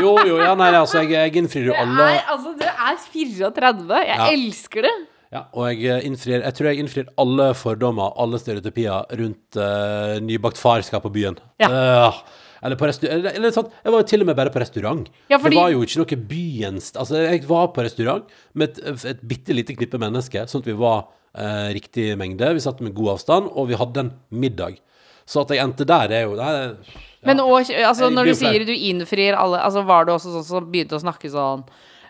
Jo, 0.01 0.15
jo, 0.27 0.35
ja, 0.41 0.51
nei, 0.57 0.71
altså, 0.75 0.99
jeg, 1.03 1.11
jeg 1.15 1.37
innfrir 1.39 1.69
jo 1.69 1.75
alle 1.79 1.95
Nei, 1.95 2.17
altså, 2.27 2.51
du 2.59 2.65
er 2.67 2.97
34. 3.03 4.01
Jeg 4.07 4.17
Ja. 4.17 4.27
elsker 4.33 4.87
det. 4.87 4.95
Ja, 5.37 5.43
og 5.53 5.69
jeg 5.69 5.85
eh, 5.85 6.07
innfrir 6.07 6.41
Jeg 6.41 6.55
tror 6.57 6.71
jeg 6.71 6.81
innfrir 6.81 7.07
alle 7.21 7.51
fordommer, 7.57 8.15
alle 8.17 8.39
stereotypier 8.41 9.07
rundt 9.21 9.59
uh, 9.59 10.17
nybakt 10.23 10.59
farskap 10.59 11.05
på 11.05 11.13
byen. 11.13 11.37
Ja. 11.61 11.69
Uh, 11.69 12.45
eller 12.65 12.79
på 12.79 12.87
eller, 12.89 13.35
eller 13.35 13.53
sånn, 13.53 13.69
Jeg 13.83 13.93
var 13.93 14.01
jo 14.01 14.07
til 14.09 14.23
og 14.23 14.29
med 14.31 14.37
bare 14.39 14.53
på 14.53 14.61
restaurant. 14.63 15.09
Ja, 15.29 15.37
fordi- 15.37 15.55
Det 15.55 15.61
var 15.61 15.75
jo 15.75 15.83
ikke 15.85 16.01
noe 16.01 16.17
byens 16.31 16.91
Altså, 16.97 17.21
jeg 17.21 17.43
var 17.45 17.67
på 17.75 17.85
restaurant 17.85 18.25
med 18.53 18.79
et, 18.81 19.05
et 19.05 19.21
bitte 19.21 19.53
lite 19.53 19.77
knippe 19.77 19.99
mennesker, 20.01 20.49
sånn 20.49 20.65
at 20.65 20.71
vi 20.71 20.77
var 20.77 21.05
eh, 21.37 21.69
riktig 21.77 22.17
mengde. 22.17 22.53
Vi 22.57 22.63
satt 22.65 22.81
med 22.81 22.95
god 22.97 23.13
avstand, 23.17 23.51
og 23.53 23.69
vi 23.69 23.77
hadde 23.77 23.99
en 24.07 24.11
middag. 24.31 24.79
Så 25.27 25.43
at 25.43 25.51
jeg 25.53 25.61
endte 25.61 25.85
der, 25.85 26.09
er 26.09 26.23
jo 26.25 26.37
det 26.39 26.47
er, 26.47 26.63
ja. 26.63 27.03
Men 27.27 27.41
og, 27.43 27.59
altså, 27.59 28.09
når 28.13 28.29
du 28.29 28.35
sier 28.37 28.63
du 28.65 28.71
innfrir 28.71 29.35
alle 29.35 29.59
Altså, 29.59 29.81
var 29.85 30.05
det 30.07 30.13
også 30.15 30.31
sånn 30.37 30.45
som 30.47 30.67
begynte 30.71 30.95
å 30.95 31.01
snakke 31.03 31.29
sånn 31.33 31.65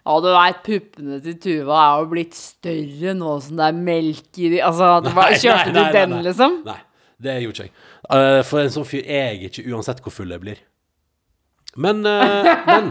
ja, 0.08 0.18
du 0.24 0.28
veit, 0.32 0.60
puppene 0.64 1.18
til 1.24 1.36
Tuva 1.44 1.78
er 1.82 2.02
jo 2.02 2.10
blitt 2.14 2.38
større 2.38 3.14
nå 3.18 3.34
som 3.44 3.60
det 3.60 3.66
er 3.68 3.80
melk 3.90 4.40
i 4.40 4.52
de 4.54 4.62
Altså, 4.64 4.92
det 5.04 5.12
var, 5.18 5.34
Nei, 5.34 5.40
kjørte 5.42 5.66
nei, 5.68 5.74
du 5.74 5.82
nei, 5.82 5.92
den, 5.98 6.14
nei. 6.16 6.22
liksom? 6.30 6.58
Nei, 6.68 6.78
det 7.26 7.36
gjorde 7.44 7.58
ikke 7.58 7.68
jeg. 7.68 7.74
Eh, 8.18 8.40
for 8.48 8.64
en 8.64 8.74
sånn 8.78 8.88
fyr 8.88 9.04
er 9.04 9.26
jeg 9.34 9.50
ikke, 9.52 9.66
uansett 9.74 10.00
hvor 10.06 10.16
full 10.16 10.32
jeg 10.32 10.44
blir. 10.46 10.62
Men, 11.78 12.00
uh, 12.08 12.48
men 12.66 12.88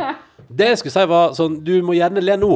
det 0.60 0.68
jeg 0.70 0.80
skulle 0.82 0.94
si, 0.94 1.06
var 1.10 1.32
sånn 1.34 1.56
Du 1.66 1.72
må 1.82 1.96
gjerne 1.96 2.22
le 2.22 2.36
nå, 2.38 2.52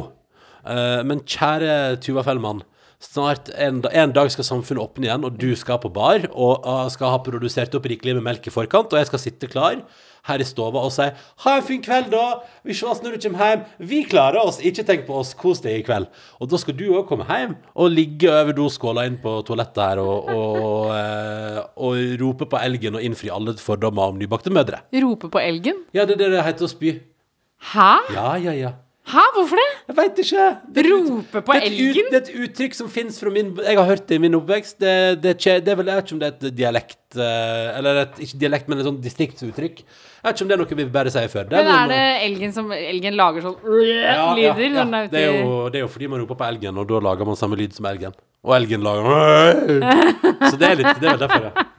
uh, 0.63 1.01
men 1.09 1.25
kjære 1.25 1.97
Tuva 2.05 2.23
Fellmann. 2.27 2.61
Snart 3.01 3.49
en, 3.57 3.81
en 3.81 4.13
dag 4.13 4.29
skal 4.29 4.45
samfunnet 4.45 4.85
åpne 4.85 5.07
igjen, 5.07 5.25
og 5.25 5.39
du 5.41 5.55
skal 5.57 5.79
på 5.81 5.89
bar 5.89 6.27
og 6.35 6.67
eh, 6.69 6.87
skal 6.93 7.15
ha 7.15 7.21
produsert 7.25 7.73
opp 7.79 7.89
rikelig 7.89 8.19
med 8.19 8.27
melk 8.27 8.49
i 8.51 8.53
forkant, 8.53 8.93
og 8.93 9.01
jeg 9.01 9.09
skal 9.09 9.23
sitte 9.23 9.49
klar 9.49 9.79
her 10.29 10.43
i 10.43 10.45
stova 10.45 10.83
og 10.85 10.93
si 10.93 11.07
'Ha 11.09 11.57
en 11.57 11.65
fin 11.65 11.81
kveld, 11.83 12.11
da! 12.13 12.43
Vi 12.65 12.75
ses 12.77 13.01
når 13.01 13.17
du 13.17 13.23
kommer 13.25 13.41
hjem. 13.41 13.63
Vi 13.79 14.03
klarer 14.05 14.45
oss. 14.45 14.61
Ikke 14.61 14.85
tenk 14.85 15.07
på 15.07 15.17
oss. 15.17 15.33
Kos 15.35 15.63
deg 15.65 15.79
i 15.79 15.87
kveld.' 15.87 16.09
Og 16.41 16.51
da 16.51 16.61
skal 16.61 16.77
du 16.77 16.85
òg 16.93 17.09
komme 17.09 17.25
hjem 17.25 17.57
og 17.75 17.91
ligge 17.91 18.29
over 18.29 18.53
doskåla 18.53 19.07
inn 19.09 19.17
på 19.17 19.39
toalettet 19.49 19.81
her 19.81 20.03
og, 20.05 20.29
og, 20.29 20.93
eh, 20.93 21.63
og 21.81 22.21
rope 22.21 22.51
på 22.53 22.61
elgen 22.61 23.01
og 23.01 23.03
innfri 23.03 23.33
alle 23.33 23.57
fordommer 23.57 24.13
om 24.13 24.21
nybakte 24.21 24.53
mødre. 24.53 24.85
Rope 24.93 25.33
på 25.33 25.41
elgen? 25.41 25.87
Ja, 25.95 26.05
det 26.05 26.21
er 26.21 26.27
det 26.27 26.33
det 26.37 26.45
heter 26.45 26.69
å 26.69 26.69
spy. 26.69 27.01
Hæ? 27.73 27.91
Ja, 28.13 28.37
ja, 28.37 28.53
ja. 28.53 28.77
Hæ, 29.09 29.23
hvorfor 29.35 29.57
det? 29.59 29.69
Jeg 29.89 29.97
veit 29.97 30.19
ikke. 30.23 30.47
Det 30.77 30.83
Rope 30.87 31.41
på 31.43 31.55
det 31.57 31.63
elgen? 31.67 32.11
Det 32.13 32.19
er 32.19 32.27
et 32.27 32.45
uttrykk 32.45 32.77
som 32.77 32.91
fins 32.93 33.17
fra 33.19 33.33
min 33.33 33.49
Jeg 33.57 33.79
har 33.79 33.89
hørt 33.89 34.05
det 34.09 34.19
i 34.21 34.23
min 34.23 34.37
oppvekst. 34.39 34.77
Det, 34.81 34.93
det, 35.23 35.33
det 35.41 35.73
er 35.73 35.79
vel, 35.81 35.89
Jeg 35.91 35.97
vet 35.97 36.05
ikke 36.05 36.17
om 36.17 36.21
det 36.21 36.29
er 36.29 36.37
et 36.37 36.57
dialekt 36.59 37.17
eh, 37.17 37.79
Eller 37.79 38.03
et, 38.05 38.21
ikke 38.27 38.41
dialekt, 38.45 38.69
men 38.69 38.79
et 38.79 38.87
sånn 38.87 39.01
distriktsuttrykk. 39.03 39.83
Jeg 39.83 40.29
vet 40.29 40.37
ikke 40.37 40.47
om 40.47 40.53
det 40.53 40.57
er 40.59 40.63
noe 40.63 40.81
vi 40.83 40.89
bare 41.01 41.15
sier 41.17 41.33
før. 41.33 41.51
Men 41.51 41.73
er 41.75 41.91
det 41.91 42.01
elgen 42.29 42.55
som 42.55 42.71
Elgen 42.77 43.19
lager 43.19 43.49
sånn 43.49 43.59
Ja, 43.89 44.15
ja, 44.15 44.31
lyder 44.37 44.65
ja. 44.69 44.73
den 44.79 44.95
er 44.95 45.09
ute 45.09 45.17
Det, 45.17 45.27
er 45.27 45.39
jo, 45.41 45.61
det 45.73 45.81
er 45.81 45.87
jo 45.87 45.93
fordi 45.97 46.13
man 46.15 46.23
roper 46.23 46.43
på 46.45 46.51
elgen, 46.53 46.81
og 46.83 46.91
da 46.93 47.05
lager 47.11 47.33
man 47.33 47.41
samme 47.41 47.59
lyd 47.59 47.75
som 47.75 47.89
elgen. 47.91 48.19
Og 48.47 48.57
elgen 48.61 48.85
lager 48.85 49.81
Så 50.51 50.57
det 50.61 50.75
er 50.75 50.83
litt 50.85 51.01
Det 51.01 51.09
er 51.09 51.17
vel 51.17 51.25
derfor, 51.25 51.51
ja. 51.51 51.71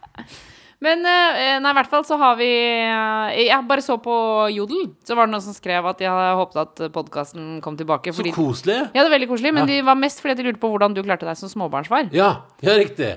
Men 0.81 1.03
eh, 1.05 1.57
nei, 1.61 1.71
i 1.71 1.77
hvert 1.77 1.91
fall 1.91 2.05
så 2.07 2.17
har 2.17 2.37
vi 2.39 2.49
eh, 2.49 3.41
Jeg 3.45 3.65
bare 3.69 3.83
så 3.85 3.99
på 4.01 4.13
Jodel, 4.49 4.87
så 5.05 5.17
var 5.17 5.27
det 5.29 5.35
noen 5.35 5.43
som 5.45 5.53
skrev 5.53 5.85
at 5.91 6.01
hadde 6.01 6.31
håpet 6.39 6.61
at 6.63 6.81
podkasten 6.95 7.59
kom 7.61 7.77
tilbake. 7.77 8.13
Så 8.17 8.25
koselig. 8.33 8.79
ja, 8.89 8.89
det 8.97 9.05
var 9.05 9.13
veldig 9.13 9.29
koselig, 9.29 9.53
men 9.53 9.67
Ja. 9.67 9.69
de 9.75 9.83
var 9.91 9.99
mest 9.99 10.23
fordi 10.23 10.39
de 10.39 10.47
lurte 10.49 10.63
på 10.63 10.71
hvordan 10.73 10.97
du 10.97 11.03
klarte 11.05 11.29
deg 11.29 11.37
som 11.37 11.53
småbarnsfar. 11.53 12.09
Ja, 12.17 12.31
ja 12.65 12.79
riktig. 12.81 13.13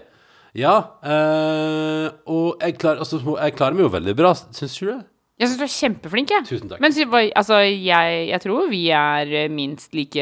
Ja. 0.55 0.77
eh, 1.03 2.12
og 2.31 2.61
jeg 2.61 2.77
klarer, 2.79 3.00
altså, 3.03 3.18
jeg 3.24 3.57
klarer 3.57 3.74
meg 3.74 3.88
jo 3.88 3.94
veldig 3.96 4.16
bra, 4.20 4.35
syns 4.37 4.77
du 4.79 4.87
det? 4.92 5.00
Jeg 5.40 5.48
syns 5.50 5.59
du 5.59 5.64
er 5.66 5.74
kjempeflink, 5.74 6.31
jeg. 6.31 6.46
Tusen 6.46 6.68
takk. 6.70 6.85
Men 6.85 6.92
altså, 7.35 7.64
jeg, 7.64 8.29
jeg 8.29 8.40
tror 8.44 8.68
vi 8.70 8.85
er 8.94 9.48
minst 9.50 9.96
like 9.96 10.20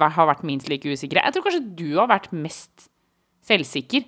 Har 0.00 0.30
vært 0.30 0.46
minst 0.46 0.70
like 0.72 0.88
usikre. 0.88 1.20
Jeg 1.20 1.34
tror 1.34 1.44
kanskje 1.44 1.66
du 1.76 1.98
har 1.98 2.08
vært 2.08 2.30
mest 2.32 2.86
selvsikker. 3.44 4.06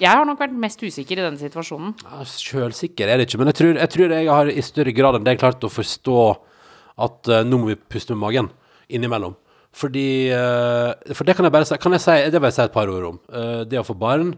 Jeg 0.00 0.10
har 0.10 0.24
nok 0.26 0.40
vært 0.40 0.56
mest 0.56 0.80
usikker 0.82 1.20
i 1.20 1.24
denne 1.26 1.40
situasjonen. 1.40 1.92
Ja, 2.06 2.22
Sjølsikker 2.24 3.10
er 3.10 3.20
det 3.20 3.28
ikke, 3.28 3.42
men 3.42 3.52
jeg 3.52 3.58
tror, 3.60 3.76
jeg 3.76 3.92
tror 3.92 4.14
jeg 4.16 4.30
har 4.30 4.50
i 4.50 4.64
større 4.64 4.94
grad 4.96 5.18
enn 5.18 5.26
det 5.28 5.38
klart 5.42 5.66
å 5.66 5.70
forstå 5.72 6.18
at 7.02 7.28
eh, 7.28 7.44
nå 7.48 7.60
må 7.60 7.72
vi 7.72 7.78
puste 7.90 8.16
med 8.16 8.22
magen. 8.24 8.50
innimellom. 8.88 9.36
Fordi 9.72 10.28
eh, 10.28 11.14
For 11.16 11.24
det 11.24 11.36
kan 11.36 11.46
jeg 11.48 11.54
bare 11.54 11.64
si, 11.68 11.76
kan 11.80 11.94
jeg 11.96 12.02
si 12.04 12.16
Det 12.28 12.36
vil 12.36 12.50
jeg 12.50 12.56
si 12.58 12.64
et 12.66 12.74
par 12.74 12.90
ord 12.92 13.06
om. 13.08 13.20
Eh, 13.32 13.62
det 13.68 13.80
å 13.80 13.86
få 13.86 13.96
barn. 13.96 14.34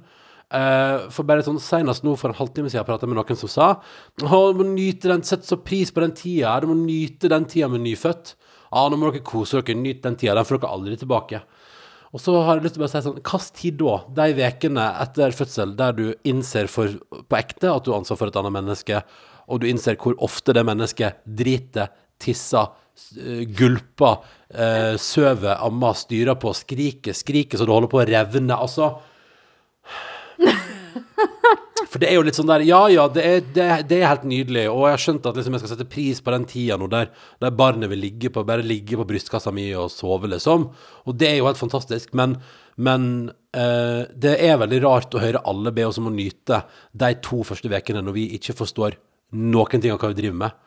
Eh, 0.55 1.09
for 1.11 1.27
bare 1.27 1.43
sånn 1.43 1.59
Senest 1.63 2.05
nå 2.07 2.15
for 2.21 2.31
en 2.31 2.39
halvtime 2.39 2.71
siden 2.71 2.87
prata 2.87 3.07
jeg 3.09 3.11
med 3.11 3.19
noen 3.19 3.39
som 3.41 3.51
sa 3.51 3.69
Å, 3.75 4.39
du 4.53 4.61
må 4.61 4.67
nyte 4.69 5.09
den, 5.11 5.25
sette 5.27 5.49
så 5.49 5.59
pris 5.59 5.91
på 5.91 6.05
den 6.05 6.15
tida. 6.15 6.59
Du 6.63 6.69
må 6.71 6.77
nyte 6.79 7.31
den 7.33 7.49
tida 7.51 7.71
med 7.73 7.83
nyfødt. 7.87 8.37
Ja, 8.71 8.87
nå 8.91 8.99
må 8.99 9.11
dere 9.11 9.25
kose 9.27 9.63
dere, 9.63 9.79
nyte 9.79 10.07
den 10.07 10.19
tida. 10.21 10.37
Den 10.39 10.47
får 10.47 10.61
dere 10.61 10.77
aldri 10.77 11.01
tilbake. 11.01 11.43
Og 12.15 12.23
så 12.23 12.37
har 12.47 12.61
jeg 12.61 12.69
lyst 12.69 12.77
til 12.77 12.83
å 12.83 12.85
bare 12.85 12.93
si 12.93 13.09
sånn 13.09 13.23
kast 13.27 13.57
tid 13.59 13.81
da? 13.81 13.97
De 14.15 14.47
ukene 14.47 14.87
etter 15.03 15.35
fødsel 15.35 15.75
der 15.79 15.97
du 15.97 16.05
innser 16.31 16.71
for, 16.71 16.93
på 17.11 17.39
ekte 17.41 17.73
at 17.73 17.83
du 17.83 17.91
har 17.91 17.99
ansvar 17.99 18.21
for 18.21 18.31
et 18.31 18.39
annet 18.39 18.55
menneske, 18.55 19.01
og 19.51 19.61
du 19.61 19.67
innser 19.67 19.99
hvor 20.01 20.15
ofte 20.23 20.55
det 20.55 20.63
mennesket 20.65 21.25
driter, 21.27 21.91
tisser, 22.23 22.71
eh, 23.19 23.43
gulper, 23.59 24.23
eh, 24.55 24.95
søver, 24.95 25.59
ammer, 25.67 25.99
styrer 25.99 26.39
på, 26.39 26.55
skriker, 26.55 27.19
skriker 27.19 27.59
så 27.59 27.67
du 27.67 27.75
holder 27.75 27.91
på 27.91 28.01
å 28.05 28.07
revne. 28.09 28.63
Altså 28.63 28.93
For 31.91 32.03
det 32.03 32.09
er 32.09 32.17
jo 32.17 32.25
litt 32.27 32.39
sånn 32.39 32.49
der 32.51 32.65
Ja, 32.67 32.81
ja, 32.91 33.05
det 33.13 33.25
er, 33.25 33.45
det, 33.55 33.69
det 33.91 34.01
er 34.01 34.11
helt 34.11 34.27
nydelig, 34.29 34.65
og 34.71 34.87
jeg 34.89 34.97
har 34.97 35.03
skjønt 35.05 35.29
at 35.31 35.39
liksom 35.39 35.57
jeg 35.57 35.63
skal 35.63 35.73
sette 35.75 35.89
pris 35.91 36.21
på 36.25 36.35
den 36.35 36.47
tida 36.51 36.79
nå 36.81 36.89
der, 36.91 37.11
der 37.43 37.55
barnet 37.55 37.91
vil 37.93 38.03
ligge 38.03 38.33
på, 38.35 38.45
bare 38.47 38.67
ligge 38.67 38.99
på 38.99 39.07
brystkassa 39.09 39.53
mi 39.55 39.69
og 39.79 39.93
sove, 39.93 40.31
liksom. 40.33 40.69
Og 41.05 41.19
det 41.21 41.31
er 41.31 41.39
jo 41.39 41.49
helt 41.49 41.61
fantastisk, 41.61 42.15
men, 42.19 42.37
men 42.77 43.09
eh, 43.55 44.11
det 44.11 44.37
er 44.43 44.61
veldig 44.63 44.83
rart 44.87 45.15
å 45.15 45.23
høre 45.23 45.45
alle 45.51 45.75
be 45.75 45.87
oss 45.87 46.01
om 46.03 46.11
å 46.11 46.15
nyte 46.15 46.65
de 46.93 47.15
to 47.25 47.43
første 47.47 47.71
ukene 47.71 48.05
når 48.05 48.19
vi 48.19 48.29
ikke 48.39 48.57
forstår 48.59 48.99
noen 49.35 49.81
ting 49.81 49.95
av 49.95 50.01
hva 50.01 50.13
vi 50.13 50.23
driver 50.23 50.41
med. 50.47 50.61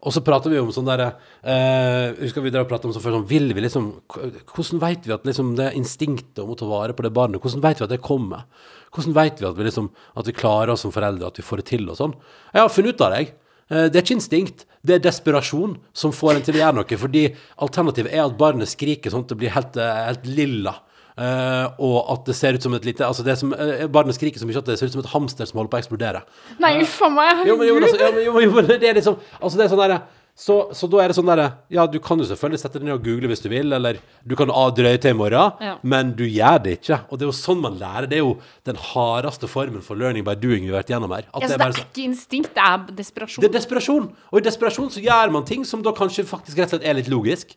Og 0.00 0.14
så 0.14 0.22
prater 0.24 0.52
vi 0.52 0.60
om 0.60 0.70
sånn 0.72 0.88
derre 0.88 1.10
eh, 1.44 2.16
Husker 2.22 2.40
vi 2.40 2.52
dere 2.52 2.64
prate 2.68 2.88
om 2.88 2.94
sånn 2.94 3.02
før 3.04 3.18
sånn 3.18 3.26
Vil 3.28 3.50
vi 3.52 3.60
liksom 3.60 3.90
Hvordan 4.08 4.80
vet 4.80 5.04
vi 5.04 5.12
at 5.12 5.26
liksom 5.28 5.50
det 5.58 5.74
instinktet 5.76 6.40
om 6.40 6.54
å 6.54 6.56
ta 6.56 6.68
vare 6.70 6.96
på 6.96 7.04
det 7.04 7.12
barnet, 7.12 7.40
hvordan 7.42 7.64
vet 7.66 7.82
vi 7.82 7.84
at 7.84 7.92
det 7.92 8.00
kommer? 8.04 8.46
Hvordan 8.94 9.14
vet 9.14 9.40
vi 9.40 9.46
at 9.46 9.56
vi 9.56 9.64
liksom 9.68 9.90
At 10.18 10.26
vi 10.26 10.34
klarer 10.34 10.72
oss 10.74 10.82
som 10.86 10.92
foreldre, 10.94 11.30
at 11.30 11.38
vi 11.38 11.46
får 11.46 11.62
det 11.62 11.68
til 11.70 11.88
og 11.88 11.96
sånn? 12.00 12.16
Jeg 12.52 12.62
har 12.64 12.74
funnet 12.74 12.94
ut 12.94 13.06
av 13.06 13.12
det, 13.14 13.22
jeg. 13.22 13.32
Eh, 13.70 13.86
Det 13.88 13.96
er 13.96 14.04
ikke 14.04 14.18
instinkt, 14.18 14.66
det 14.82 14.94
er 14.96 15.04
desperasjon 15.06 15.76
som 15.92 16.12
får 16.12 16.36
en 16.36 16.42
til 16.42 16.56
å 16.56 16.62
gjøre 16.64 16.78
noe. 16.80 17.00
Fordi 17.04 17.24
alternativet 17.62 18.12
er 18.12 18.24
at 18.24 18.38
barnet 18.38 18.68
skriker 18.68 19.10
sånn 19.12 19.26
at 19.26 19.28
det 19.28 19.38
blir 19.38 19.50
helt, 19.54 19.76
eh, 19.76 20.04
helt 20.10 20.26
lilla. 20.26 20.74
Uh, 21.20 21.66
og 21.82 22.06
at 22.14 22.28
det 22.30 22.34
ser 22.38 22.54
ut 22.56 22.62
som 22.62 22.72
et 22.72 22.84
lite 22.86 23.04
Altså 23.04 23.24
det 23.26 23.34
som, 23.36 23.50
uh, 23.52 23.82
Barnet 23.92 24.14
skriker 24.14 24.40
så 24.40 24.46
mye 24.48 24.56
at 24.56 24.64
det 24.64 24.78
ser 24.78 24.86
ut 24.86 24.94
som 24.94 25.02
et 25.02 25.10
hamster 25.10 25.44
som 25.44 25.58
holder 25.58 25.68
på 25.68 25.76
å 25.76 25.80
eksplodere. 25.82 26.22
Nei, 26.62 26.70
uff 26.80 26.94
a 27.02 27.10
meg. 27.12 27.42
Jo, 27.44 27.56
men, 27.58 27.66
jo, 27.68 27.74
men, 27.74 27.84
altså, 27.84 27.98
jo, 27.98 28.12
men, 28.14 28.24
jo, 28.24 28.32
men, 28.32 28.44
jo, 28.46 28.52
men 28.54 28.70
det 28.70 28.88
er 28.88 28.96
liksom 28.96 29.18
Altså, 29.40 29.58
det 29.58 29.66
er 29.66 29.72
sånn 29.74 29.82
derre 29.82 29.98
så, 30.36 30.70
så 30.72 30.88
da 30.88 31.02
er 31.02 31.08
det 31.12 31.16
sånn 31.18 31.28
derre 31.28 31.48
Ja, 31.68 31.84
du 31.86 31.98
kan 32.00 32.18
jo 32.18 32.24
selvfølgelig 32.24 32.60
sette 32.62 32.78
deg 32.80 32.86
ned 32.88 32.94
og 32.94 33.02
google 33.04 33.28
hvis 33.28 33.42
du 33.44 33.48
vil, 33.52 33.72
eller 33.76 33.98
du 34.24 34.34
kan 34.38 34.48
drøye 34.48 34.98
til 35.00 35.10
i 35.10 35.18
morgen, 35.18 35.52
Ja. 35.60 35.74
men 35.82 36.12
du 36.16 36.24
gjør 36.24 36.62
det 36.64 36.76
ikke. 36.80 37.00
Og 37.10 37.18
det 37.18 37.26
er 37.26 37.30
jo 37.30 37.36
sånn 37.36 37.60
man 37.60 37.76
lærer. 37.78 38.08
Det 38.08 38.16
er 38.18 38.24
jo 38.24 38.38
den 38.64 38.76
hardeste 38.76 39.46
formen 39.50 39.82
for 39.82 39.96
learning 39.96 40.24
by 40.24 40.34
doing 40.34 40.64
vi 40.64 40.72
har 40.72 40.80
vært 40.82 40.94
gjennom 40.94 41.10
her. 41.12 41.26
At 41.34 41.42
Ja, 41.42 41.48
det 41.48 41.50
så 41.50 41.58
det 41.58 41.66
er 41.66 41.72
sånn 41.72 41.90
ikke 41.90 42.04
instinkt, 42.08 42.54
det 42.54 42.62
er 42.64 42.78
desperasjon. 43.02 43.40
det 43.42 43.50
er 43.50 43.58
desperasjon. 43.58 44.10
Og 44.32 44.38
i 44.40 44.46
desperasjon 44.48 44.90
så 44.90 45.00
gjør 45.04 45.30
man 45.32 45.44
ting 45.44 45.64
som 45.64 45.82
da 45.82 45.92
kanskje 45.92 46.24
faktisk 46.24 46.56
rett 46.58 46.72
og 46.72 46.78
slett 46.80 46.88
er 46.88 46.94
litt 46.94 47.08
logisk. 47.12 47.56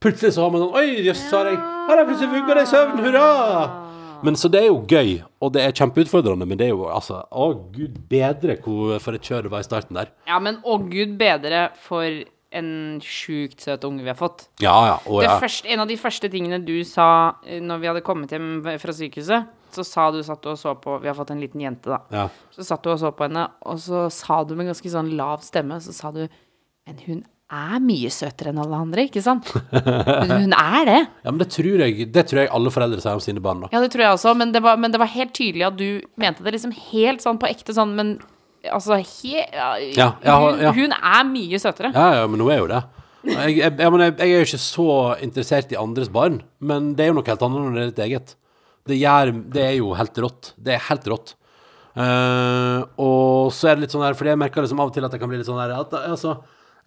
Plutselig 0.00 0.34
så 0.34 0.42
har 0.42 0.50
man 0.50 0.60
sånn 0.64 0.74
Oi, 0.74 1.04
jøss, 1.06 1.30
har 1.30 1.46
jeg 1.46 1.56
Har 1.56 1.96
jeg 2.02 2.06
plutselig 2.08 2.32
vugga 2.34 2.54
deg 2.58 2.66
i 2.66 2.70
søvn? 2.72 2.98
Hurra! 3.04 3.83
Men 4.24 4.38
så 4.40 4.48
det 4.52 4.62
er 4.62 4.70
jo 4.70 4.78
gøy, 4.88 5.18
og 5.44 5.52
det 5.54 5.62
er 5.64 5.74
kjempeutfordrende, 5.76 6.46
men 6.48 6.60
det 6.60 6.70
er 6.70 6.72
jo 6.74 6.86
altså 6.88 7.22
Å, 7.28 7.48
gud 7.74 7.98
bedre 8.10 8.56
hvor, 8.64 8.94
for 9.04 9.16
et 9.16 9.26
kjør 9.26 9.46
det 9.46 9.52
var 9.52 9.64
i 9.64 9.66
starten 9.68 9.98
der. 9.98 10.12
Ja, 10.30 10.38
men 10.42 10.62
å 10.64 10.78
gud 10.88 11.18
bedre 11.20 11.66
for 11.84 12.06
en 12.54 12.70
sjukt 13.02 13.64
søt 13.64 13.82
unge 13.84 14.04
vi 14.06 14.12
har 14.12 14.18
fått. 14.18 14.46
Ja, 14.62 14.74
ja. 14.86 14.96
Å, 15.02 15.18
Det 15.20 15.26
ja. 15.26 15.36
første, 15.42 15.68
en 15.74 15.82
av 15.82 15.90
de 15.90 15.96
første 15.98 16.30
tingene 16.30 16.60
du 16.62 16.76
sa 16.86 17.08
eh, 17.42 17.60
når 17.62 17.82
vi 17.82 17.90
hadde 17.90 18.04
kommet 18.06 18.32
hjem 18.32 18.62
fra 18.80 18.94
sykehuset, 18.94 19.50
så 19.74 19.82
sa 19.82 20.06
du 20.14 20.20
satt 20.22 20.42
du 20.44 20.52
og 20.52 20.58
så 20.60 20.76
på 20.78 21.00
Vi 21.02 21.08
har 21.10 21.16
fått 21.18 21.32
en 21.34 21.40
liten 21.42 21.62
jente, 21.64 21.90
da. 21.90 21.98
ja. 22.14 22.28
Så 22.54 22.62
satt 22.62 22.84
du 22.86 22.92
og 22.92 23.00
så 23.02 23.10
på 23.10 23.26
henne, 23.26 23.48
og 23.66 23.80
så 23.82 24.06
sa 24.14 24.44
du 24.46 24.54
med 24.54 24.70
ganske 24.70 24.92
sånn 24.92 25.10
lav 25.18 25.42
stemme, 25.42 25.80
så 25.82 25.94
sa 25.96 26.14
du 26.14 26.22
Men 26.86 27.00
hun 27.08 27.24
er 27.54 27.80
mye 27.84 28.10
søtere 28.12 28.50
enn 28.52 28.60
alle 28.62 28.78
andre, 28.84 29.06
ikke 29.08 29.22
sant? 29.24 29.48
Hun 29.72 30.54
er 30.54 30.86
det. 30.88 31.00
Ja, 31.24 31.30
men 31.30 31.40
det 31.40 31.48
tror, 31.54 31.80
jeg, 31.86 32.08
det 32.12 32.24
tror 32.28 32.42
jeg 32.42 32.50
alle 32.58 32.72
foreldre 32.74 33.00
sier 33.02 33.16
om 33.16 33.22
sine 33.24 33.42
barn. 33.44 33.62
da. 33.64 33.70
Ja, 33.72 33.80
det 33.84 33.90
tror 33.94 34.04
jeg 34.04 34.16
også, 34.18 34.34
men 34.38 34.52
det 34.54 34.60
var, 34.64 34.78
men 34.80 34.92
det 34.92 35.00
var 35.00 35.10
helt 35.14 35.32
tydelig 35.36 35.66
at 35.68 35.78
du 35.78 35.88
mente 36.20 36.44
det 36.44 36.54
liksom 36.56 36.74
helt 36.90 37.24
sånn 37.24 37.40
på 37.40 37.48
ekte 37.48 37.76
sånn, 37.76 37.94
men 37.96 38.16
altså 38.70 38.98
he, 39.00 39.38
ja, 39.40 39.70
Ja, 39.94 40.08
ja, 40.24 40.36
hun, 40.40 40.60
ja. 40.62 40.74
hun 40.76 40.94
er 40.98 41.24
mye 41.30 41.60
søtere. 41.62 41.92
Ja, 41.94 42.20
ja, 42.20 42.26
men 42.30 42.42
hun 42.44 42.52
er 42.52 42.60
jo 42.62 42.68
det. 42.70 42.82
Jeg, 43.24 43.54
jeg, 43.56 43.72
jeg, 43.72 43.76
jeg, 43.80 44.16
jeg 44.20 44.24
er 44.28 44.34
jo 44.34 44.48
ikke 44.50 44.60
så 44.60 44.88
interessert 45.24 45.72
i 45.72 45.80
andres 45.80 46.10
barn, 46.12 46.42
men 46.60 46.92
det 46.96 47.06
er 47.06 47.12
jo 47.12 47.16
noe 47.20 47.28
helt 47.30 47.46
annet 47.46 47.64
når 47.64 47.78
det 47.78 47.84
er 47.84 47.92
ditt 47.94 48.02
eget. 48.08 48.34
Det, 48.84 48.98
gjør, 49.00 49.32
det 49.54 49.62
er 49.64 49.74
jo 49.78 49.94
helt 49.96 50.20
rått. 50.20 50.52
Det 50.60 50.74
er 50.76 50.86
helt 50.90 51.08
rått. 51.08 51.32
Uh, 51.94 52.82
og 52.98 53.52
så 53.54 53.70
er 53.70 53.76
det 53.78 53.84
litt 53.86 53.94
sånn 53.94 54.02
her, 54.04 54.16
fordi 54.18 54.32
jeg 54.32 54.40
merker 54.42 54.64
liksom 54.64 54.80
av 54.82 54.90
og 54.90 54.96
til 54.96 55.06
at 55.06 55.12
jeg 55.14 55.22
kan 55.22 55.30
bli 55.30 55.38
litt 55.38 55.48
sånn 55.48 55.60
her 55.62 55.76
at, 55.76 55.92
altså, 56.10 56.34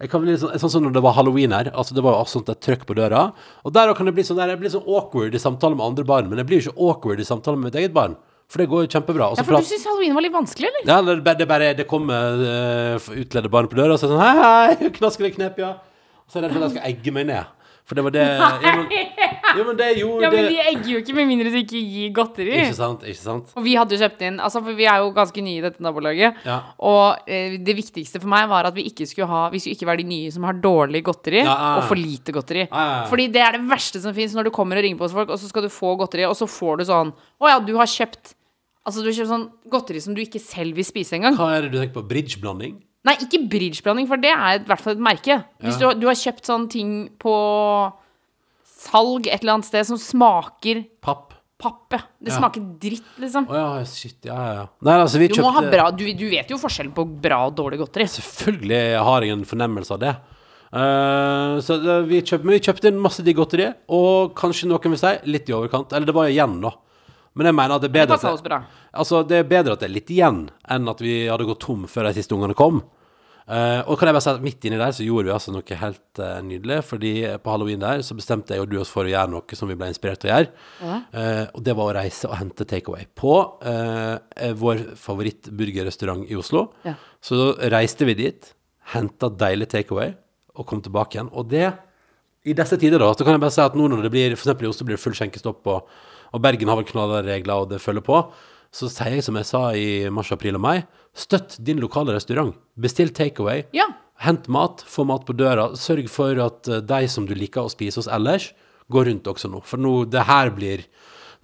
jeg 0.00 0.10
kan 0.12 0.22
bli 0.22 0.30
litt 0.30 0.40
sånn, 0.44 0.54
sånn 0.62 0.70
som 0.70 0.84
når 0.86 0.92
det 0.94 1.02
var 1.02 1.14
halloween 1.16 1.50
her. 1.52 1.70
Altså 1.74 1.94
Det 1.96 2.02
var 2.06 2.14
jo 2.14 2.22
også 2.22 2.38
sånt 2.38 2.52
et 2.54 2.60
trøkk 2.62 2.84
på 2.86 2.94
døra. 2.94 3.32
Og 3.66 3.72
der 3.74 3.90
kan 3.98 4.06
det 4.06 4.14
bli 4.14 4.22
sånn 4.26 4.38
der, 4.38 4.52
jeg 4.54 4.60
blir 4.60 4.70
sånn 4.70 4.86
awkward 4.86 5.34
i 5.34 5.40
samtale 5.42 5.74
med 5.74 5.86
andre 5.90 6.04
barn, 6.06 6.28
men 6.30 6.38
jeg 6.38 6.46
blir 6.46 6.60
jo 6.62 6.70
ikke 6.70 6.78
awkward 6.88 7.20
i 7.20 7.26
samtale 7.26 7.58
med 7.58 7.72
mitt 7.72 7.80
eget 7.82 7.92
barn. 7.96 8.14
For 8.48 8.62
det 8.62 8.68
går 8.70 8.86
jo 8.86 8.88
kjempebra. 8.94 9.26
Også 9.34 9.42
Ja, 9.42 9.44
for 9.44 9.52
prat- 9.58 9.66
du 9.66 9.68
syns 9.74 9.84
halloween 9.84 10.14
var 10.16 10.22
litt 10.24 10.32
vanskelig, 10.32 10.68
eller? 10.70 10.86
ja, 10.88 11.02
det, 11.02 11.16
bare- 11.24 11.38
det, 11.42 11.48
bare, 11.50 11.74
det 11.76 11.86
kommer 11.90 12.38
uh, 12.46 13.10
utledde 13.12 13.50
barn 13.52 13.66
på 13.68 13.76
døra 13.76 13.92
og 13.92 13.98
så 14.00 14.06
er 14.06 14.14
det 14.14 14.16
sånn 14.16 14.24
Hei, 14.24 14.76
hei, 14.78 14.90
knasker 14.96 15.26
det 15.26 15.34
knep, 15.34 15.58
ja. 15.60 15.74
Og 16.24 16.32
så 16.32 16.38
er 16.38 16.46
det 16.46 16.52
for 16.54 16.62
at 16.62 16.70
jeg 16.70 16.76
skal 16.78 16.88
egge 16.92 17.12
meg 17.18 17.26
ned. 17.28 17.44
For 17.88 17.96
det 17.96 18.04
var 18.04 18.12
det 18.12 18.22
Jo, 18.28 18.72
men, 18.76 18.90
jo, 19.56 19.62
men 19.64 19.76
det 19.78 19.86
gjorde 19.96 20.26
Ja, 20.26 20.30
men 20.34 20.48
de 20.52 20.58
egger 20.60 20.88
jo 20.92 20.98
ikke 21.00 21.14
med 21.16 21.28
mindre 21.30 21.52
du 21.54 21.56
ikke 21.62 21.80
gir 21.80 22.10
godteri. 22.16 22.52
Ikke 22.66 22.76
sant, 22.76 23.06
ikke 23.08 23.20
sant? 23.22 23.54
Og 23.56 23.64
vi 23.64 23.76
hadde 23.80 23.96
jo 23.96 24.02
kjøpt 24.02 24.24
inn 24.28 24.36
Altså, 24.44 24.60
for 24.66 24.76
vi 24.76 24.88
er 24.92 25.00
jo 25.00 25.08
ganske 25.16 25.44
nye 25.46 25.62
i 25.62 25.64
dette 25.64 25.84
nabolaget. 25.84 26.42
Ja. 26.44 26.58
Og 26.84 27.24
eh, 27.24 27.56
det 27.64 27.76
viktigste 27.78 28.20
for 28.20 28.28
meg 28.32 28.44
var 28.50 28.68
at 28.68 28.76
vi 28.76 28.84
ikke 28.90 29.08
skulle 29.08 29.30
ha 29.30 29.46
Vi 29.54 29.62
skulle 29.64 29.78
ikke 29.78 29.88
være 29.88 30.02
de 30.02 30.08
nye 30.10 30.34
som 30.34 30.44
har 30.44 30.58
dårlig 30.60 31.00
godteri, 31.06 31.40
Ja, 31.40 31.48
ja, 31.48 31.54
ja. 31.54 31.76
og 31.80 31.88
for 31.88 32.00
lite 32.00 32.34
godteri. 32.36 32.66
Ja, 32.66 32.72
ja, 32.76 32.96
ja. 32.98 33.06
Fordi 33.08 33.28
det 33.32 33.44
er 33.46 33.56
det 33.56 33.62
verste 33.70 34.02
som 34.04 34.16
fins 34.16 34.36
når 34.36 34.50
du 34.50 34.54
kommer 34.58 34.76
og 34.80 34.84
ringer 34.84 35.00
på 35.00 35.08
hos 35.08 35.16
folk, 35.16 35.32
og 35.32 35.40
så 35.40 35.48
skal 35.48 35.64
du 35.64 35.72
få 35.72 35.94
godteri, 36.00 36.26
og 36.28 36.36
så 36.36 36.48
får 36.50 36.82
du 36.82 36.88
sånn 36.90 37.14
Å 37.40 37.54
ja, 37.54 37.56
du 37.64 37.72
har 37.80 37.88
kjøpt 37.88 38.34
Altså, 38.88 39.02
du 39.04 39.10
har 39.10 39.16
kjøpt 39.18 39.32
sånn 39.32 39.48
godteri 39.68 40.00
som 40.00 40.14
du 40.16 40.20
ikke 40.22 40.40
selv 40.40 40.78
vil 40.78 40.86
spise 40.86 41.16
engang. 41.18 41.34
Hva 41.36 41.50
er 41.56 41.66
det 41.66 41.74
du 41.74 41.80
tenker 41.80 41.98
på? 41.98 42.04
Bridgeblanding? 42.08 42.78
Nei, 43.08 43.14
ikke 43.24 43.40
bridgeblanding, 43.48 44.08
for 44.10 44.20
det 44.20 44.34
er 44.34 44.58
i 44.58 44.64
hvert 44.68 44.82
fall 44.84 44.96
et 44.98 45.00
merke. 45.08 45.38
Hvis 45.64 45.78
Ja. 45.80 45.94
du, 45.94 46.02
du 46.02 46.06
har 46.10 46.18
kjøpt 46.18 46.44
sånne 46.50 46.68
ting 46.72 46.90
på 47.22 47.34
salg 48.68 49.26
et 49.26 49.40
eller 49.42 49.56
annet 49.58 49.68
sted 49.68 49.86
som 49.88 49.98
smaker 50.00 50.84
Papp? 51.04 51.34
papp, 51.58 51.90
ja. 51.90 51.98
Det 52.22 52.30
Ja. 52.32 52.38
smaker 52.38 52.62
dritt, 52.78 53.08
liksom. 53.18 53.48
Å 53.50 53.54
ja, 53.56 53.84
shit, 53.84 54.18
ja, 54.22 54.34
ja, 54.36 54.52
ja. 54.60 54.66
Nei, 54.86 54.94
altså, 55.02 55.18
vi 55.18 55.26
Du 55.28 55.40
må 55.42 55.50
ha 55.52 55.60
kjøpte 55.60 55.72
bra 55.72 55.90
du, 55.90 56.04
du 56.14 56.28
vet 56.30 56.48
jo 56.52 56.58
forskjellen 56.60 56.92
på 56.94 57.04
bra 57.20 57.46
og 57.48 57.56
dårlig 57.56 57.78
godteri. 57.80 58.06
Selvfølgelig 58.06 59.02
har 59.02 59.22
jeg 59.26 59.32
en 59.34 59.44
fornemmelse 59.44 59.90
av 59.96 59.98
det. 60.04 60.16
Uh, 60.70 61.56
så 61.64 61.78
det, 61.82 61.96
vi, 62.06 62.20
kjøpt, 62.22 62.44
vi 62.44 62.60
kjøpte 62.60 62.90
inn 62.92 63.00
masse 63.00 63.24
digg 63.24 63.36
godteri, 63.40 63.72
og 63.88 64.34
kanskje 64.36 64.68
noen 64.68 64.92
vil 64.92 65.00
si 65.00 65.14
litt 65.26 65.48
i 65.48 65.56
overkant. 65.56 65.92
Eller 65.96 66.06
det 66.06 66.14
var 66.14 66.28
igjen, 66.28 66.60
da. 66.60 66.74
Men 67.34 67.46
jeg 67.46 67.54
mener 67.56 67.74
at 67.74 67.82
det 67.82 67.88
er 67.90 67.96
bedre 68.06 68.18
det 68.18 68.30
at 68.34 68.44
det. 68.44 68.62
Altså, 68.94 69.22
det 69.26 69.38
er 69.38 69.48
bedre 69.48 69.72
at 69.72 69.80
det 69.80 69.88
er 69.88 69.94
litt 69.94 70.10
igjen, 70.10 70.50
enn 70.68 70.88
at 70.92 71.00
vi 71.00 71.26
hadde 71.26 71.46
gått 71.48 71.60
tom 71.64 71.86
før 71.90 72.08
de 72.10 72.14
siste 72.20 72.34
ungene 72.36 72.54
kom. 72.54 72.82
Eh, 73.48 73.80
og 73.88 73.96
kan 73.96 74.10
jeg 74.10 74.16
bare 74.16 74.24
si 74.26 74.32
at 74.34 74.42
midt 74.44 74.66
inni 74.68 74.80
der 74.80 74.92
så 74.92 75.06
gjorde 75.06 75.30
vi 75.30 75.32
altså 75.32 75.54
noe 75.54 75.78
helt 75.80 76.20
uh, 76.20 76.38
nydelig. 76.44 76.82
Fordi 76.84 77.12
på 77.40 77.54
halloween 77.54 77.82
der 77.82 78.04
så 78.04 78.16
bestemte 78.18 78.54
jeg 78.54 78.64
og 78.64 78.68
du 78.70 78.76
oss 78.82 78.92
for 78.92 79.08
å 79.08 79.12
gjøre 79.12 79.32
noe 79.32 79.58
som 79.58 79.70
vi 79.70 79.78
ble 79.78 79.88
inspirert 79.92 80.22
til 80.22 80.30
å 80.30 80.34
gjøre. 80.34 80.52
Eh, 81.16 81.44
og 81.56 81.64
det 81.64 81.76
var 81.78 81.90
å 81.90 81.96
reise 81.96 82.28
og 82.28 82.36
hente 82.38 82.68
takeaway 82.68 83.08
på 83.18 83.34
vår 84.60 84.84
favorittburgerrestaurant 85.00 86.28
i 86.28 86.36
Oslo. 86.38 86.68
Ja. 86.86 86.94
Så 87.24 87.54
reiste 87.72 88.06
vi 88.08 88.16
dit, 88.18 88.52
henta 88.94 89.30
deilig 89.32 89.70
takeaway 89.72 90.14
og 90.58 90.66
kom 90.68 90.82
tilbake 90.84 91.16
igjen. 91.16 91.32
Og 91.32 91.48
det 91.50 91.66
i 92.48 92.54
disse 92.56 92.78
tider, 92.80 93.00
da, 93.02 93.10
så 93.14 93.26
kan 93.26 93.36
jeg 93.36 93.42
bare 93.42 93.54
si 93.54 93.64
at 93.64 93.76
nå 93.76 93.88
når 93.90 94.06
det 94.06 94.12
blir 94.14 94.36
For 94.36 94.46
eksempel 94.46 94.68
i 94.68 94.70
Oslo 94.70 94.86
blir 94.88 94.96
det 94.96 95.02
full 95.02 95.16
skjenkestopp, 95.16 95.66
og, 95.72 95.90
og 96.32 96.44
Bergen 96.44 96.70
har 96.70 96.78
vel 96.78 96.88
knallharde 96.88 97.28
regler, 97.28 97.64
og 97.64 97.72
det 97.72 97.82
følger 97.82 98.04
på, 98.06 98.22
så 98.74 98.88
sier 98.92 99.16
jeg 99.16 99.24
som 99.26 99.38
jeg 99.38 99.48
sa 99.48 99.62
i 99.76 99.88
mars, 100.12 100.30
april 100.34 100.58
og 100.58 100.64
mai, 100.64 100.76
støtt 101.16 101.56
din 101.64 101.80
lokale 101.82 102.14
restaurant. 102.16 102.54
Bestill 102.78 103.12
takeaway. 103.16 103.64
Ja. 103.76 103.88
Hent 104.22 104.48
mat, 104.52 104.82
få 104.86 105.06
mat 105.08 105.24
på 105.26 105.36
døra. 105.38 105.70
Sørg 105.78 106.08
for 106.12 106.38
at 106.42 106.68
eh, 106.68 106.82
de 106.84 107.08
som 107.10 107.26
du 107.26 107.34
liker 107.38 107.64
å 107.64 107.72
spise 107.72 108.02
hos 108.02 108.10
ellers, 108.10 108.50
går 108.92 109.08
rundt 109.10 109.30
også 109.30 109.50
nå. 109.52 109.62
For 109.68 109.80
nå, 109.80 110.02
det 110.10 110.24
her 110.28 110.50
blir 110.56 110.84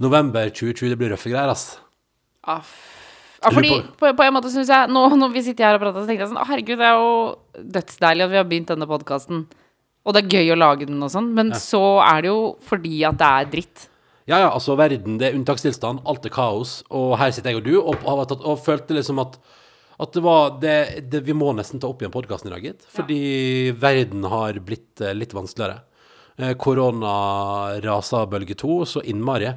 November 0.03 0.51
2020, 0.51 0.93
det 0.93 1.01
blir 1.01 1.13
røffe 1.15 1.33
greier, 1.33 1.53
ass. 1.53 1.79
Aff. 2.45 2.73
ja, 3.41 3.51
fordi 3.53 3.77
på, 4.01 4.11
på 4.17 4.25
en 4.25 4.35
måte 4.37 4.51
syns 4.53 4.69
jeg 4.69 4.91
Nå 4.93 5.01
når 5.17 5.31
vi 5.33 5.43
sitter 5.47 5.65
her 5.65 5.79
og 5.79 5.81
prater, 5.81 6.03
så 6.03 6.11
tenkte 6.11 6.27
jeg 6.27 6.29
sånn 6.29 6.41
Å, 6.43 6.45
herregud, 6.45 6.77
det 6.77 6.89
er 6.91 6.99
jo 7.01 7.63
dødsdeilig 7.77 8.25
at 8.27 8.33
vi 8.35 8.37
har 8.37 8.51
begynt 8.51 8.73
denne 8.75 8.89
podkasten. 8.91 9.47
Og 10.05 10.13
det 10.13 10.21
er 10.25 10.37
gøy 10.37 10.53
å 10.53 10.59
lage 10.61 10.89
den 10.91 11.01
og 11.01 11.13
sånn, 11.15 11.31
men 11.37 11.55
så 11.57 11.83
er 12.05 12.25
det 12.27 12.33
jo 12.35 12.41
fordi 12.69 12.99
at 13.09 13.17
det 13.21 13.31
er 13.31 13.51
dritt. 13.55 13.87
Ja, 14.25 14.39
ja, 14.41 14.49
altså 14.49 14.77
verden, 14.81 15.19
det 15.21 15.29
er 15.29 15.35
unntakstilstand, 15.37 16.01
alt 16.09 16.25
er 16.25 16.33
kaos, 16.33 16.79
og 16.89 17.19
her 17.21 17.35
sitter 17.35 17.53
jeg 17.53 17.61
og 17.61 17.67
du, 17.67 17.75
og, 17.77 18.07
og, 18.09 18.23
og, 18.25 18.47
og 18.55 18.63
følte 18.65 18.97
liksom 18.97 19.21
at 19.21 19.37
at 20.03 20.15
det 20.17 20.23
var 20.25 20.57
det, 20.63 20.79
det, 21.11 21.21
Vi 21.27 21.37
må 21.37 21.53
nesten 21.55 21.79
ta 21.79 21.87
opp 21.91 22.01
igjen 22.03 22.15
podkasten 22.15 22.51
i 22.51 22.55
dag, 22.55 22.65
gitt. 22.67 22.87
Fordi 22.91 23.19
verden 23.79 24.25
har 24.31 24.59
blitt 24.67 25.03
eh, 25.05 25.15
litt 25.15 25.35
vanskeligere. 25.37 25.85
Eh, 26.35 26.55
Korona 26.59 27.79
rasa 27.85 28.25
bølge 28.31 28.57
to, 28.59 28.81
så 28.89 29.05
innmari. 29.07 29.53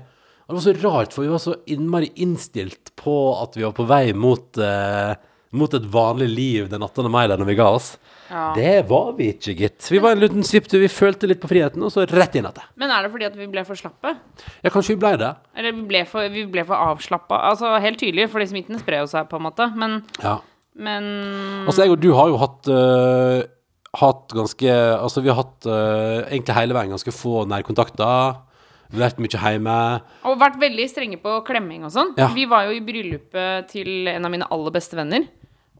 Og 0.45 0.53
det 0.53 0.59
var 0.59 0.65
så 0.67 0.75
rart, 0.83 1.15
for 1.15 1.25
vi 1.25 1.31
var 1.33 1.41
så 1.43 1.55
innmari 1.73 2.11
innstilt 2.23 2.93
på 2.99 3.15
at 3.41 3.57
vi 3.57 3.65
var 3.65 3.73
på 3.77 3.87
vei 3.89 4.13
mot, 4.13 4.61
eh, 4.61 5.15
mot 5.55 5.73
et 5.73 5.85
vanlig 5.91 6.27
liv 6.29 6.69
den 6.71 6.83
18. 6.83 7.07
mai 7.11 7.27
der 7.29 7.39
når 7.39 7.49
vi 7.51 7.55
ga 7.59 7.67
oss. 7.77 7.93
Ja. 8.27 8.49
Det 8.57 8.73
var 8.89 9.13
vi 9.15 9.29
ikke, 9.31 9.53
gitt. 9.55 9.87
Vi 9.91 10.01
var 10.03 10.15
en 10.15 10.19
liten 10.19 10.43
svipptur, 10.43 10.81
vi 10.83 10.89
følte 10.91 11.29
litt 11.29 11.39
på 11.39 11.47
friheten, 11.47 11.83
og 11.87 11.93
så 11.93 12.03
rett 12.09 12.35
inn 12.35 12.47
igjen. 12.49 12.65
Men 12.75 12.91
er 12.91 13.05
det 13.05 13.11
fordi 13.13 13.27
at 13.29 13.37
vi 13.39 13.47
ble 13.51 13.63
for 13.67 13.79
slappe? 13.79 14.11
Ja, 14.65 14.71
kanskje 14.73 14.95
vi 14.97 15.01
ble 15.05 15.13
det. 15.21 15.29
Eller 15.55 15.75
vi 15.77 15.85
ble 15.87 16.01
for, 16.09 16.27
vi 16.33 16.43
ble 16.51 16.65
for 16.67 16.75
avslappa? 16.91 17.39
Altså 17.53 17.71
helt 17.83 18.01
tydelig, 18.03 18.27
fordi 18.33 18.49
smitten 18.51 18.81
sprer 18.81 19.05
jo 19.05 19.11
seg, 19.13 19.29
på 19.31 19.39
en 19.39 19.45
måte. 19.47 19.69
Men, 19.79 20.01
Ja. 20.23 20.39
men 20.75 21.07
Altså, 21.65 21.85
jeg 21.85 21.95
og 21.95 22.01
du 22.03 22.11
har 22.17 22.33
jo 22.33 22.41
hatt 22.41 22.67
uh, 22.67 23.45
Hatt 23.97 24.33
ganske 24.35 24.67
Altså, 24.99 25.23
vi 25.23 25.31
har 25.31 25.39
hatt 25.39 25.65
uh, 25.65 26.27
egentlig 26.27 26.53
hele 26.57 26.75
veien 26.75 26.91
ganske 26.91 27.13
få 27.15 27.45
nærkontakter. 27.47 28.43
Vært 28.93 29.17
mye 29.19 29.39
hjemme. 29.41 29.77
Og 30.29 30.37
vært 30.39 30.59
veldig 30.61 30.85
strenge 30.89 31.17
på 31.21 31.43
klemming 31.47 31.83
og 31.83 31.91
sånn. 31.91 32.13
Ja. 32.17 32.27
Vi 32.33 32.45
var 32.45 32.65
jo 32.69 32.71
i 32.77 32.79
bryllupet 32.85 33.67
til 33.73 34.07
en 34.07 34.23
av 34.25 34.31
mine 34.31 34.47
aller 34.49 34.71
beste 34.71 34.95
venner. 34.95 35.25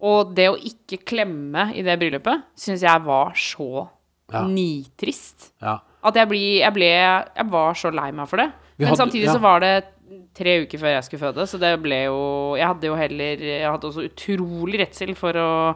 Og 0.03 0.33
det 0.35 0.49
å 0.51 0.57
ikke 0.59 0.99
klemme 1.07 1.69
i 1.73 1.81
det 1.81 1.95
bryllupet 2.01 2.43
syns 2.59 2.81
jeg 2.83 3.01
var 3.05 3.31
så 3.33 3.87
Ja. 4.33 4.43
nitrist. 4.45 5.51
Ja. 5.61 5.79
At 6.03 6.15
jeg, 6.15 6.27
bli, 6.29 6.59
jeg 6.59 6.73
ble 6.73 6.85
Jeg 6.91 7.47
var 7.49 7.73
så 7.73 7.91
lei 7.93 8.11
meg 8.11 8.27
for 8.27 8.37
det. 8.37 8.51
Vi 8.77 8.83
Men 8.85 8.89
hadde- 8.93 8.97
samtidig 9.05 9.29
så 9.31 9.39
var 9.41 9.59
det 9.61 9.85
tre 10.35 10.61
uker 10.65 10.77
før 10.77 10.93
jeg 10.93 11.03
skulle 11.03 11.19
føde, 11.33 11.47
så 11.47 11.57
det 11.59 11.81
ble 11.81 12.03
jo 12.05 12.55
Jeg 12.55 12.67
hadde 12.67 12.83
jo 12.87 12.95
heller 12.95 13.37
Jeg 13.37 13.71
hadde 13.71 13.87
også 13.89 14.05
utrolig 14.07 14.79
redsel 14.79 15.15
for 15.15 15.33
å 15.33 15.75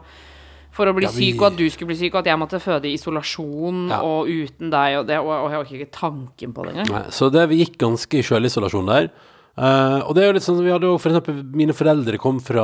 for 0.72 0.88
å 0.88 0.94
bli 0.96 1.04
Ja, 1.04 1.10
vi- 1.12 1.32
syk, 1.32 1.40
og 1.42 1.46
at 1.52 1.58
du 1.58 1.66
skulle 1.70 1.92
bli 1.92 1.98
syk, 2.00 2.14
og 2.14 2.20
at 2.22 2.30
jeg 2.32 2.40
måtte 2.40 2.60
føde 2.62 2.88
i 2.88 2.94
isolasjon 2.96 3.88
Ja. 3.92 4.00
og 4.02 4.26
uten 4.26 4.70
deg, 4.72 4.98
og, 4.98 5.06
det, 5.06 5.18
og, 5.20 5.28
og 5.28 5.50
jeg 5.52 5.60
orker 5.60 5.78
ikke 5.82 5.98
tanken 5.98 6.54
på 6.56 6.64
det 6.64 6.74
engang. 6.76 7.10
Så 7.12 7.30
det, 7.30 7.46
vi 7.50 7.60
gikk 7.64 7.76
ganske 7.78 8.18
i 8.18 8.24
sjølisolasjon 8.24 8.88
der. 8.88 9.10
Uh, 9.52 10.00
og 10.08 10.14
det 10.16 10.22
er 10.24 10.30
jo 10.30 10.36
litt 10.38 10.46
sånn 10.46 10.62
Vi 10.64 10.70
hadde 10.72 10.88
jo 10.88 10.96
for 10.96 11.12
eksempel 11.12 11.42
Mine 11.52 11.74
foreldre 11.76 12.16
kom 12.16 12.38
fra 12.40 12.62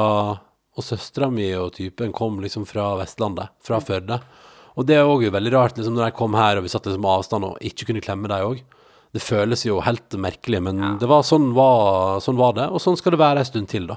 Og 0.73 0.81
søstera 0.81 1.29
mi 1.31 1.51
og 1.53 1.75
typen 1.77 2.15
kom 2.17 2.39
liksom 2.41 2.65
fra 2.65 2.97
Vestlandet, 2.97 3.51
fra 3.61 3.77
Førde. 3.85 4.17
Og 4.79 4.87
det 4.87 4.97
er 4.97 5.05
òg 5.05 5.27
veldig 5.31 5.53
rart 5.53 5.77
liksom 5.77 5.93
når 5.99 6.07
de 6.09 6.17
kom 6.17 6.33
her 6.39 6.57
og 6.57 6.63
vi 6.65 6.73
satt 6.73 6.87
liksom 6.89 7.05
avstand 7.05 7.45
og 7.45 7.59
ikke 7.61 7.91
kunne 7.91 8.01
klemme 8.01 8.31
dem 8.31 8.41
òg. 8.47 8.63
Det 9.13 9.21
føles 9.21 9.67
jo 9.67 9.81
helt 9.85 10.09
merkelig, 10.17 10.63
men 10.63 10.99
det 11.01 11.09
var, 11.11 11.23
sånn, 11.27 11.53
var, 11.53 12.21
sånn 12.25 12.37
var 12.39 12.53
det. 12.55 12.71
Og 12.71 12.81
sånn 12.81 12.97
skal 12.97 13.13
det 13.13 13.21
være 13.21 13.43
en 13.43 13.49
stund 13.49 13.69
til, 13.69 13.87
da. 13.91 13.97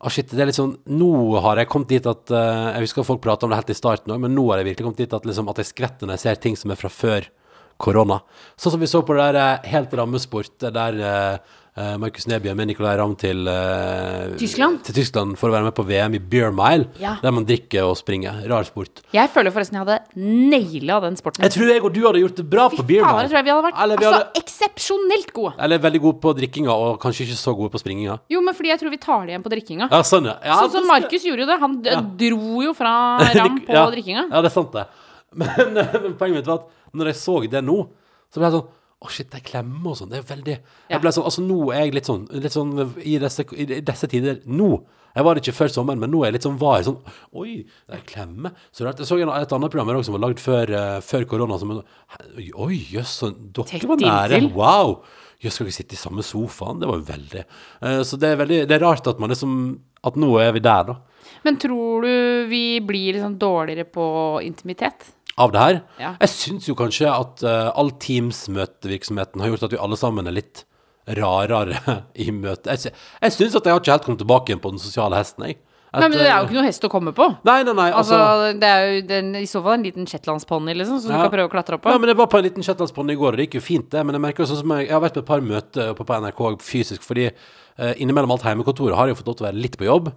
Ah, 0.00 0.08
shit, 0.08 0.30
det 0.32 0.40
er 0.40 0.48
litt 0.48 0.56
sånn, 0.56 0.78
Nå 0.96 1.10
har 1.44 1.60
jeg 1.60 1.68
kommet 1.68 1.90
dit 1.92 2.06
at 2.08 2.30
uh, 2.32 2.70
Jeg 2.72 2.86
husker 2.86 3.04
folk 3.04 3.20
prata 3.20 3.44
om 3.44 3.52
det 3.52 3.58
helt 3.58 3.72
i 3.74 3.76
starten 3.76 4.14
òg, 4.14 4.22
men 4.22 4.32
nå 4.32 4.46
har 4.48 4.62
jeg 4.62 4.70
virkelig 4.70 4.86
kommet 4.86 5.02
dit 5.02 5.16
at, 5.16 5.26
liksom, 5.28 5.50
at 5.52 5.60
jeg 5.60 5.68
skvetter 5.68 6.08
når 6.08 6.16
jeg 6.16 6.24
ser 6.24 6.40
ting 6.40 6.56
som 6.56 6.72
er 6.72 6.80
fra 6.80 6.88
før 6.92 7.28
korona. 7.80 8.20
Sånn 8.60 8.76
som 8.76 8.82
vi 8.82 8.88
så 8.90 9.02
på 9.06 9.16
det 9.16 9.30
der 9.30 9.40
eh, 9.40 9.70
helt 9.72 9.94
rammesport, 9.96 10.52
der 10.60 11.00
eh, 11.00 11.34
eh, 11.36 11.38
Markus 12.00 12.26
Neby 12.30 12.52
med 12.58 12.68
Nicolay 12.70 12.96
Ramm 12.98 13.14
til 13.18 13.48
eh, 13.50 14.34
Tyskland? 14.40 14.80
Til 14.86 14.96
Tyskland 15.00 15.36
for 15.40 15.50
å 15.50 15.54
være 15.54 15.66
med 15.68 15.74
på 15.76 15.84
VM 15.88 16.14
i 16.18 16.20
Beer 16.32 16.50
Mile, 16.54 16.86
Ja. 17.00 17.16
der 17.22 17.34
man 17.36 17.46
drikker 17.48 17.88
og 17.88 17.96
springer. 18.00 18.42
Rar 18.50 18.64
sport. 18.68 19.02
Jeg 19.16 19.30
føler 19.34 19.54
forresten 19.54 19.78
jeg 19.78 19.84
hadde 19.86 19.98
naila 20.50 21.00
den 21.06 21.16
sporten. 21.20 21.44
Jeg 21.46 21.54
tror 21.56 21.70
jeg 21.72 21.84
og 21.86 21.92
du 21.94 22.00
hadde 22.06 22.22
gjort 22.24 22.36
det 22.40 22.46
bra 22.52 22.68
på 22.72 22.84
Beer 22.86 23.04
Mile. 23.04 23.22
jeg 23.24 23.30
tror 23.32 23.38
jeg 23.40 23.46
vi 23.48 23.54
hadde 23.54 23.66
vært 23.68 23.82
Eller 23.84 23.96
vi 24.02 24.08
altså, 24.10 24.20
hadde- 24.20 24.42
eksepsjonelt 24.44 25.32
gode. 25.36 25.52
Eller 25.66 25.78
veldig 25.86 26.00
gode 26.06 26.20
på 26.24 26.34
drikkinga, 26.40 26.70
og 26.74 26.98
kanskje 27.02 27.26
ikke 27.28 27.38
så 27.40 27.54
gode 27.56 27.70
på 27.74 27.82
springinga. 27.82 28.18
Jo, 28.30 28.40
men 28.44 28.54
fordi 28.54 28.72
jeg 28.74 28.80
tror 28.82 28.90
vi 28.96 29.00
tar 29.02 29.26
det 29.26 29.34
igjen 29.34 29.46
på 29.46 29.52
drikkinga. 29.54 29.88
Ja, 29.90 30.02
sånn, 30.06 30.26
ja. 30.30 30.36
ja 30.44 30.58
sånn 30.64 30.74
som 30.78 30.86
Markus 30.90 31.24
gjorde 31.26 31.46
jo 31.46 31.50
det. 31.50 31.58
Han 31.62 31.78
dro 32.20 32.62
jo 32.66 32.74
fra 32.76 32.92
ram 33.40 33.60
på 33.64 33.86
drikkinga. 33.94 34.28
Ja, 34.30 34.40
det 34.44 34.50
er 34.52 34.56
sant 34.56 34.72
det. 34.76 34.86
Men, 35.40 35.74
men 35.78 36.14
poenget 36.18 36.40
mitt 36.40 36.46
var 36.50 36.56
at 36.64 36.70
når 36.98 37.12
jeg 37.12 37.16
så 37.20 37.36
det 37.46 37.60
nå, 37.62 37.76
så 38.34 38.40
ble 38.40 38.48
jeg 38.48 38.54
sånn 38.56 38.64
Å, 39.00 39.08
shit, 39.08 39.30
de 39.32 39.40
klemmer 39.40 39.94
og 39.94 39.96
sånn. 39.96 40.10
Det 40.12 40.18
er 40.20 40.24
veldig 40.28 40.54
Ja. 40.54 40.96
Jeg 40.96 41.00
ble 41.00 41.12
sånn 41.16 41.24
Altså, 41.24 41.44
nå 41.46 41.58
er 41.72 41.86
jeg 41.86 41.94
litt 41.96 42.08
sånn, 42.10 42.26
litt 42.36 42.52
sånn 42.52 42.74
i, 43.00 43.14
disse, 43.22 43.46
I 43.56 43.80
disse 43.80 44.08
tider 44.12 44.42
Nå. 44.44 44.74
Jeg 45.16 45.26
var 45.26 45.34
det 45.34 45.42
ikke 45.42 45.56
før 45.56 45.72
sommeren, 45.72 45.98
men 46.02 46.12
nå 46.12 46.20
er 46.20 46.30
jeg 46.30 46.36
litt 46.36 46.46
sånn 46.46 46.58
var 46.60 46.84
sånn 46.86 47.00
Oi, 47.34 47.64
de 47.90 48.02
klemmer. 48.06 48.52
Så. 48.70 48.84
Jeg 48.84 49.08
så 49.08 49.18
en, 49.18 49.32
et 49.34 49.54
annet 49.56 49.72
program 49.72 49.90
her 49.90 49.98
også 49.98 50.10
som 50.10 50.18
var 50.18 50.24
lagd 50.28 50.42
før, 50.42 50.74
uh, 50.76 51.24
korona. 51.30 51.58
Som, 51.58 51.72
oi, 51.80 52.76
jøss, 52.92 53.16
sånn, 53.24 53.38
dere 53.56 53.90
var 53.90 54.04
nære. 54.04 54.42
Wow. 54.54 55.00
Jøss, 55.40 55.56
skal 55.56 55.70
vi 55.70 55.74
sitte 55.74 55.96
i 55.96 56.00
samme 56.00 56.22
sofaen? 56.26 56.82
Det 56.82 56.88
var 56.90 57.00
jo 57.00 57.06
veldig 57.08 57.44
uh, 57.46 58.02
Så 58.04 58.20
det 58.20 58.34
er 58.34 58.42
veldig 58.42 58.58
Det 58.68 58.76
er 58.76 58.84
rart 58.84 59.08
at 59.08 59.22
man 59.22 59.32
liksom 59.32 59.54
At 60.04 60.18
nå 60.20 60.34
er 60.42 60.52
vi 60.52 60.60
der, 60.64 60.92
da. 60.92 60.98
Men 61.46 61.56
tror 61.60 62.04
du 62.04 62.12
vi 62.50 62.64
blir 62.84 63.16
liksom 63.16 63.38
dårligere 63.40 63.86
på 63.88 64.04
intimitet? 64.44 65.08
Av 65.40 65.54
det 65.54 65.62
her. 65.64 65.78
Ja. 66.00 66.12
Jeg 66.20 66.32
syns 66.34 66.68
jo 66.68 66.76
kanskje 66.78 67.08
at 67.10 67.44
uh, 67.46 67.70
all 67.78 67.92
Teams-møtevirksomheten 68.02 69.42
har 69.42 69.52
gjort 69.52 69.68
at 69.68 69.74
vi 69.74 69.80
alle 69.80 69.98
sammen 70.00 70.28
er 70.28 70.36
litt 70.36 70.64
rarere 71.16 71.80
i 72.24 72.30
møte. 72.34 72.76
Jeg, 72.76 72.94
jeg 73.24 73.36
syns 73.36 73.56
at 73.58 73.66
jeg 73.66 73.74
har 73.74 73.82
ikke 73.82 73.96
helt 73.96 74.06
kommet 74.06 74.22
tilbake 74.24 74.52
igjen 74.52 74.62
på 74.62 74.72
den 74.74 74.82
sosiale 74.82 75.18
hesten, 75.20 75.48
jeg. 75.48 75.60
At, 75.90 76.04
Nei, 76.04 76.08
men 76.12 76.20
det 76.20 76.26
er 76.28 76.36
jo 76.36 76.44
eh, 76.44 76.44
ikke 76.46 76.54
noe 76.54 76.66
hest 76.68 76.84
å 76.86 76.88
komme 76.92 77.10
på. 77.16 77.24
Nei, 77.48 77.56
nei, 77.66 77.72
nei. 77.74 77.88
Altså, 77.90 78.14
Altså, 78.14 78.50
det 78.62 78.68
er 78.70 78.84
jo 78.86 78.98
den, 79.08 79.32
i 79.40 79.48
så 79.50 79.58
fall 79.64 79.74
en 79.74 79.86
liten 79.88 80.06
shetlandsponni, 80.06 80.76
liksom, 80.78 81.00
som 81.02 81.10
du 81.10 81.16
kan 81.16 81.32
prøve 81.32 81.48
å 81.48 81.50
klatre 81.50 81.74
opp 81.80 81.82
på. 81.82 81.90
ja, 81.90 81.98
men 81.98 82.12
jeg 82.12 82.18
var 82.20 82.28
på 82.30 82.38
en 82.38 82.46
liten 82.46 82.66
shetlandsponni 82.66 83.16
i 83.16 83.18
går, 83.18 83.34
og 83.34 83.40
det 83.40 83.48
gikk 83.48 83.56
jo 83.58 83.62
fint, 83.64 83.88
det. 83.90 84.04
Men 84.06 84.14
jeg 84.14 84.22
merker 84.22 84.44
jo 84.44 84.52
sånn 84.52 84.60
som 84.60 84.74
jeg, 84.76 84.86
jeg 84.86 84.94
har 84.94 85.02
vært 85.02 85.18
på 85.18 85.24
et 85.24 85.30
par 85.32 85.42
møter 85.42 85.90
oppe 85.96 86.06
på 86.06 86.20
NRK 86.22 86.44
fysisk, 86.62 87.02
fordi 87.02 87.26
eh, 87.26 87.90
innimellom 88.04 88.36
alt 88.36 88.46
hjemmekontoret 88.46 89.00
har 89.00 89.10
jeg 89.10 89.16
jo 89.16 89.20
fått 89.24 89.32
lov 89.32 89.40
til 89.40 89.48
å 89.48 89.48
være 89.48 89.62
litt 89.66 89.80
på 89.80 89.88
jobb. 89.88 90.12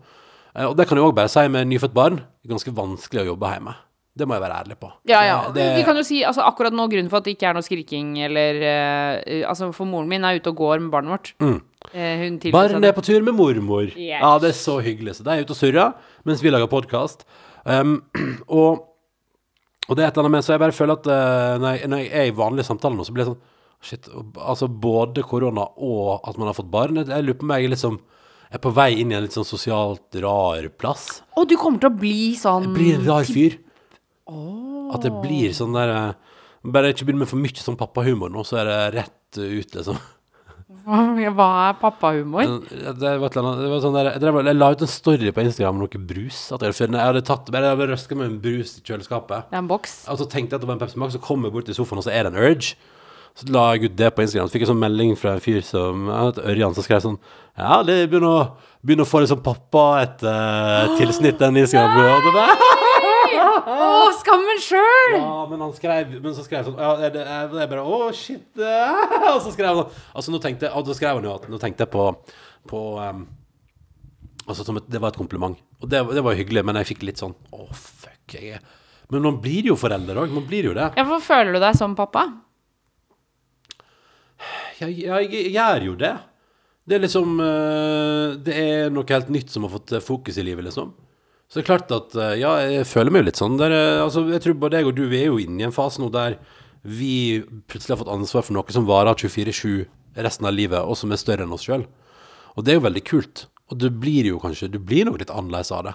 Eh, 0.53 0.67
og 0.67 0.78
det 0.78 0.86
kan 0.91 1.01
jeg 1.01 1.07
òg 1.07 1.17
bare 1.17 1.34
si 1.34 1.47
med 1.55 1.71
nyfødt 1.71 1.97
barn. 1.97 2.21
Ganske 2.53 2.76
vanskelig 2.78 3.24
å 3.24 3.32
jobbe 3.32 3.55
hjemme. 3.55 3.74
Det 4.14 4.28
må 4.30 4.36
jeg 4.38 4.43
være 4.43 4.57
ærlig 4.61 4.76
på. 4.78 4.88
Ja, 5.09 5.24
ja. 5.26 5.38
Det, 5.53 5.64
Vi 5.80 5.86
kan 5.88 5.97
jo 5.97 6.03
si 6.05 6.20
altså, 6.22 6.43
akkurat 6.45 6.76
nå 6.76 6.86
grunnen 6.91 7.09
for 7.09 7.24
at 7.24 7.26
det 7.26 7.34
ikke 7.34 7.47
er 7.49 7.55
noe 7.57 7.66
skriking 7.66 8.11
eller 8.22 8.59
uh, 8.61 9.47
Altså, 9.49 9.72
for 9.74 9.89
moren 9.89 10.11
min 10.11 10.28
er 10.28 10.38
ute 10.38 10.51
og 10.51 10.59
går 10.59 10.84
med 10.84 10.91
barnet 10.93 11.16
vårt. 11.16 11.32
Eh, 11.41 12.22
hun 12.22 12.38
tilpasser 12.41 12.76
Barn 12.76 12.84
seg 12.84 12.91
er 12.91 12.97
på 12.99 13.05
tur 13.07 13.26
med 13.26 13.34
mormor. 13.39 13.88
Yes. 13.89 14.22
Ja, 14.22 14.36
det 14.43 14.51
er 14.51 14.59
så 14.59 14.78
hyggelig. 14.86 15.18
Så 15.18 15.26
de 15.26 15.34
er 15.34 15.41
ute 15.41 15.55
og 15.55 15.57
surrer 15.57 16.14
mens 16.30 16.45
vi 16.45 16.53
lager 16.53 16.70
podkast. 16.70 17.26
Um, 17.66 18.03
og, 18.61 18.86
og 19.88 19.97
det 19.97 20.05
er 20.05 20.11
et 20.11 20.18
eller 20.18 20.28
annet 20.28 20.36
med 20.36 20.45
Så 20.45 20.51
jeg 20.51 20.61
bare 20.61 20.76
føler 20.76 20.99
at 20.99 21.09
uh, 21.09 21.57
når, 21.64 21.68
jeg, 21.72 21.89
når 21.89 22.03
jeg 22.03 22.14
er 22.22 22.30
i 22.30 22.38
vanlige 22.38 22.70
samtaler 22.70 22.99
nå, 22.99 23.07
så 23.07 23.16
blir 23.16 23.26
det 23.26 23.34
sånn 23.34 23.41
Shit. 23.84 24.05
Altså 24.39 24.70
både 24.72 25.26
korona 25.28 25.66
og 25.76 26.22
at 26.24 26.38
man 26.39 26.47
har 26.47 26.55
fått 26.55 26.70
barn. 26.72 27.01
Jeg, 27.01 27.09
jeg 27.11 27.26
lurer 27.26 27.36
på 27.41 27.49
om 27.49 27.51
jeg 27.51 27.66
er 27.66 27.74
liksom 27.74 27.97
er 28.53 28.61
på 28.61 28.72
vei 28.72 28.91
inn 29.01 29.11
i 29.11 29.18
en 29.18 29.26
litt 29.26 29.36
sånn 29.36 29.47
sosialt 29.47 30.22
rar 30.24 30.70
plass. 30.80 31.24
Og 31.36 31.49
du 31.49 31.57
kommer 31.59 31.82
til 31.82 31.89
å 31.89 31.97
bli 31.97 32.18
sånn 32.39 32.70
Jeg 32.70 32.76
blir 32.78 32.99
en 32.99 33.07
rar 33.09 33.28
fyr. 33.28 33.57
At 34.28 35.03
det 35.03 35.11
blir 35.24 35.51
sånn 35.55 35.76
der 35.76 35.91
Bare 35.93 36.13
Bare 36.63 36.93
ikke 36.93 37.09
begynner 37.09 37.26
med 37.26 37.32
for 37.32 37.43
mye 37.43 37.59
sånn 37.59 37.76
pappahumor 37.76 38.32
nå, 38.32 38.43
så 38.47 38.61
er 38.61 38.69
det 38.69 38.78
rett 38.95 39.39
ut, 39.39 39.74
liksom. 39.76 39.97
Hva 40.84 41.47
er 41.67 41.76
pappahumor? 41.80 42.47
Det 42.71 43.11
var, 43.19 43.28
et 43.28 43.36
eller 43.36 43.41
annet, 43.41 43.61
det 43.63 43.71
var 43.71 43.82
sånn 43.84 43.97
der, 43.97 44.09
jeg, 44.13 44.21
drev, 44.24 44.39
jeg 44.47 44.57
la 44.57 44.69
ut 44.71 44.84
en 44.84 44.91
story 44.91 45.32
på 45.36 45.43
Instagram 45.43 45.78
om 45.78 45.84
noe 45.84 46.01
brus. 46.11 46.39
At 46.55 46.63
jeg, 46.63 46.76
jeg 46.86 46.99
hadde 46.99 47.24
tatt 47.28 47.51
jeg 47.51 47.67
hadde 47.67 47.88
røska 47.91 48.17
med 48.19 48.30
en 48.30 48.39
brus 48.43 48.78
i 48.80 48.84
kjøleskapet. 48.84 49.49
Det 49.51 49.59
er 49.59 49.63
en 49.63 49.69
boks. 49.69 49.95
Og 50.11 50.19
så 50.19 50.28
tenkte 50.32 50.55
jeg 50.55 50.59
at 50.59 50.65
det 50.65 50.71
var 50.71 50.78
en 50.78 50.84
Pepsi 50.84 50.99
Max, 51.03 51.15
så 51.15 51.24
kom 51.24 51.43
jeg 51.47 51.55
bort 51.55 51.67
til 51.67 51.78
sofaen, 51.78 51.99
og 51.99 52.07
så 52.07 52.11
er 52.15 52.28
det 52.28 52.34
en 52.34 52.41
Urge. 52.43 52.76
Så 53.39 53.49
la 53.49 53.65
jeg 53.74 53.89
ut 53.89 53.97
det 53.97 54.11
på 54.13 54.24
Instagram. 54.26 54.47
Så 54.47 54.55
fikk 54.55 54.65
jeg 54.65 54.71
sånn 54.74 54.84
melding 54.84 55.15
fra 55.17 55.38
en 55.38 55.43
fyr 55.43 55.63
som 55.65 56.07
Ørjan, 56.11 56.76
som 56.78 56.86
skrev 56.86 57.01
sånn 57.03 57.19
Ja, 57.57 57.82
det 57.86 58.03
begynner 58.11 58.30
å, 58.30 58.45
begynner 58.86 59.07
å 59.07 59.09
få 59.09 59.24
litt 59.24 59.32
sånn 59.32 59.43
pappa 59.45 59.88
et 60.03 60.24
uh, 60.28 60.95
tilsnitt, 60.99 61.39
den 61.41 61.63
Instagram. 61.63 62.80
Å, 63.70 64.09
skammen 64.20 64.59
sjøl! 64.64 65.16
ja, 65.18 65.36
men 65.51 65.61
han 65.64 65.74
skrev 65.76 66.11
Men 66.24 66.34
så 66.36 66.43
skrev 66.45 66.64
han 66.64 66.68
sånn 66.72 66.82
Ja, 66.82 66.91
det, 66.99 67.11
det, 67.16 67.24
det 67.53 67.61
er 67.64 67.70
bare 67.72 67.86
Å, 67.86 67.99
shit. 68.18 68.45
eh», 68.59 69.14
Og 69.34 69.39
så 69.45 69.53
skrev 69.53 69.70
han 69.70 69.80
sånn 69.84 70.01
Altså, 70.14 70.34
nå 70.34 70.41
tenkte 70.43 70.72
Og 70.76 70.88
så 70.89 70.95
skrev 70.97 71.20
han 71.20 71.28
jo 71.28 71.36
at 71.38 71.47
Nå 71.51 71.59
tenkte 71.61 71.86
jeg 71.86 71.93
på 71.93 72.07
På 72.70 72.82
um, 72.99 73.24
Altså, 74.43 74.66
som 74.68 74.76
et, 74.76 74.88
det 74.91 74.99
var 74.99 75.14
et 75.14 75.20
kompliment. 75.22 75.55
Og 75.80 75.88
det, 75.88 76.01
det 76.18 76.24
var 76.26 76.36
hyggelig, 76.36 76.66
men 76.68 76.76
jeg 76.82 76.89
fikk 76.89 77.05
litt 77.07 77.22
sånn 77.22 77.32
Å, 77.55 77.68
fuck. 77.72 78.36
Jeg 78.36 78.57
er 78.57 78.66
Men 79.14 79.24
man 79.30 79.38
blir 79.43 79.70
jo 79.72 79.78
forelder 79.80 80.20
òg. 80.20 80.34
Man 80.36 80.43
blir 80.49 80.68
jo 80.68 80.74
det. 80.76 80.89
Ja, 80.99 81.05
for 81.07 81.24
føler 81.24 81.55
du 81.55 81.61
deg 81.64 81.78
som 81.80 81.95
pappa? 81.95 82.26
Jeg, 84.82 84.97
jeg, 85.05 85.30
jeg 85.32 85.51
gjør 85.55 85.86
jo 85.88 85.95
det. 86.01 86.11
Det 86.84 86.97
er 86.97 87.03
liksom 87.05 87.38
eh, 87.39 88.34
Det 88.43 88.55
er 88.59 88.91
noe 88.91 89.07
helt 89.07 89.30
nytt 89.32 89.53
som 89.53 89.64
har 89.68 89.72
fått 89.78 89.93
eh, 89.95 90.03
fokus 90.03 90.39
i 90.41 90.43
livet, 90.43 90.66
liksom. 90.68 90.91
Så 91.54 91.60
det 91.60 91.68
er 91.68 91.70
klart 91.70 91.91
at 91.93 92.16
eh, 92.18 92.39
Ja, 92.41 92.56
jeg 92.66 92.88
føler 92.89 93.14
meg 93.14 93.22
jo 93.22 93.28
litt 93.28 93.38
sånn. 93.38 93.60
Der, 93.62 93.74
eh, 93.78 94.01
altså, 94.01 94.24
jeg 94.34 94.41
tror 94.41 94.56
både 94.58 94.80
jeg 94.80 94.88
og 94.89 94.95
du 94.97 95.04
vi 95.06 95.20
er 95.20 95.28
jo 95.30 95.38
inne 95.38 95.62
i 95.62 95.68
en 95.68 95.76
fase 95.76 96.01
nå 96.01 96.08
der 96.10 96.39
vi 96.82 97.43
plutselig 97.70 97.93
har 97.93 97.99
fått 98.01 98.10
ansvar 98.12 98.41
for 98.47 98.58
noe 98.58 98.74
som 98.74 98.88
varer 98.89 99.14
24-7 99.14 99.86
resten 100.26 100.47
av 100.49 100.56
livet, 100.58 100.82
og 100.82 100.97
som 100.97 101.14
er 101.14 101.22
større 101.22 101.45
enn 101.45 101.54
oss 101.54 101.68
sjøl. 101.68 101.86
Og 102.58 102.66
det 102.66 102.74
er 102.74 102.80
jo 102.80 102.88
veldig 102.88 103.04
kult. 103.06 103.45
Og 103.70 103.78
du 103.80 103.86
blir 103.93 104.26
jo 104.32 104.41
kanskje 104.41 104.72
Du 104.74 104.80
blir 104.82 105.06
nok 105.06 105.22
litt 105.22 105.32
annerledes 105.32 105.72
av 105.78 105.86
det. 105.86 105.93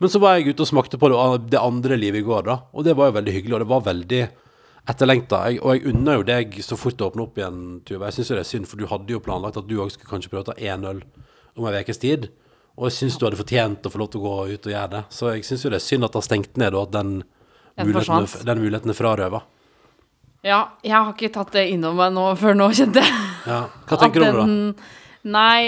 Men 0.00 0.12
så 0.12 0.20
var 0.20 0.36
jeg 0.36 0.52
ute 0.52 0.66
og 0.66 0.68
smakte 0.68 1.00
på 1.00 1.10
det, 1.10 1.58
andre 1.58 1.96
livet 1.96 2.20
i 2.20 2.28
går, 2.28 2.44
da. 2.46 2.58
Og 2.76 2.84
det 2.84 2.94
var 2.96 3.08
jo 3.08 3.16
veldig 3.16 3.34
hyggelig, 3.38 3.56
og 3.56 3.64
det 3.64 3.70
var 3.72 3.88
veldig 3.88 4.20
etterlengta. 4.88 5.40
Og 5.64 5.74
jeg 5.74 5.86
unner 5.94 6.20
jo 6.20 6.28
deg 6.28 6.60
så 6.64 6.76
fort 6.80 7.00
det 7.00 7.08
åpner 7.08 7.24
opp 7.24 7.40
igjen, 7.40 7.64
Tuva. 7.88 8.08
Jeg 8.08 8.20
syns 8.20 8.30
jo 8.30 8.38
det 8.38 8.44
er 8.44 8.52
synd, 8.52 8.68
for 8.68 8.80
du 8.80 8.88
hadde 8.92 9.16
jo 9.16 9.24
planlagt 9.24 9.60
at 9.60 9.68
du 9.68 9.76
òg 9.80 9.92
skulle 9.96 10.12
kanskje 10.12 10.32
prøve 10.32 10.44
å 10.44 10.50
ta 10.52 10.60
én 10.60 10.84
øl 10.88 11.02
om 11.56 11.68
ei 11.68 11.80
ukes 11.80 12.00
tid. 12.00 12.30
Og 12.80 12.88
jeg 12.88 12.96
syns 12.96 13.18
du 13.20 13.26
hadde 13.26 13.36
fortjent 13.36 13.84
å 13.84 13.92
få 13.92 14.00
lov 14.00 14.08
til 14.12 14.22
å 14.22 14.24
gå 14.24 14.34
ut 14.54 14.66
og 14.66 14.72
gjøre 14.72 14.90
det. 14.94 15.00
Så 15.12 15.34
jeg 15.34 15.44
syns 15.44 15.66
jo 15.66 15.70
det 15.72 15.76
er 15.82 15.84
synd 15.84 16.06
at 16.06 16.14
det 16.14 16.20
har 16.22 16.24
stengt 16.26 16.60
ned, 16.60 16.72
og 16.72 16.86
at 16.88 16.94
den, 16.96 17.10
Den 17.76 17.90
muligheten, 17.90 18.46
den 18.48 18.62
muligheten 18.62 18.92
er 18.94 18.96
frarøva. 18.96 19.42
Ja, 20.40 20.62
jeg 20.80 20.96
har 20.96 21.12
ikke 21.12 21.28
tatt 21.34 21.52
det 21.52 21.66
innom 21.74 21.98
meg 22.00 22.14
nå 22.16 22.24
før 22.40 22.56
nå, 22.56 22.70
kjente 22.72 23.02
jeg. 23.04 23.20
Ja. 23.44 23.60
Hva 23.84 23.98
tenker 24.00 24.24
du 24.24 24.28
om 24.30 24.38
det, 24.40 24.56
da? 24.80 24.96
Nei, 25.30 25.60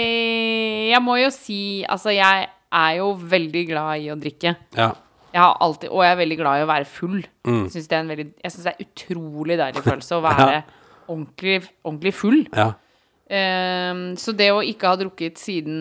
jeg 0.89 1.01
må 1.05 1.19
jo 1.21 1.27
si 1.29 1.57
Altså, 1.85 2.09
jeg 2.15 2.47
er 2.73 2.93
jo 2.97 3.11
veldig 3.13 3.63
glad 3.69 4.01
i 4.01 4.09
å 4.09 4.17
drikke. 4.17 4.55
Ja. 4.73 4.89
Jeg 5.33 5.41
har 5.41 5.57
alltid, 5.65 5.91
og 5.93 6.01
jeg 6.05 6.13
er 6.13 6.19
veldig 6.23 6.37
glad 6.39 6.61
i 6.61 6.65
å 6.65 6.69
være 6.69 6.89
full. 6.89 7.19
Mm. 7.45 7.63
Syns 7.73 7.89
det 7.89 7.97
er 7.97 8.01
en 8.01 8.09
veldig 8.13 8.25
Jeg 8.41 8.53
syns 8.53 8.65
det 8.65 8.73
er 8.73 8.87
utrolig 8.87 9.59
deilig 9.61 9.85
følelse 9.85 10.17
å 10.17 10.23
være 10.29 10.63
ordentlig, 11.05 11.59
ordentlig 11.85 12.15
full. 12.17 12.41
ja. 12.53 12.71
Um, 13.33 14.01
så 14.19 14.33
det 14.35 14.49
å 14.51 14.59
ikke 14.67 14.89
ha 14.91 14.97
drukket 14.99 15.39
siden 15.41 15.77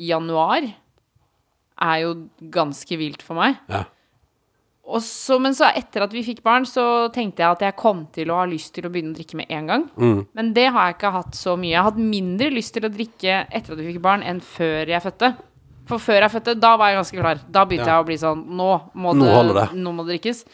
januar 0.00 0.66
er 1.80 1.96
jo 2.04 2.12
ganske 2.52 3.00
vilt 3.00 3.24
for 3.24 3.40
meg. 3.40 3.60
ja. 3.70 3.86
Og 4.90 5.02
så, 5.06 5.36
men 5.38 5.54
så 5.54 5.68
etter 5.76 6.02
at 6.02 6.14
vi 6.14 6.22
fikk 6.26 6.40
barn, 6.42 6.64
så 6.66 6.82
tenkte 7.14 7.44
jeg 7.44 7.54
at 7.54 7.62
jeg 7.62 7.78
kom 7.78 8.02
til 8.14 8.32
å 8.32 8.40
ha 8.40 8.46
lyst 8.50 8.72
til 8.74 8.88
å 8.88 8.90
begynne 8.90 9.12
å 9.14 9.18
drikke 9.18 9.38
med 9.38 9.52
en 9.54 9.68
gang. 9.70 9.84
Mm. 9.94 10.24
Men 10.34 10.50
det 10.56 10.66
har 10.74 10.88
jeg 10.88 10.96
ikke 10.96 11.12
hatt 11.14 11.38
så 11.38 11.54
mye. 11.54 11.70
Jeg 11.70 11.78
har 11.78 11.90
hatt 11.92 12.00
mindre 12.02 12.50
lyst 12.50 12.74
til 12.74 12.88
å 12.88 12.92
drikke 12.92 13.36
etter 13.46 13.76
at 13.76 13.78
vi 13.78 13.86
fikk 13.92 14.02
barn, 14.02 14.24
enn 14.26 14.42
før 14.42 14.90
jeg 14.90 15.04
fødte. 15.04 15.30
For 15.90 15.98
før 15.98 16.22
jeg 16.22 16.30
fødte, 16.36 16.52
da 16.62 16.70
var 16.78 16.92
jeg 16.92 16.98
ganske 17.00 17.18
klar. 17.20 17.38
Da 17.50 17.64
begynte 17.66 17.88
Ja. 17.90 17.96
jeg 17.98 18.04
å 18.04 18.06
bli 18.06 18.16
sånn 18.20 18.44
Nå 18.56 18.68
må 18.94 19.12
Nå 19.18 19.24
det, 19.26 19.32
holder 19.34 19.56
det. 19.58 19.64
Mm. 19.74 19.80
Nå 19.84 19.92
må 19.96 20.04
det 20.06 20.14
drikkes. 20.14 20.44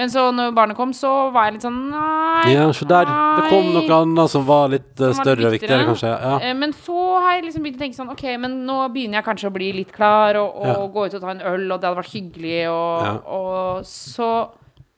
Men 0.00 0.08
så 0.12 0.24
når 0.32 0.54
barnet 0.56 0.76
kom, 0.78 0.92
så 0.96 1.10
var 1.34 1.48
jeg 1.50 1.58
litt 1.58 1.66
sånn 1.66 1.76
Nei. 1.92 2.54
ja, 2.54 2.64
så 2.72 2.88
der. 2.88 3.04
Det 3.38 3.50
kom 3.52 3.68
nei. 3.68 3.74
noe 3.76 3.98
annet 4.00 4.30
som 4.32 4.46
var 4.48 4.68
litt 4.72 4.88
uh, 4.96 5.10
Som 5.12 5.12
var 5.12 5.24
større 5.24 5.46
og 5.50 5.52
viktigere, 5.58 5.84
kanskje. 5.90 6.12
Ja. 6.14 6.32
Eh, 6.48 6.54
Men 6.54 6.72
så 6.72 6.96
har 7.20 7.36
jeg 7.36 7.44
liksom 7.50 7.62
begynt 7.68 7.76
å 7.76 7.84
tenke 7.84 7.96
sånn 8.00 8.10
Ok, 8.16 8.24
men 8.40 8.56
nå 8.66 8.78
begynner 8.94 9.20
jeg 9.20 9.28
kanskje 9.28 9.50
å 9.50 9.54
bli 9.58 9.68
litt 9.82 9.92
klar, 9.92 10.36
og, 10.40 10.56
og 10.62 10.66
Ja. 10.66 10.74
gå 10.96 11.06
ut 11.06 11.14
og 11.14 11.20
ta 11.20 11.30
en 11.36 11.40
øl, 11.52 11.68
og 11.72 11.80
det 11.80 11.88
hadde 11.90 12.00
vært 12.02 12.14
hyggelig, 12.16 12.58
og, 12.72 13.22
og 13.26 13.84
så 13.84 14.32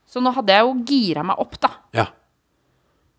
Så 0.06 0.20
nå 0.22 0.32
hadde 0.34 0.54
jeg 0.54 0.64
jo 0.66 0.72
gira 0.86 1.22
meg 1.22 1.38
opp, 1.38 1.58
da. 1.60 1.68
Ja. 1.94 2.06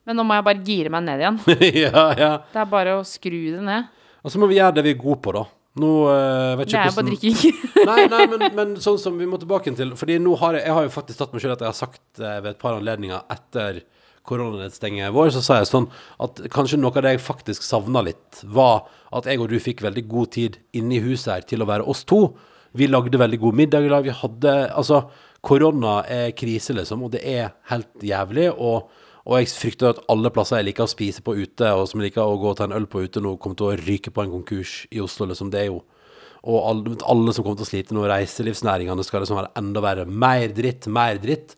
Men 0.05 0.17
nå 0.17 0.24
må 0.26 0.34
jeg 0.36 0.43
bare 0.47 0.63
gire 0.65 0.89
meg 0.89 1.03
ned 1.05 1.19
igjen. 1.22 1.38
ja, 1.86 2.05
ja. 2.17 2.32
Det 2.51 2.59
er 2.63 2.65
bare 2.72 2.97
å 2.99 3.03
skru 3.05 3.38
det 3.55 3.61
ned. 3.63 3.86
Og 4.26 4.32
så 4.34 4.39
må 4.41 4.47
vi 4.49 4.57
gjøre 4.57 4.76
det 4.76 4.84
vi 4.84 4.93
er 4.95 4.99
gode 4.99 5.22
på, 5.24 5.32
da. 5.38 5.45
Nå 5.80 5.89
eh, 6.11 6.57
vet 6.59 6.67
Det 6.67 6.74
ikke 6.74 6.82
er 6.82 6.89
jo 6.89 6.95
bare 6.97 7.07
hvordan 7.07 7.11
drikking. 7.13 7.59
Nei, 7.91 8.01
nei, 8.11 8.26
men, 8.28 8.43
men 8.57 8.74
sånn 8.84 8.99
som 8.99 9.15
vi 9.17 9.26
må 9.30 9.39
tilbake 9.39 9.72
til 9.78 9.93
Fordi 9.97 10.17
nå 10.22 10.36
har 10.41 10.57
jeg, 10.57 10.65
jeg 10.67 10.76
har 10.76 10.86
jo 10.86 10.91
faktisk 10.93 11.22
tatt 11.22 11.32
meg 11.34 11.43
selv 11.43 11.55
at 11.55 11.63
jeg 11.63 11.72
har 11.72 11.78
sagt 11.80 12.19
eh, 12.19 12.38
ved 12.43 12.49
et 12.51 12.61
par 12.61 12.76
anledninger 12.76 13.24
etter 13.32 13.82
koronanedstengingen 14.28 15.13
vår, 15.15 15.32
så 15.34 15.41
sa 15.41 15.55
jeg 15.57 15.69
sånn 15.72 15.88
at 16.22 16.43
kanskje 16.53 16.78
noe 16.78 16.93
av 16.93 17.05
det 17.07 17.15
jeg 17.15 17.24
faktisk 17.26 17.63
savna 17.65 18.03
litt, 18.05 18.43
var 18.43 18.84
at 19.17 19.26
jeg 19.26 19.41
og 19.41 19.49
du 19.49 19.57
fikk 19.63 19.82
veldig 19.82 20.03
god 20.11 20.34
tid 20.36 20.59
inne 20.78 20.99
i 20.99 21.01
huset 21.01 21.32
her 21.34 21.47
til 21.49 21.63
å 21.63 21.69
være 21.72 21.88
oss 21.89 22.03
to. 22.05 22.28
Vi 22.78 22.86
lagde 22.86 23.17
veldig 23.17 23.39
god 23.41 23.57
middag 23.57 23.88
i 23.88 23.89
lag. 23.91 24.05
Vi 24.05 24.13
hadde 24.13 24.53
Altså, 24.78 25.01
korona 25.41 26.01
er 26.05 26.36
krise, 26.38 26.76
liksom, 26.78 27.07
og 27.07 27.15
det 27.15 27.24
er 27.26 27.55
helt 27.72 28.05
jævlig. 28.05 28.51
og 28.53 28.91
og 29.22 29.38
jeg 29.38 29.51
frykter 29.53 29.91
at 29.91 30.01
alle 30.09 30.32
plasser 30.34 30.61
jeg 30.61 30.72
liker 30.72 30.88
å 30.88 30.91
spise 30.91 31.22
på 31.26 31.36
ute, 31.38 31.67
og 31.78 31.88
som 31.89 32.01
jeg 32.01 32.09
liker 32.09 32.26
å 32.26 32.39
gå 32.41 32.51
og 32.51 32.57
ta 32.57 32.65
en 32.65 32.76
øl 32.78 32.88
på 32.89 33.03
ute 33.05 33.22
nå, 33.22 33.36
kommer 33.41 33.59
til 33.59 33.69
å 33.69 33.78
ryke 33.78 34.13
på 34.13 34.24
en 34.24 34.34
konkurs 34.34 34.86
i 34.89 35.01
Oslo. 35.03 35.28
liksom, 35.30 35.51
Det 35.53 35.59
er 35.61 35.69
jo 35.69 35.82
og 36.41 36.57
alle, 36.65 36.95
alle 37.05 37.34
som 37.36 37.45
kommer 37.45 37.59
til 37.59 37.67
å 37.67 37.69
slite 37.69 37.93
nå, 37.93 38.05
reiselivsnæringene 38.09 39.03
skal 39.05 39.22
liksom 39.22 39.38
være 39.38 39.51
enda 39.61 39.84
verre. 39.86 40.05
Mer 40.09 40.47
dritt, 40.57 40.88
mer 40.89 41.19
dritt. 41.22 41.53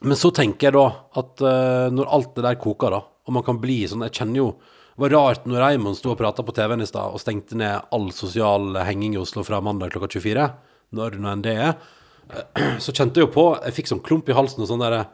Men 0.00 0.16
så 0.16 0.30
tenker 0.34 0.70
jeg 0.70 0.76
da 0.78 0.86
at 1.20 1.42
uh, 1.44 1.88
når 1.92 2.12
alt 2.16 2.30
det 2.38 2.46
der 2.46 2.60
koker, 2.60 2.94
da, 2.94 3.02
og 3.04 3.36
man 3.36 3.44
kan 3.46 3.60
bli 3.62 3.84
sånn 3.86 4.02
Jeg 4.02 4.16
kjenner 4.16 4.40
jo 4.40 4.46
Det 4.96 5.04
var 5.04 5.12
rart 5.14 5.44
når 5.46 5.60
Raymond 5.62 5.94
sto 5.94 6.10
og 6.10 6.18
prata 6.18 6.42
på 6.42 6.54
TV-en 6.56 6.82
i 6.82 6.88
stad 6.88 7.14
og 7.14 7.20
stengte 7.22 7.54
ned 7.54 7.92
all 7.94 8.08
sosial 8.16 8.80
henging 8.82 9.14
i 9.14 9.20
Oslo 9.20 9.44
fra 9.46 9.60
mandag 9.62 9.92
klokka 9.94 10.10
24, 10.16 10.48
når 10.98 11.20
nå 11.22 11.30
enn 11.30 11.44
det 11.44 11.54
er, 11.68 11.76
så 12.82 12.92
kjente 12.96 13.20
jeg 13.20 13.28
jo 13.28 13.34
på 13.36 13.46
Jeg 13.60 13.76
fikk 13.76 13.92
sånn 13.92 14.02
klump 14.04 14.28
i 14.32 14.36
halsen 14.36 14.64
og 14.64 14.72
sånn 14.72 14.82
derre 14.82 15.04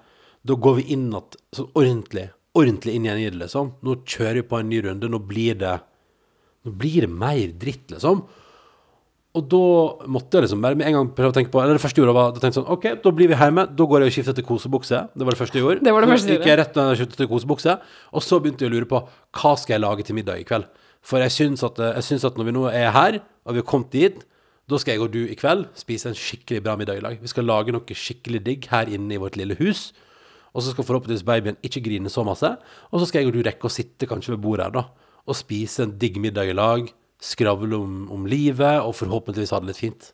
Da 0.47 0.55
går 0.55 0.81
vi 0.81 0.89
inn 0.95 1.09
at 1.19 1.37
sånn 1.57 1.71
ordentlig, 1.75 2.29
ordentlig 2.59 2.95
inn 2.95 3.07
igjen 3.09 3.23
i 3.23 3.31
det, 3.31 3.39
liksom. 3.43 3.73
Nå 3.85 4.01
kjører 4.05 4.41
vi 4.41 4.49
på 4.51 4.61
en 4.61 4.69
ny 4.71 4.83
runde. 4.87 5.11
Nå 5.11 5.21
blir 5.29 5.59
det 5.59 5.79
nå 6.67 6.75
blir 6.77 7.07
det 7.07 7.11
mer 7.13 7.55
dritt, 7.61 7.87
liksom. 7.93 8.25
Og 9.39 9.45
da 9.53 9.61
måtte 10.11 10.39
jeg 10.39 10.47
liksom 10.47 10.63
bare 10.65 10.79
med 10.79 10.89
en 10.89 10.97
gang 10.97 11.11
prøve 11.15 11.31
å 11.31 11.35
tenke 11.37 11.53
på 11.53 11.61
Eller 11.61 11.77
det 11.77 11.83
første 11.83 12.01
jeg 12.01 12.03
gjorde, 12.03 12.15
var 12.17 12.31
da 12.33 12.41
tenkte 12.41 12.57
jeg 12.57 12.57
sånn 12.63 12.73
OK, 12.75 12.87
da 13.05 13.13
blir 13.15 13.29
vi 13.31 13.37
hjemme. 13.39 13.65
Da 13.77 13.87
går 13.91 14.03
jeg 14.03 14.11
og 14.11 14.17
skifter 14.17 14.37
til 14.39 14.47
kosebukse. 14.49 15.03
Det 15.15 15.27
var 15.27 15.37
det 15.37 15.41
første 15.43 15.59
jeg 15.59 15.65
gjorde. 15.67 15.85
Det 15.85 15.95
var 15.95 16.05
det 16.05 16.11
første 16.11 16.31
du 16.31 16.35
gikk 16.35 16.49
jeg 16.49 16.61
rett 16.63 16.81
og 16.81 16.95
skiftet 16.99 17.21
til 17.21 17.31
kosebukse. 17.31 17.77
Og 18.17 18.25
så 18.25 18.41
begynte 18.43 18.65
jeg 18.65 18.73
å 18.73 18.75
lure 18.75 18.89
på 18.91 19.03
hva 19.05 19.53
skal 19.61 19.77
jeg 19.77 19.85
lage 19.85 20.09
til 20.09 20.19
middag 20.19 20.43
i 20.43 20.49
kveld. 20.49 20.67
For 21.05 21.23
jeg 21.23 21.35
syns 21.37 21.63
at, 21.69 21.79
jeg 21.79 22.07
syns 22.09 22.27
at 22.27 22.41
når 22.41 22.49
vi 22.49 22.57
nå 22.57 22.65
er 22.73 22.91
her, 22.97 23.21
og 23.47 23.55
vi 23.55 23.63
har 23.63 23.69
kommet 23.69 23.95
dit, 23.95 24.25
da 24.69 24.81
skal 24.81 24.97
jeg 24.97 25.05
og 25.05 25.13
du 25.15 25.23
i 25.29 25.37
kveld 25.39 25.69
spise 25.79 26.11
en 26.11 26.19
skikkelig 26.19 26.65
bra 26.65 26.75
middag 26.81 26.99
i 26.99 27.05
lag. 27.05 27.21
Vi 27.23 27.31
skal 27.31 27.47
lage 27.49 27.73
noe 27.73 28.01
skikkelig 28.01 28.43
digg 28.49 28.67
her 28.73 28.91
inne 28.91 29.15
i 29.17 29.21
vårt 29.21 29.39
lille 29.39 29.57
hus. 29.61 29.91
Og 30.59 30.65
så 30.67 30.73
skal 30.75 30.87
forhåpentligvis 30.89 31.23
babyen 31.27 31.59
ikke 31.63 31.85
grine 31.85 32.11
så 32.11 32.25
masse. 32.27 32.49
Og 32.91 32.99
så 32.99 33.07
skal 33.07 33.23
jeg 33.23 33.31
og 33.31 33.37
du 33.37 33.45
rekke 33.47 33.69
å 33.69 33.71
sitte 33.71 34.09
kanskje 34.11 34.35
ved 34.35 34.43
bordet 34.43 34.67
her, 34.67 34.75
da. 34.75 34.83
Og 35.29 35.39
spise 35.39 35.85
en 35.87 35.95
digg 36.01 36.19
middag 36.19 36.51
i 36.51 36.57
lag. 36.59 36.89
Skravle 37.23 37.79
om, 37.79 37.95
om 38.15 38.27
livet, 38.31 38.81
og 38.83 38.97
forhåpentligvis 38.99 39.55
ha 39.55 39.63
det 39.63 39.71
litt 39.71 39.79
fint. 39.81 40.11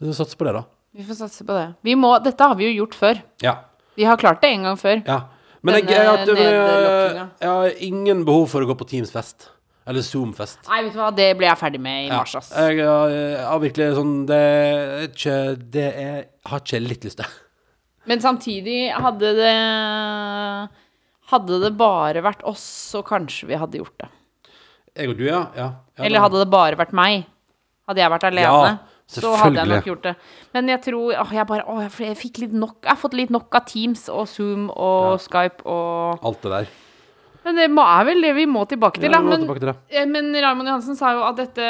Vi 0.00 0.08
får 0.08 0.16
satse 0.22 0.40
på 0.40 0.48
det, 0.48 0.56
da. 0.56 0.64
Vi 0.96 1.04
får 1.04 1.20
satse 1.20 1.44
på 1.44 1.52
det. 1.56 1.66
Vi 1.84 1.96
må, 2.00 2.14
dette 2.24 2.48
har 2.48 2.56
vi 2.56 2.70
jo 2.70 2.74
gjort 2.80 2.96
før. 2.96 3.20
Ja. 3.44 3.58
Vi 3.98 4.08
har 4.08 4.16
klart 4.20 4.40
det 4.42 4.54
en 4.56 4.70
gang 4.70 4.80
før. 4.80 5.04
ja. 5.06 5.20
Men 5.64 5.78
jeg, 5.78 5.94
jeg, 5.96 6.26
jeg, 6.36 7.28
jeg, 7.40 7.48
har 7.48 7.76
ingen 7.86 8.18
behov 8.28 8.50
for 8.52 8.60
å 8.60 8.66
gå 8.68 8.74
på 8.76 8.84
Teams-fest. 8.90 9.46
Eller 9.88 10.04
Zoom-fest. 10.04 10.58
Nei, 10.68 10.82
vet 10.84 10.92
du 10.92 10.98
hva, 11.00 11.08
det 11.16 11.30
ble 11.38 11.46
jeg 11.48 11.60
ferdig 11.60 11.80
med 11.80 12.02
i 12.02 12.10
Ja. 12.10 12.18
mars, 12.20 12.34
ass. 12.36 12.50
Jeg, 12.52 12.84
har- 12.84 13.60
virkelig 13.62 13.94
sånn 13.96 14.12
Det 14.28 14.42
ikke 15.08 15.34
Det 15.56 15.86
er, 16.04 16.26
har 16.44 16.60
ikke 16.60 16.76
jeg 16.76 16.84
litt 16.84 17.04
lyst 17.08 17.16
til. 17.20 17.32
Men 18.06 18.20
samtidig 18.20 18.92
hadde 18.92 19.34
det 19.38 19.52
Hadde 21.32 21.56
det 21.62 21.70
bare 21.80 22.20
vært 22.24 22.42
oss, 22.44 22.62
så 22.92 23.00
kanskje 23.06 23.48
vi 23.48 23.56
hadde 23.56 23.78
gjort 23.80 24.02
det. 24.02 24.08
Jeg 24.94 25.08
og 25.10 25.16
du, 25.18 25.24
ja. 25.24 25.38
ja. 25.56 25.68
ja 25.96 26.04
Eller 26.04 26.20
hadde 26.20 26.42
det 26.42 26.50
bare 26.52 26.76
vært 26.78 26.92
meg? 26.94 27.24
Hadde 27.88 28.02
jeg 28.02 28.12
vært 28.12 28.26
alene, 28.28 28.44
Ja, 28.44 28.74
så 29.10 29.32
hadde 29.40 29.62
jeg 29.62 29.70
nok 29.72 29.88
gjort 29.88 30.04
det. 30.04 30.12
Men 30.54 30.68
jeg 30.70 30.82
tror 30.84 31.16
åh, 31.24 31.32
jeg 31.34 31.48
bare, 31.48 31.64
åh, 31.68 31.80
jeg- 32.04 32.18
fikk 32.20 32.38
litt 32.44 32.52
nok 32.52 32.76
Jeg 32.82 32.92
har 32.92 33.00
fått 33.00 33.16
litt 33.16 33.32
nok 33.32 33.56
av 33.56 33.64
Teams 33.68 34.06
og 34.12 34.28
Zoom 34.28 34.68
og. 34.70 35.16
Skype 35.24 35.64
og 35.64 36.20
Alt 36.24 36.42
det 36.44 36.52
der. 36.58 36.68
Men 37.44 37.56
det 37.60 37.66
må, 37.70 37.82
er 37.84 38.04
vel 38.08 38.22
det 38.24 38.30
vi 38.38 38.46
må 38.48 38.62
tilbake 38.66 39.00
til, 39.02 39.12
Ja, 39.12 39.18
må 39.20 39.28
Men, 39.34 39.42
tilbake 39.44 39.60
til 39.60 39.68
det. 39.68 39.76
eh, 39.90 40.06
men 40.08 40.32
Raymond 40.32 40.66
Johansen 40.70 40.96
sa 40.96 41.10
jo 41.12 41.22
at 41.28 41.36
dette, 41.36 41.66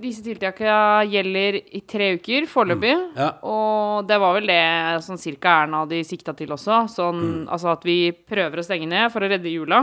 disse 0.00 0.22
tiltakene 0.24 1.04
gjelder 1.12 1.58
i 1.76 1.80
tre 1.86 2.14
uker 2.16 2.46
foreløpig. 2.48 2.94
Ja. 3.16 3.30
Og 3.44 4.06
det 4.08 4.18
var 4.18 4.32
vel 4.38 4.46
det 4.48 5.02
sånn 5.04 5.20
cirka 5.20 5.62
Erna 5.66 5.82
de 5.86 6.00
sikta 6.08 6.32
til 6.36 6.48
også. 6.56 6.86
Sånn, 6.88 7.20
Mm. 7.20 7.48
Altså 7.52 7.68
at 7.72 7.82
vi 7.84 8.12
prøver 8.12 8.58
å 8.58 8.64
stenge 8.64 8.88
ned 8.88 9.12
for 9.12 9.20
å 9.20 9.28
redde 9.28 9.50
jula. 9.52 9.82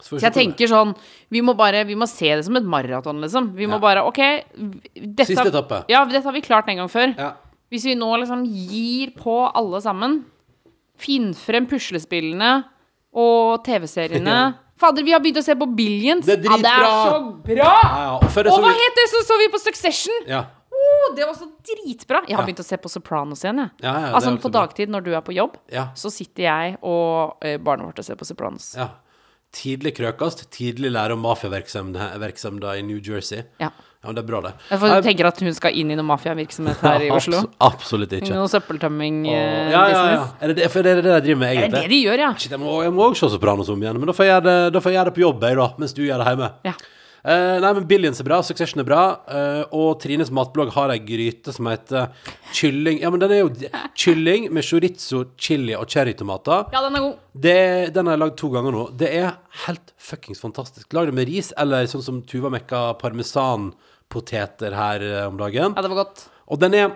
Så 0.00 0.18
jeg 0.18 0.32
tenker 0.32 0.66
sånn 0.66 0.94
Vi 1.30 1.42
må 1.42 1.54
bare 1.54 1.84
Vi 1.84 1.94
må 1.94 2.08
se 2.08 2.34
det 2.34 2.42
som 2.46 2.56
et 2.56 2.64
maraton, 2.64 3.20
liksom. 3.20 3.52
Vi 3.54 3.66
må 3.66 3.72
Ja. 3.76 3.78
bare 3.78 4.04
OK, 4.06 4.16
dette, 4.96 5.26
Siste 5.26 5.46
etappe. 5.52 5.84
Ja, 5.88 6.04
dette 6.06 6.24
har 6.24 6.32
vi 6.32 6.40
klart 6.40 6.68
en 6.68 6.76
gang 6.78 6.88
før. 6.88 7.14
Ja. 7.16 7.32
Hvis 7.70 7.84
vi 7.84 7.94
nå 7.94 8.08
liksom 8.18 8.44
gir 8.46 9.12
på 9.14 9.52
alle 9.54 9.78
sammen, 9.80 10.24
finn 10.96 11.32
frem 11.34 11.66
puslespillene 11.66 12.64
og 13.14 13.64
TV-seriene. 13.66 14.36
Fader, 14.80 15.04
vi 15.04 15.12
har 15.12 15.20
begynt 15.20 15.36
å 15.36 15.44
se 15.44 15.52
på 15.60 15.66
Billions. 15.76 16.24
Det 16.24 16.38
er 16.38 16.44
Ja, 16.46 16.56
det 16.56 16.70
er 16.70 16.80
dritbra! 16.80 17.02
så 17.04 17.18
bra! 17.44 17.54
Ja, 17.58 17.74
ja. 18.00 18.14
Og 18.16 18.24
Og 18.24 18.30
så 18.32 18.60
hva 18.62 18.70
vi- 18.72 18.80
het 18.80 18.96
det? 18.96 19.08
Så 19.12 19.20
så 19.28 19.36
vi 19.42 19.48
på 19.52 19.60
Succession! 19.60 20.22
Ja. 20.30 20.44
Oh, 20.80 21.10
det 21.14 21.26
var 21.28 21.34
så 21.36 21.44
dritbra. 21.66 22.22
Jeg 22.26 22.36
har 22.38 22.46
begynt 22.46 22.62
å 22.62 22.64
se 22.64 22.76
på 22.80 22.88
Sopranos 22.88 23.42
igjen, 23.44 23.58
jeg. 23.60 23.70
Ja, 23.84 23.92
ja, 24.06 24.12
altså, 24.16 24.32
på 24.40 24.48
dagtid 24.54 24.88
når 24.88 25.04
du 25.04 25.10
er 25.14 25.20
på 25.20 25.34
jobb, 25.36 25.58
Ja. 25.70 25.88
så 25.94 26.08
sitter 26.10 26.42
jeg 26.46 26.78
og 26.82 27.36
eh, 27.44 27.58
barnet 27.58 27.84
vårt 27.90 27.98
og 28.00 28.04
ser 28.06 28.16
på 28.16 28.24
Sopranos. 28.24 28.74
ja. 28.78 28.88
Tidlig 29.52 29.96
krøkast, 29.96 30.44
tidlig 30.54 30.92
lære 30.94 31.12
om 31.12 31.20
mafiavirksomheter 31.26 32.78
i 32.78 32.82
New 32.86 33.00
Jersey. 33.02 33.42
Ja. 33.60 33.70
Ja, 34.00 34.06
men 34.08 34.16
det 34.16 34.22
er 34.22 34.28
bra, 34.30 34.38
det. 34.46 34.50
Jeg 34.70 34.80
får 34.80 35.02
tenker 35.04 35.26
at 35.28 35.40
hun 35.44 35.52
skal 35.52 35.74
inn 35.76 35.90
i 35.92 35.96
noe 35.98 36.06
mafiavirksomhet 36.08 36.78
her 36.86 37.02
i 37.04 37.10
Oslo. 37.12 37.42
Abs- 37.42 37.58
absolutt 37.68 38.14
ikke. 38.16 38.30
Noe 38.32 38.48
søppeltømming-business. 38.48 39.72
ja, 39.74 39.82
ja, 39.92 40.04
ja. 40.14 40.22
Er 40.40 40.48
det 40.48 40.56
det, 40.62 40.70
for 40.72 40.82
det 40.86 40.94
er 40.94 41.02
det 41.02 41.04
de 41.10 41.20
driver 41.26 41.40
med, 41.42 41.50
Er 41.50 41.54
det 41.54 41.60
egentlig? 41.66 41.82
det 41.82 41.90
de 41.92 41.98
gjør, 42.06 42.22
ja? 42.24 42.30
Shit, 42.40 42.50
jeg 42.56 42.60
må, 42.62 42.78
jeg 42.82 42.92
må 42.96 43.10
også 43.10 43.28
se 43.28 43.34
Sopranos 43.36 43.68
om 43.68 43.82
igjen, 43.84 43.98
men 44.00 44.08
da 44.08 44.14
får 44.16 44.24
jeg 44.24 44.32
gjøre 44.32 44.46
det, 44.48 44.56
da 44.72 44.80
får 44.80 44.90
jeg 44.94 44.96
gjøre 44.98 45.10
det 45.10 45.14
på 45.18 45.24
jobb, 45.26 45.44
jeg, 45.50 45.56
da, 45.60 45.68
mens 45.84 45.92
du 45.92 46.00
gjør 46.06 46.24
det 46.24 46.30
hjemme. 46.32 46.48
Ja. 46.64 46.72
Eh, 47.20 47.56
nei, 47.60 47.72
men 47.76 47.86
Billions 47.88 48.20
er 48.22 48.24
bra, 48.24 48.38
Succession 48.44 48.80
er 48.80 48.86
bra, 48.88 49.00
uh, 49.28 49.74
og 49.76 49.98
Trines 50.00 50.30
matblogg 50.32 50.70
har 50.72 50.92
ei 50.94 51.00
gryte 51.04 51.52
som 51.52 51.68
heter 51.68 52.14
kylling 52.56 53.02
Ja, 53.02 53.10
men 53.12 53.20
den 53.20 53.34
er 53.34 53.42
jo 53.42 53.50
kylling 53.98 54.48
med 54.54 54.64
chorizo, 54.64 55.26
chili 55.36 55.76
og 55.76 55.84
cherrytomater. 55.92 56.70
Ja, 56.72 56.80
den 56.86 56.96
er 56.96 57.04
god. 57.04 57.18
Det, 57.32 57.58
den 57.96 58.08
har 58.08 58.16
jeg 58.16 58.22
lagd 58.24 58.38
to 58.40 58.50
ganger 58.54 58.74
nå. 58.76 58.86
Det 58.96 59.12
er 59.18 59.36
helt 59.66 59.92
fuckings 60.00 60.40
fantastisk. 60.40 60.88
Lag 60.96 61.10
det 61.10 61.16
med 61.18 61.28
ris, 61.28 61.52
eller 61.60 61.90
sånn 61.90 62.06
som 62.06 62.22
Tuva 62.24 62.52
mekka 62.54 62.86
parmesanpoteter 63.02 64.78
her 64.78 65.04
eh, 65.04 65.28
om 65.28 65.36
dagen. 65.40 65.76
Ja, 65.76 65.84
det 65.84 65.92
var 65.92 66.06
godt. 66.06 66.26
Og 66.48 66.62
den 66.62 66.76
er 66.78 66.90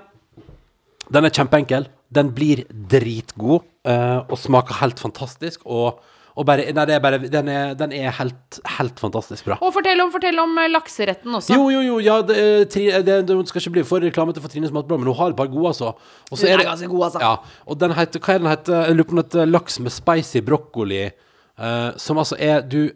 Den 1.13 1.27
er 1.29 1.35
kjempeenkel. 1.37 1.85
Den 2.09 2.31
blir 2.33 2.63
dritgod 2.71 3.67
uh, 3.85 4.25
og 4.25 4.39
smaker 4.41 4.79
helt 4.81 5.03
fantastisk. 5.03 5.67
Og, 5.69 6.01
Og 6.35 6.43
bare, 6.49 6.65
nei, 6.75 6.85
det 6.91 6.95
er 6.97 7.03
bare, 7.05 7.19
den 7.31 7.49
er, 7.53 7.75
den 7.79 7.93
er 7.95 8.11
helt, 8.19 8.57
helt 8.79 8.99
fantastisk 8.99 9.47
bra. 9.47 9.55
Og 9.63 9.71
fortell 9.77 10.01
om, 10.03 10.09
fortell 10.11 10.41
om 10.43 10.57
eh, 10.59 10.67
lakseretten 10.73 11.37
også. 11.39 11.55
Jo, 11.55 11.69
jo, 11.71 11.83
jo, 11.87 11.99
ja, 12.03 12.17
det, 12.27 12.39
tri, 12.75 12.89
det, 13.07 13.21
det 13.29 13.37
skal 13.47 13.63
ikke 13.63 13.75
bli 13.77 13.85
for 13.87 14.03
reklamete 14.03 14.43
for 14.43 14.51
Trines 14.51 14.73
matblad, 14.75 14.99
men 14.99 15.13
hun 15.13 15.19
har 15.21 15.31
et 15.31 15.39
par 15.39 15.47
gode, 15.53 15.69
altså. 15.71 15.93
Og 16.33 16.41
så 16.41 16.49
er 16.51 16.59
det- 16.59 16.67
ganske 16.67 16.89
god, 16.91 17.05
altså. 17.11 17.23
Ja, 17.23 17.61
og 17.71 17.79
den 17.79 17.95
heter, 17.95 18.19
hva 18.25 18.35
er 18.35 18.43
den 18.43 18.51
heter? 18.51 18.81
Jeg 18.89 18.97
lurer 18.99 19.09
på 19.13 19.15
om 19.15 19.23
den 19.23 19.29
heter 19.29 19.53
laks 19.55 19.79
med 19.87 19.95
spicy 19.95 20.43
brokkoli. 20.43 21.05
eh, 21.57 21.91
som 22.03 22.19
altså 22.19 22.35
er 22.43 22.63
du 22.67 22.91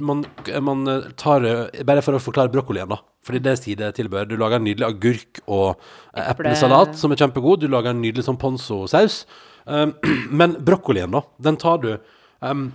Man, 0.00 0.24
man 0.64 1.12
tar 1.20 1.44
eh, 1.44 1.82
Bare 1.84 2.00
for 2.02 2.16
å 2.16 2.20
forklare 2.24 2.48
brokkolien, 2.50 2.88
da. 2.88 2.96
Fordi 3.22 3.38
det 3.44 3.52
er 3.52 3.60
sidetilbehør. 3.60 4.26
Du 4.30 4.36
lager 4.40 4.56
en 4.56 4.64
nydelig 4.64 4.86
agurk 4.88 5.40
og 5.46 5.76
eh, 6.16 6.22
Eple. 6.24 6.48
eplesalat, 6.48 6.96
som 6.96 7.12
er 7.12 7.20
kjempegod. 7.20 7.60
Du 7.60 7.68
lager 7.68 7.92
en 7.92 8.00
nydelig 8.00 8.24
sånn 8.24 8.40
ponzo-saus. 8.40 9.26
Um, 9.68 9.92
men 10.40 10.56
brokkolien, 10.64 11.12
da, 11.12 11.20
den 11.38 11.56
tar 11.60 11.78
du 11.84 11.90
um, 12.44 12.68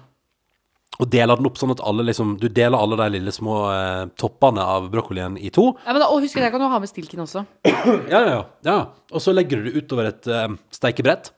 og 1.01 1.09
deler 1.09 1.39
den 1.39 1.47
opp 1.49 1.57
sånn 1.57 1.73
at 1.73 1.81
alle 1.85 2.05
liksom 2.05 2.35
Du 2.41 2.45
deler 2.53 2.77
alle 2.77 2.97
de 2.99 3.07
lille 3.15 3.33
små 3.33 3.59
eh, 3.73 4.01
toppene 4.19 4.61
av 4.75 4.91
brokkolien 4.93 5.39
i 5.41 5.49
to. 5.53 5.71
Ja, 5.87 5.95
men 5.95 6.03
da, 6.03 6.09
og 6.13 6.21
husk 6.21 6.37
at 6.37 6.45
jeg 6.47 6.53
kan 6.53 6.61
jo 6.61 6.69
ha 6.69 6.81
med 6.81 6.91
stilken 6.91 7.23
også. 7.25 7.45
Ja, 8.13 8.19
ja, 8.19 8.27
ja. 8.29 8.43
ja. 8.67 8.75
Og 9.09 9.23
så 9.23 9.33
legger 9.33 9.61
du 9.61 9.71
det 9.71 9.81
utover 9.81 10.11
et 10.11 10.29
eh, 10.29 10.51
steikebrett. 10.73 11.31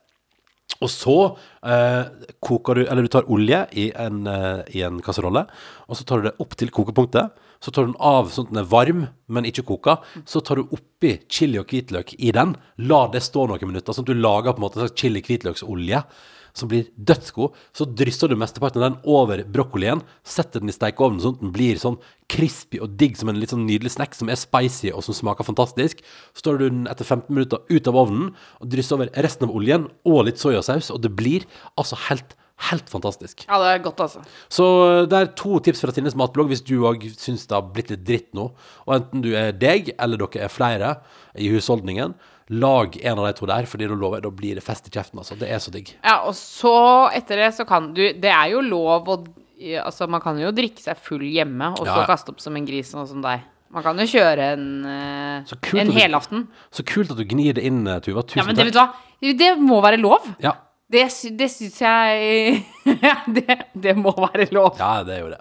Og 0.82 0.90
så 0.92 1.16
eh, 1.64 2.28
koker 2.44 2.76
du 2.76 2.84
Eller 2.84 3.06
du 3.06 3.10
tar 3.12 3.28
olje 3.32 3.62
i 3.80 3.88
en, 3.96 4.26
eh, 4.28 4.62
i 4.76 4.84
en 4.84 5.00
kasserolle, 5.04 5.46
og 5.86 5.96
så 5.96 6.04
tar 6.04 6.20
du 6.20 6.28
det 6.28 6.36
opp 6.42 6.56
til 6.58 6.72
kokepunktet. 6.74 7.42
Så 7.64 7.72
tar 7.72 7.86
du 7.86 7.94
den 7.94 8.00
av 8.04 8.28
sånn 8.34 8.50
at 8.50 8.52
den 8.52 8.60
er 8.60 8.68
varm, 8.68 9.06
men 9.32 9.48
ikke 9.48 9.64
koka. 9.70 9.96
Så 10.28 10.42
tar 10.44 10.60
du 10.60 10.74
oppi 10.76 11.14
chili 11.32 11.56
og 11.56 11.72
hvitløk 11.72 12.12
i 12.18 12.34
den. 12.36 12.52
La 12.90 13.06
det 13.08 13.24
stå 13.24 13.46
noen 13.48 13.70
minutter, 13.70 13.96
sånn 13.96 14.04
at 14.04 14.12
du 14.12 14.20
lager 14.20 14.52
på 14.52 14.60
en 14.60 14.66
måte 14.66 14.82
en 14.82 14.84
slags 14.84 15.00
chili-hvitløksolje 15.00 16.02
som 16.56 16.70
blir 16.70 16.88
dødsgod. 16.96 17.54
Så 17.76 17.86
drysser 17.88 18.30
du 18.32 18.36
mesteparten 18.40 18.80
av 18.82 18.88
den 18.88 18.98
over 19.04 19.42
brokkolien, 19.44 20.02
setter 20.24 20.62
den 20.62 20.72
i 20.72 20.76
stekeovnen 20.76 21.20
sånn 21.22 21.36
at 21.36 21.44
den 21.44 21.52
blir 21.54 21.80
sånn 21.80 21.98
crispy 22.32 22.80
og 22.82 22.96
digg 22.98 23.18
som 23.18 23.30
en 23.30 23.38
litt 23.40 23.52
sånn 23.52 23.66
nydelig 23.68 23.94
snack 23.94 24.16
som 24.16 24.30
er 24.32 24.40
spicy 24.40 24.90
og 24.92 25.04
som 25.06 25.16
smaker 25.16 25.46
fantastisk. 25.46 26.02
Så 26.34 26.46
tar 26.46 26.58
du 26.60 26.66
den 26.68 26.86
etter 26.90 27.06
15 27.06 27.28
minutter 27.32 27.62
ut 27.68 27.92
av 27.92 28.00
ovnen 28.06 28.32
og 28.60 28.72
drysser 28.72 28.98
over 28.98 29.12
resten 29.26 29.48
av 29.48 29.54
oljen 29.56 29.86
og 30.08 30.26
litt 30.28 30.42
soyasaus, 30.42 30.90
og 30.94 31.02
det 31.04 31.12
blir 31.16 31.46
altså 31.76 31.98
helt, 32.08 32.36
helt 32.70 32.88
fantastisk. 32.90 33.44
Ja, 33.46 33.60
det 33.62 33.74
er 33.74 33.82
godt, 33.84 34.00
altså. 34.04 34.24
Så 34.52 34.68
eh, 34.86 35.02
det 35.10 35.18
er 35.20 35.34
to 35.38 35.60
tips 35.64 35.84
fra 35.84 35.94
Tines 35.94 36.16
matblogg 36.18 36.50
hvis 36.52 36.64
du 36.66 36.78
òg 36.88 37.04
syns 37.14 37.46
det 37.46 37.58
har 37.58 37.68
blitt 37.74 37.92
litt 37.92 38.06
dritt 38.06 38.32
nå. 38.36 38.48
Og 38.86 38.96
enten 38.96 39.24
du 39.24 39.34
er 39.36 39.52
deg, 39.56 39.92
eller 40.00 40.24
dere 40.24 40.48
er 40.48 40.52
flere 40.52 40.96
i 41.36 41.50
husholdningen, 41.52 42.16
lag 42.50 42.96
en 43.02 43.18
av 43.18 43.26
de 43.26 43.32
to 43.40 43.46
der, 43.46 43.66
fordi 43.66 43.88
da 43.88 43.94
lover 43.98 44.16
jeg, 44.20 44.22
da 44.22 44.30
blir 44.30 44.54
det 44.54 44.62
fest 44.64 44.86
i 44.86 44.90
kjeften, 44.94 45.18
altså. 45.18 45.34
Det 45.38 45.48
er 45.50 45.58
så 45.58 45.72
digg. 45.74 45.94
Ja, 46.04 46.20
og 46.28 46.34
så 46.38 46.74
etter 47.16 47.36
det 47.42 47.54
så 47.56 47.66
kan 47.66 47.92
du 47.94 48.04
Det 48.12 48.30
er 48.30 48.50
jo 48.54 48.60
lov 48.60 49.08
å 49.08 49.18
Altså, 49.56 50.04
man 50.06 50.20
kan 50.20 50.36
jo 50.38 50.50
drikke 50.52 50.82
seg 50.84 50.98
full 51.00 51.22
hjemme, 51.24 51.70
og 51.72 51.78
så 51.86 52.02
Ja. 52.02 52.06
kaste 52.06 52.28
opp 52.28 52.40
som 52.44 52.54
en 52.56 52.66
gris, 52.66 52.90
sånn 52.92 53.06
som 53.08 53.22
deg. 53.22 53.40
Man 53.72 53.82
kan 53.82 53.96
jo 53.96 54.04
kjøre 54.04 54.52
en, 54.52 54.84
eh, 54.84 55.42
Så 55.48 55.56
kult 55.62 55.80
en 55.80 55.86
du- 55.88 55.92
helaften. 55.94 56.46
Så 56.70 56.84
kult 56.84 57.10
at 57.10 57.16
du 57.16 57.24
gnir 57.24 57.54
det 57.54 57.64
inn, 57.64 57.86
eh, 57.88 57.98
Tuva. 58.00 58.20
Tusen 58.22 58.36
Ja, 58.36 58.44
men 58.44 58.54
det, 58.54 58.66
takk. 58.72 58.74
vet 58.74 59.32
du 59.32 59.32
hva? 59.32 59.38
Det 59.38 59.58
må 59.58 59.80
være 59.82 59.98
lov. 59.98 60.20
Ja. 60.40 60.52
Det, 60.90 61.10
sy- 61.10 61.34
det 61.36 61.48
syns 61.50 61.78
jeg 61.80 62.66
det, 63.34 63.64
det 63.80 63.96
må 63.96 64.12
være 64.14 64.52
lov. 64.52 64.76
ja, 64.78 65.02
det 65.02 65.14
er 65.16 65.20
jo 65.24 65.30
det. 65.30 65.40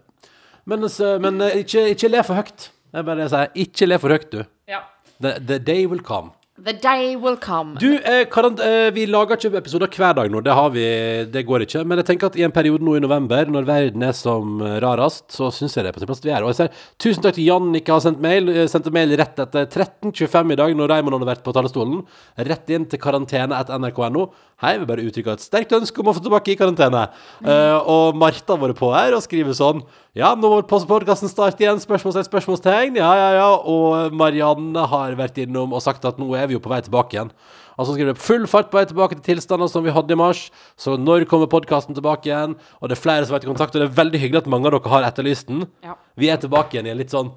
Men, 0.66 0.80
altså, 0.80 1.20
men 1.20 1.41
eh, 1.41 1.58
ikke, 1.62 1.84
ikke 1.93 2.10
le 2.10 2.24
for 2.24 2.36
høyt. 2.36 2.70
Jeg 2.93 3.06
bare 3.06 3.28
sier, 3.30 3.49
ikke 3.53 3.88
le 3.88 3.99
for 3.99 4.10
høyt, 4.16 4.32
du. 4.32 4.45
Ja. 4.68 4.80
The, 5.22 5.39
the 5.39 5.60
day 5.60 5.86
will 5.86 5.99
come. 5.99 6.32
The 6.58 6.72
day 6.72 7.18
will 7.18 7.36
come. 7.36 7.74
Du, 7.76 7.97
eh, 7.99 8.22
karant 8.32 8.62
eh, 8.64 8.88
vi 8.95 9.03
lager 9.12 9.36
ikke 9.36 9.58
episoder 9.60 9.89
hver 9.91 10.14
dag 10.16 10.30
nå, 10.32 10.39
det 10.39 10.53
har 10.56 10.70
vi, 10.72 10.86
det 11.28 11.41
går 11.43 11.66
ikke. 11.66 11.82
Men 11.84 11.99
jeg 11.99 12.08
tenker 12.08 12.30
at 12.30 12.38
i 12.39 12.45
en 12.47 12.53
periode 12.56 12.80
nå 12.80 12.93
i 12.95 13.01
november, 13.03 13.51
når 13.51 13.68
verden 13.68 14.06
er 14.08 14.16
som 14.16 14.62
rarest, 14.64 14.86
rarast, 14.86 15.26
så 15.36 15.49
syns 15.51 15.76
jeg 15.76 15.84
det 15.84 15.91
er 15.91 15.97
på 15.97 15.99
sin 15.99 16.08
plass 16.08 16.24
at 16.24 16.30
vi 16.30 16.32
er. 16.32 16.45
Og 16.47 16.53
jeg 16.53 16.60
ser, 16.62 16.86
tusen 17.03 17.26
takk 17.26 17.36
til 17.36 17.49
Jannicke 17.49 17.91
har 17.91 18.06
sendt 18.06 18.24
mail. 18.24 18.47
eh, 18.53 18.70
Sendte 18.72 18.93
mail 18.95 19.12
rett 19.20 19.43
etter 19.43 19.68
13.25 19.68 20.56
i 20.56 20.60
dag, 20.62 20.78
når 20.80 20.93
Raymond 20.93 21.18
hadde 21.20 21.30
vært 21.34 21.43
på 21.43 21.56
talerstolen. 21.60 22.06
Rett 22.39 22.72
inn 22.72 22.88
til 22.88 23.03
karantene 23.03 23.60
etter 23.60 23.76
nrk.no. 23.76 24.30
Hei, 24.64 24.78
vi 24.80 24.88
bare 24.88 25.03
uttrykker 25.03 25.36
et 25.36 25.43
sterkt 25.43 25.74
ønske 25.76 25.99
om 25.99 26.08
å 26.08 26.16
få 26.16 26.24
tilbake 26.24 26.53
i 26.53 26.56
karantene. 26.56 27.10
Eh, 27.43 27.76
og 27.91 28.16
Martha 28.16 28.56
har 28.56 28.62
vært 28.64 28.80
på 28.80 28.93
her 28.95 29.18
og 29.18 29.26
skriver 29.26 29.51
sånn 29.58 29.84
Ja, 30.16 30.30
nå 30.39 30.47
må 30.47 30.62
podkasten 30.64 31.28
starte 31.28 31.66
igjen. 31.66 31.82
Spørsmålstegn, 31.84 32.24
spørsmålstegn. 32.30 32.95
Ja, 33.01 33.10
ja, 33.20 33.30
ja. 33.36 33.49
Og 33.68 34.16
Marianne 34.16 34.86
har 34.88 35.18
vært 35.20 35.41
innom 35.43 35.76
og 35.76 35.84
sagt 35.84 36.08
at 36.08 36.16
nå 36.22 36.30
er 36.39 36.45
vi 36.48 36.56
jo 36.58 36.62
på 36.64 36.72
vei 36.72 36.82
tilbake 36.86 37.16
igjen. 37.18 37.32
Og 37.76 37.88
så 37.88 37.96
skriver 37.96 38.14
det 38.14 38.22
full 38.24 38.46
fart 38.48 38.70
på 38.72 38.78
vei 38.80 38.86
tilbake 38.88 39.18
til 39.20 39.36
tilstander 39.36 39.68
som 39.72 39.84
vi 39.84 39.91
hadde 39.96 40.16
i 40.16 40.20
mars. 40.20 40.46
Så 40.80 40.96
når 41.00 41.26
kommer 41.28 41.50
podkasten 41.52 41.96
tilbake 41.98 42.30
igjen? 42.32 42.56
Og 42.80 42.88
det 42.89 42.96
er 42.98 43.02
flere 43.04 43.26
som 43.26 43.34
har 43.34 43.39
vært 43.41 43.50
i 43.50 43.52
kontakt, 43.52 43.76
og 43.76 43.84
det 43.84 43.89
er 43.89 43.98
veldig 44.00 44.22
hyggelig 44.24 44.43
at 44.46 44.52
mange 44.54 44.70
av 44.72 44.78
dere 44.78 44.93
har 44.96 45.10
etterlyst 45.10 45.50
den. 45.52 45.66
Ja. 45.84 45.98
Vi 46.16 46.30
er 46.32 46.39
tilbake 46.39 46.78
igjen 46.78 46.88
i 46.88 46.93
en 46.96 47.02
litt 47.02 47.12
sånn 47.16 47.34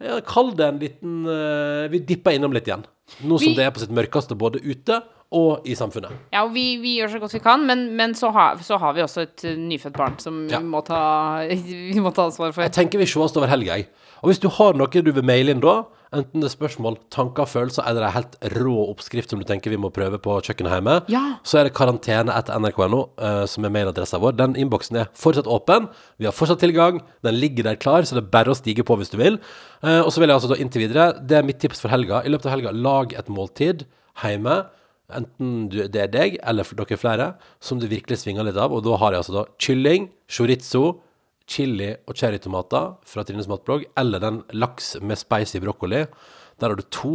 ja, 0.00 0.16
Kall 0.24 0.54
det 0.56 0.64
en 0.64 0.78
liten 0.80 1.16
uh, 1.28 1.84
Vi 1.92 1.98
dipper 2.08 2.32
innom 2.32 2.54
litt 2.56 2.64
igjen. 2.70 2.86
Nå 3.20 3.36
som 3.36 3.50
Vi- 3.50 3.56
det 3.58 3.66
er 3.66 3.72
på 3.74 3.82
sitt 3.82 3.90
mørkeste 3.92 4.36
både 4.38 4.62
ute 4.64 5.02
og 5.30 5.66
i 5.68 5.74
samfunnet. 5.78 6.10
Ja, 6.32 6.40
og 6.46 6.54
vi, 6.54 6.78
vi 6.82 6.96
gjør 6.98 7.10
så 7.12 7.18
godt 7.22 7.34
vi 7.36 7.38
kan, 7.44 7.62
men, 7.66 7.84
men 7.98 8.14
så, 8.18 8.32
har, 8.34 8.56
så 8.66 8.78
har 8.82 8.94
vi 8.96 9.02
også 9.04 9.22
et 9.26 9.44
nyfødt 9.60 9.94
barn 9.94 10.16
som 10.18 10.40
Ja. 10.50 10.58
vi, 10.58 10.64
må 10.72 10.80
ta, 10.82 11.44
vi 11.50 12.00
må 12.02 12.10
ta 12.16 12.24
ansvar 12.30 12.50
for. 12.56 12.64
Jeg 12.64 12.72
tenker 12.74 12.98
vi 12.98 13.06
sees 13.06 13.36
over 13.36 13.46
helga, 13.52 13.76
jeg. 13.78 13.86
Og 14.22 14.30
hvis 14.30 14.40
du 14.42 14.48
har 14.52 14.74
noe 14.76 14.86
du 15.02 15.12
vil 15.12 15.24
maile 15.24 15.54
inn 15.54 15.60
da, 15.64 15.84
enten 16.12 16.42
det 16.42 16.48
er 16.48 16.52
spørsmål, 16.56 16.96
tanker, 17.14 17.46
følelser 17.46 17.86
eller 17.86 18.02
en 18.08 18.12
helt 18.16 18.32
rå 18.56 18.72
oppskrift 18.90 19.30
som 19.30 19.38
du 19.38 19.46
tenker 19.46 19.70
vi 19.70 19.78
må 19.78 19.92
prøve 19.94 20.18
på 20.18 20.40
kjøkkenet 20.42 20.72
hjemme, 20.74 20.96
Ja. 21.08 21.38
så 21.46 21.60
er 21.60 21.68
det 21.68 21.74
karantene 21.78 22.34
etter 22.34 22.58
nrk.no, 22.58 23.00
eh, 23.16 23.44
som 23.46 23.64
er 23.64 23.70
mailadressa 23.70 24.18
vår. 24.18 24.34
Den 24.36 24.56
innboksen 24.58 24.96
er 24.98 25.06
fortsatt 25.14 25.46
åpen. 25.46 25.86
Vi 26.18 26.26
har 26.26 26.32
fortsatt 26.34 26.58
tilgang. 26.60 26.98
Den 27.22 27.38
ligger 27.38 27.62
der 27.70 27.76
klar, 27.76 28.02
så 28.02 28.18
det 28.18 28.24
er 28.24 28.30
bare 28.34 28.50
å 28.50 28.58
stige 28.58 28.82
på 28.84 28.96
hvis 28.98 29.10
du 29.14 29.18
vil. 29.22 29.38
Eh, 29.84 30.00
og 30.02 30.10
så 30.10 30.18
vil 30.20 30.28
jeg 30.28 30.36
altså 30.40 30.50
da 30.52 30.58
inntil 30.60 30.82
videre, 30.88 31.12
det 31.24 31.38
er 31.38 31.46
mitt 31.46 31.60
tips 31.62 31.80
for 31.80 31.88
helga. 31.94 32.24
I 32.26 32.28
løpet 32.34 32.46
av 32.50 32.56
helga, 32.58 32.72
lag 32.74 33.14
et 33.14 33.30
måltid 33.30 33.86
hjemme. 34.24 34.66
Enten 35.10 35.68
du, 35.70 35.80
det 35.90 36.02
er 36.04 36.10
deg 36.12 36.36
eller 36.46 36.62
dere 36.78 36.98
flere, 36.98 37.34
som 37.60 37.78
du 37.82 37.86
virkelig 37.90 38.18
svinger 38.22 38.44
litt 38.46 38.58
av. 38.58 38.72
Og 38.74 38.82
da 38.84 38.96
har 39.00 39.12
jeg 39.14 39.22
altså 39.24 39.32
da 39.40 39.44
kylling, 39.62 40.10
chorizo, 40.30 41.00
chili 41.50 41.90
og 42.06 42.14
cherrytomater 42.14 42.92
fra 43.08 43.24
Trines 43.26 43.48
matblogg, 43.50 43.88
eller 43.98 44.22
den 44.22 44.42
laks 44.54 44.94
med 45.02 45.18
spicy 45.18 45.58
brokkoli. 45.62 46.04
Der 46.60 46.70
har 46.70 46.78
du 46.78 46.86
to 46.92 47.14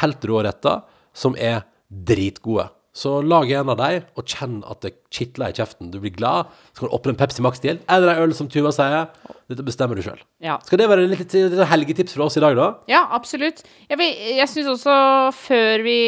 helt 0.00 0.24
rå 0.26 0.42
retter 0.46 0.82
som 1.16 1.36
er 1.38 1.62
dritgode. 1.88 2.68
Så 2.98 3.20
lag 3.22 3.50
en 3.54 3.68
av 3.70 3.76
dem, 3.78 4.06
og 4.18 4.26
kjenn 4.26 4.56
at 4.66 4.80
det 4.82 4.96
kitler 5.14 5.52
i 5.52 5.54
kjeften. 5.54 5.92
Du 5.92 6.00
blir 6.02 6.10
glad. 6.16 6.48
Så 6.72 6.80
kan 6.80 6.90
du 6.90 6.94
åpne 6.96 7.12
en 7.14 7.18
Pepsi 7.20 7.44
Max 7.44 7.60
til, 7.62 7.78
eller 7.86 8.10
en 8.10 8.24
øl, 8.24 8.32
som 8.34 8.48
Tuva 8.50 8.72
sier. 8.74 9.12
Dette 9.46 9.66
bestemmer 9.66 9.94
du 9.94 10.02
sjøl. 10.02 10.18
Ja. 10.42 10.56
Skal 10.66 10.80
det 10.82 10.88
være 10.90 11.04
litt, 11.06 11.22
litt, 11.36 11.54
helgetips 11.70 12.16
fra 12.16 12.26
oss 12.26 12.38
i 12.40 12.42
dag, 12.42 12.56
da? 12.58 12.66
Ja, 12.90 13.04
absolutt. 13.14 13.62
Jeg, 13.86 14.08
jeg 14.40 14.48
syns 14.50 14.72
også, 14.72 14.96
før 15.44 15.84
vi 15.86 16.00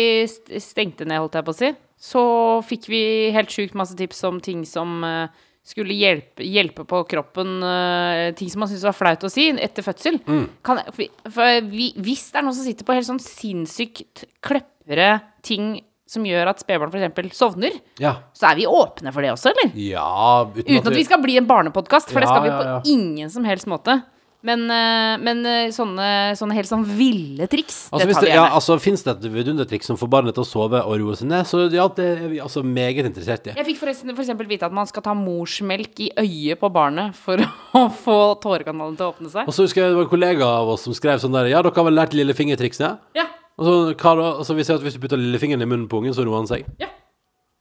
stengte 0.59 1.07
ned, 1.07 1.23
holdt 1.23 1.39
jeg 1.39 1.47
på 1.47 1.55
å 1.55 1.61
si, 1.61 1.71
så 2.11 2.25
fikk 2.67 2.91
vi 2.91 3.05
helt 3.37 3.55
sjukt 3.55 3.79
masse 3.79 3.95
tips 3.95 4.25
om 4.27 4.43
ting 4.43 4.67
som 4.67 5.05
eh, 5.07 5.47
skulle 5.67 5.95
hjelpe, 5.95 6.43
hjelpe 6.47 6.87
på 6.89 7.03
kroppen. 7.11 7.59
uh, 7.63 8.31
ting 8.39 8.51
som 8.51 8.65
man 8.65 8.71
syntes 8.71 8.87
var 8.89 8.97
flaut 8.97 9.27
å 9.27 9.31
si 9.31 9.51
etter 9.53 9.85
fødsel. 9.87 10.19
Kan, 10.67 10.81
for, 10.97 11.31
for 11.31 11.69
vi, 11.71 11.93
hvis 12.01 12.31
det 12.33 12.41
er 12.41 12.47
noen 12.49 12.57
som 12.57 12.67
sitter 12.67 12.89
på 12.89 12.97
helt 12.97 13.09
sånn 13.11 13.23
sinnssykt 13.23 14.25
klepre 14.45 15.21
ting 15.47 15.79
som 16.11 16.25
gjør 16.27 16.49
at 16.51 16.59
spedbarn 16.63 16.91
f.eks. 17.15 17.37
sovner, 17.39 17.77
Ja. 18.03 18.17
så 18.35 18.49
er 18.51 18.57
vi 18.59 18.65
åpne 18.67 19.13
for 19.15 19.23
det 19.23 19.31
også, 19.31 19.53
eller? 19.53 19.71
Ja, 19.79 20.43
uten, 20.51 20.67
Uten 20.67 20.91
at 20.91 20.97
vi 20.99 21.05
skal 21.07 21.23
bli 21.23 21.37
en 21.39 21.47
barnepodkast, 21.47 22.11
for 22.11 22.19
det 22.19 22.31
skal 22.33 22.43
vi 22.43 22.51
ja, 22.51 22.57
på 22.59 22.65
ja. 22.67 22.81
ingen 22.91 23.31
som 23.31 23.47
helst 23.47 23.69
måte. 23.71 24.01
Men, 24.43 24.63
eh, 24.73 25.19
men 25.21 25.43
eh, 25.45 25.69
sånne, 25.75 26.33
sånne 26.39 26.55
helt 26.57 26.69
sånn 26.71 26.85
ville 26.97 27.45
triks, 27.53 27.91
Altså, 27.93 28.07
det 28.09 28.15
tar 28.17 28.25
vi 28.25 28.31
gjerne. 28.31 28.39
ja, 28.41 28.55
altså, 28.57 28.77
Fins 28.81 29.03
det 29.05 29.13
et 29.19 29.27
vidundertriks 29.35 29.91
som 29.91 29.99
får 30.01 30.09
barnet 30.15 30.33
til 30.39 30.45
å 30.47 30.49
sove 30.49 30.81
og 30.81 30.95
roe 31.03 31.17
seg 31.19 31.29
ned, 31.29 31.45
så 31.51 31.67
ja, 31.69 31.85
det 31.93 32.07
er 32.15 32.29
vi 32.33 32.39
altså 32.41 32.63
meget 32.65 33.05
interessert 33.11 33.51
i. 33.51 33.57
Jeg 33.59 33.67
fikk 33.69 33.81
forresten 33.83 34.15
for 34.15 34.25
eksempel 34.25 34.49
vite 34.49 34.65
at 34.65 34.73
man 34.73 34.89
skal 34.89 35.05
ta 35.05 35.13
morsmelk 35.13 36.01
i 36.01 36.09
øyet 36.25 36.61
på 36.63 36.71
barnet 36.73 37.13
for 37.21 37.37
å 37.81 37.83
få 37.93 38.17
tårekanalen 38.41 38.97
til 38.97 39.11
å 39.11 39.13
åpne 39.13 39.29
seg. 39.35 39.45
Og 39.45 39.53
så 39.53 39.67
husker 39.69 39.83
jeg 39.85 39.93
det 39.93 40.01
var 40.01 40.09
en 40.09 40.15
kollega 40.15 40.49
av 40.63 40.73
oss 40.73 40.87
som 40.89 40.97
skrev 40.97 41.21
sånn 41.21 41.37
der 41.37 41.51
Ja, 41.53 41.61
dere 41.61 41.77
har 41.77 41.85
vel 41.91 42.01
lært 42.01 42.17
lillefingertrikset? 42.17 42.97
Ja, 43.21 43.27
Og 43.61 43.67
så, 43.69 43.75
hva 43.93 44.15
da? 44.17 44.31
Og 44.41 44.47
så 44.49 44.57
vi 44.57 44.65
ser 44.65 44.81
at 44.81 44.87
hvis 44.89 44.97
du 44.97 45.03
putter 45.05 45.21
lillefingeren 45.21 45.61
i 45.61 45.69
munnen 45.69 45.85
på 45.91 46.01
ungen, 46.01 46.17
så 46.17 46.25
roer 46.25 46.41
han 46.41 46.49
seg. 46.49 46.65
ja. 46.81 46.89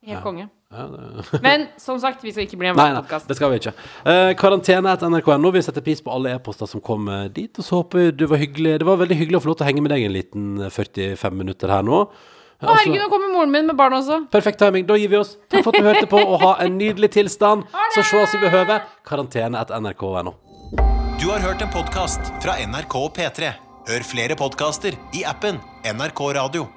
Helt 0.07 0.23
konge. 0.23 0.47
Ja, 0.71 0.85
det... 0.87 1.39
Men 1.45 1.67
som 1.81 1.99
sagt, 1.99 2.23
vi 2.23 2.31
skal 2.31 2.45
ikke 2.45 2.59
bli 2.61 2.69
en 2.71 2.77
Nei, 2.79 2.89
nei, 2.93 3.01
podkast. 3.01 3.27
det 3.27 3.35
skal 3.39 3.51
vi 3.51 3.59
ikke. 3.59 3.73
Eh, 4.07 4.31
karantene 4.39 4.93
etter 4.93 5.11
nrk.no. 5.11 5.51
Vi 5.55 5.63
setter 5.65 5.83
pris 5.85 6.01
på 6.05 6.13
alle 6.13 6.35
e-poster 6.37 6.69
som 6.69 6.81
kommer 6.81 7.27
dit. 7.33 7.51
Og 7.59 7.65
så 7.65 7.81
håper 7.81 7.99
vi 8.03 8.11
det 8.21 8.29
var 8.31 8.39
hyggelig 8.41 8.77
Det 8.79 8.87
var 8.87 8.99
veldig 9.01 9.17
hyggelig 9.19 9.39
å 9.39 9.43
få 9.43 9.51
lov 9.51 9.59
til 9.59 9.67
å 9.67 9.69
henge 9.71 9.83
med 9.85 9.93
deg 9.95 10.05
en 10.07 10.15
liten 10.15 10.45
eh, 10.67 10.71
45 10.71 11.39
minutter 11.41 11.73
her 11.73 11.83
nå. 11.87 12.03
Å, 12.59 12.67
herregud, 12.67 12.99
nå 12.99 13.07
kommer 13.11 13.31
moren 13.31 13.53
min 13.53 13.69
med 13.69 13.77
barn 13.79 13.95
også. 13.95 14.21
Perfekt 14.31 14.59
timing. 14.59 14.87
Da 14.87 14.97
gir 14.99 15.11
vi 15.11 15.19
oss. 15.19 15.37
Takk 15.51 15.63
for 15.63 15.71
at 15.75 15.79
du 15.79 15.87
hørte 15.87 16.09
på, 16.11 16.19
og 16.19 16.41
ha 16.43 16.55
en 16.65 16.75
nydelig 16.79 17.13
tilstand. 17.15 17.63
Så 17.95 18.03
ses 18.03 18.35
vi 18.35 18.41
behøver. 18.43 18.83
Karantene 19.07 19.61
etter 19.63 19.79
nrk.no. 19.79 20.35
Du 21.19 21.29
har 21.31 21.43
hørt 21.43 21.63
en 21.63 21.71
podkast 21.71 22.31
fra 22.43 22.59
NRK 22.59 22.99
og 22.99 23.13
P3. 23.15 23.53
Hør 23.89 24.03
flere 24.05 24.35
podkaster 24.39 24.95
i 25.15 25.23
appen 25.27 25.59
NRK 25.87 26.27
Radio. 26.39 26.67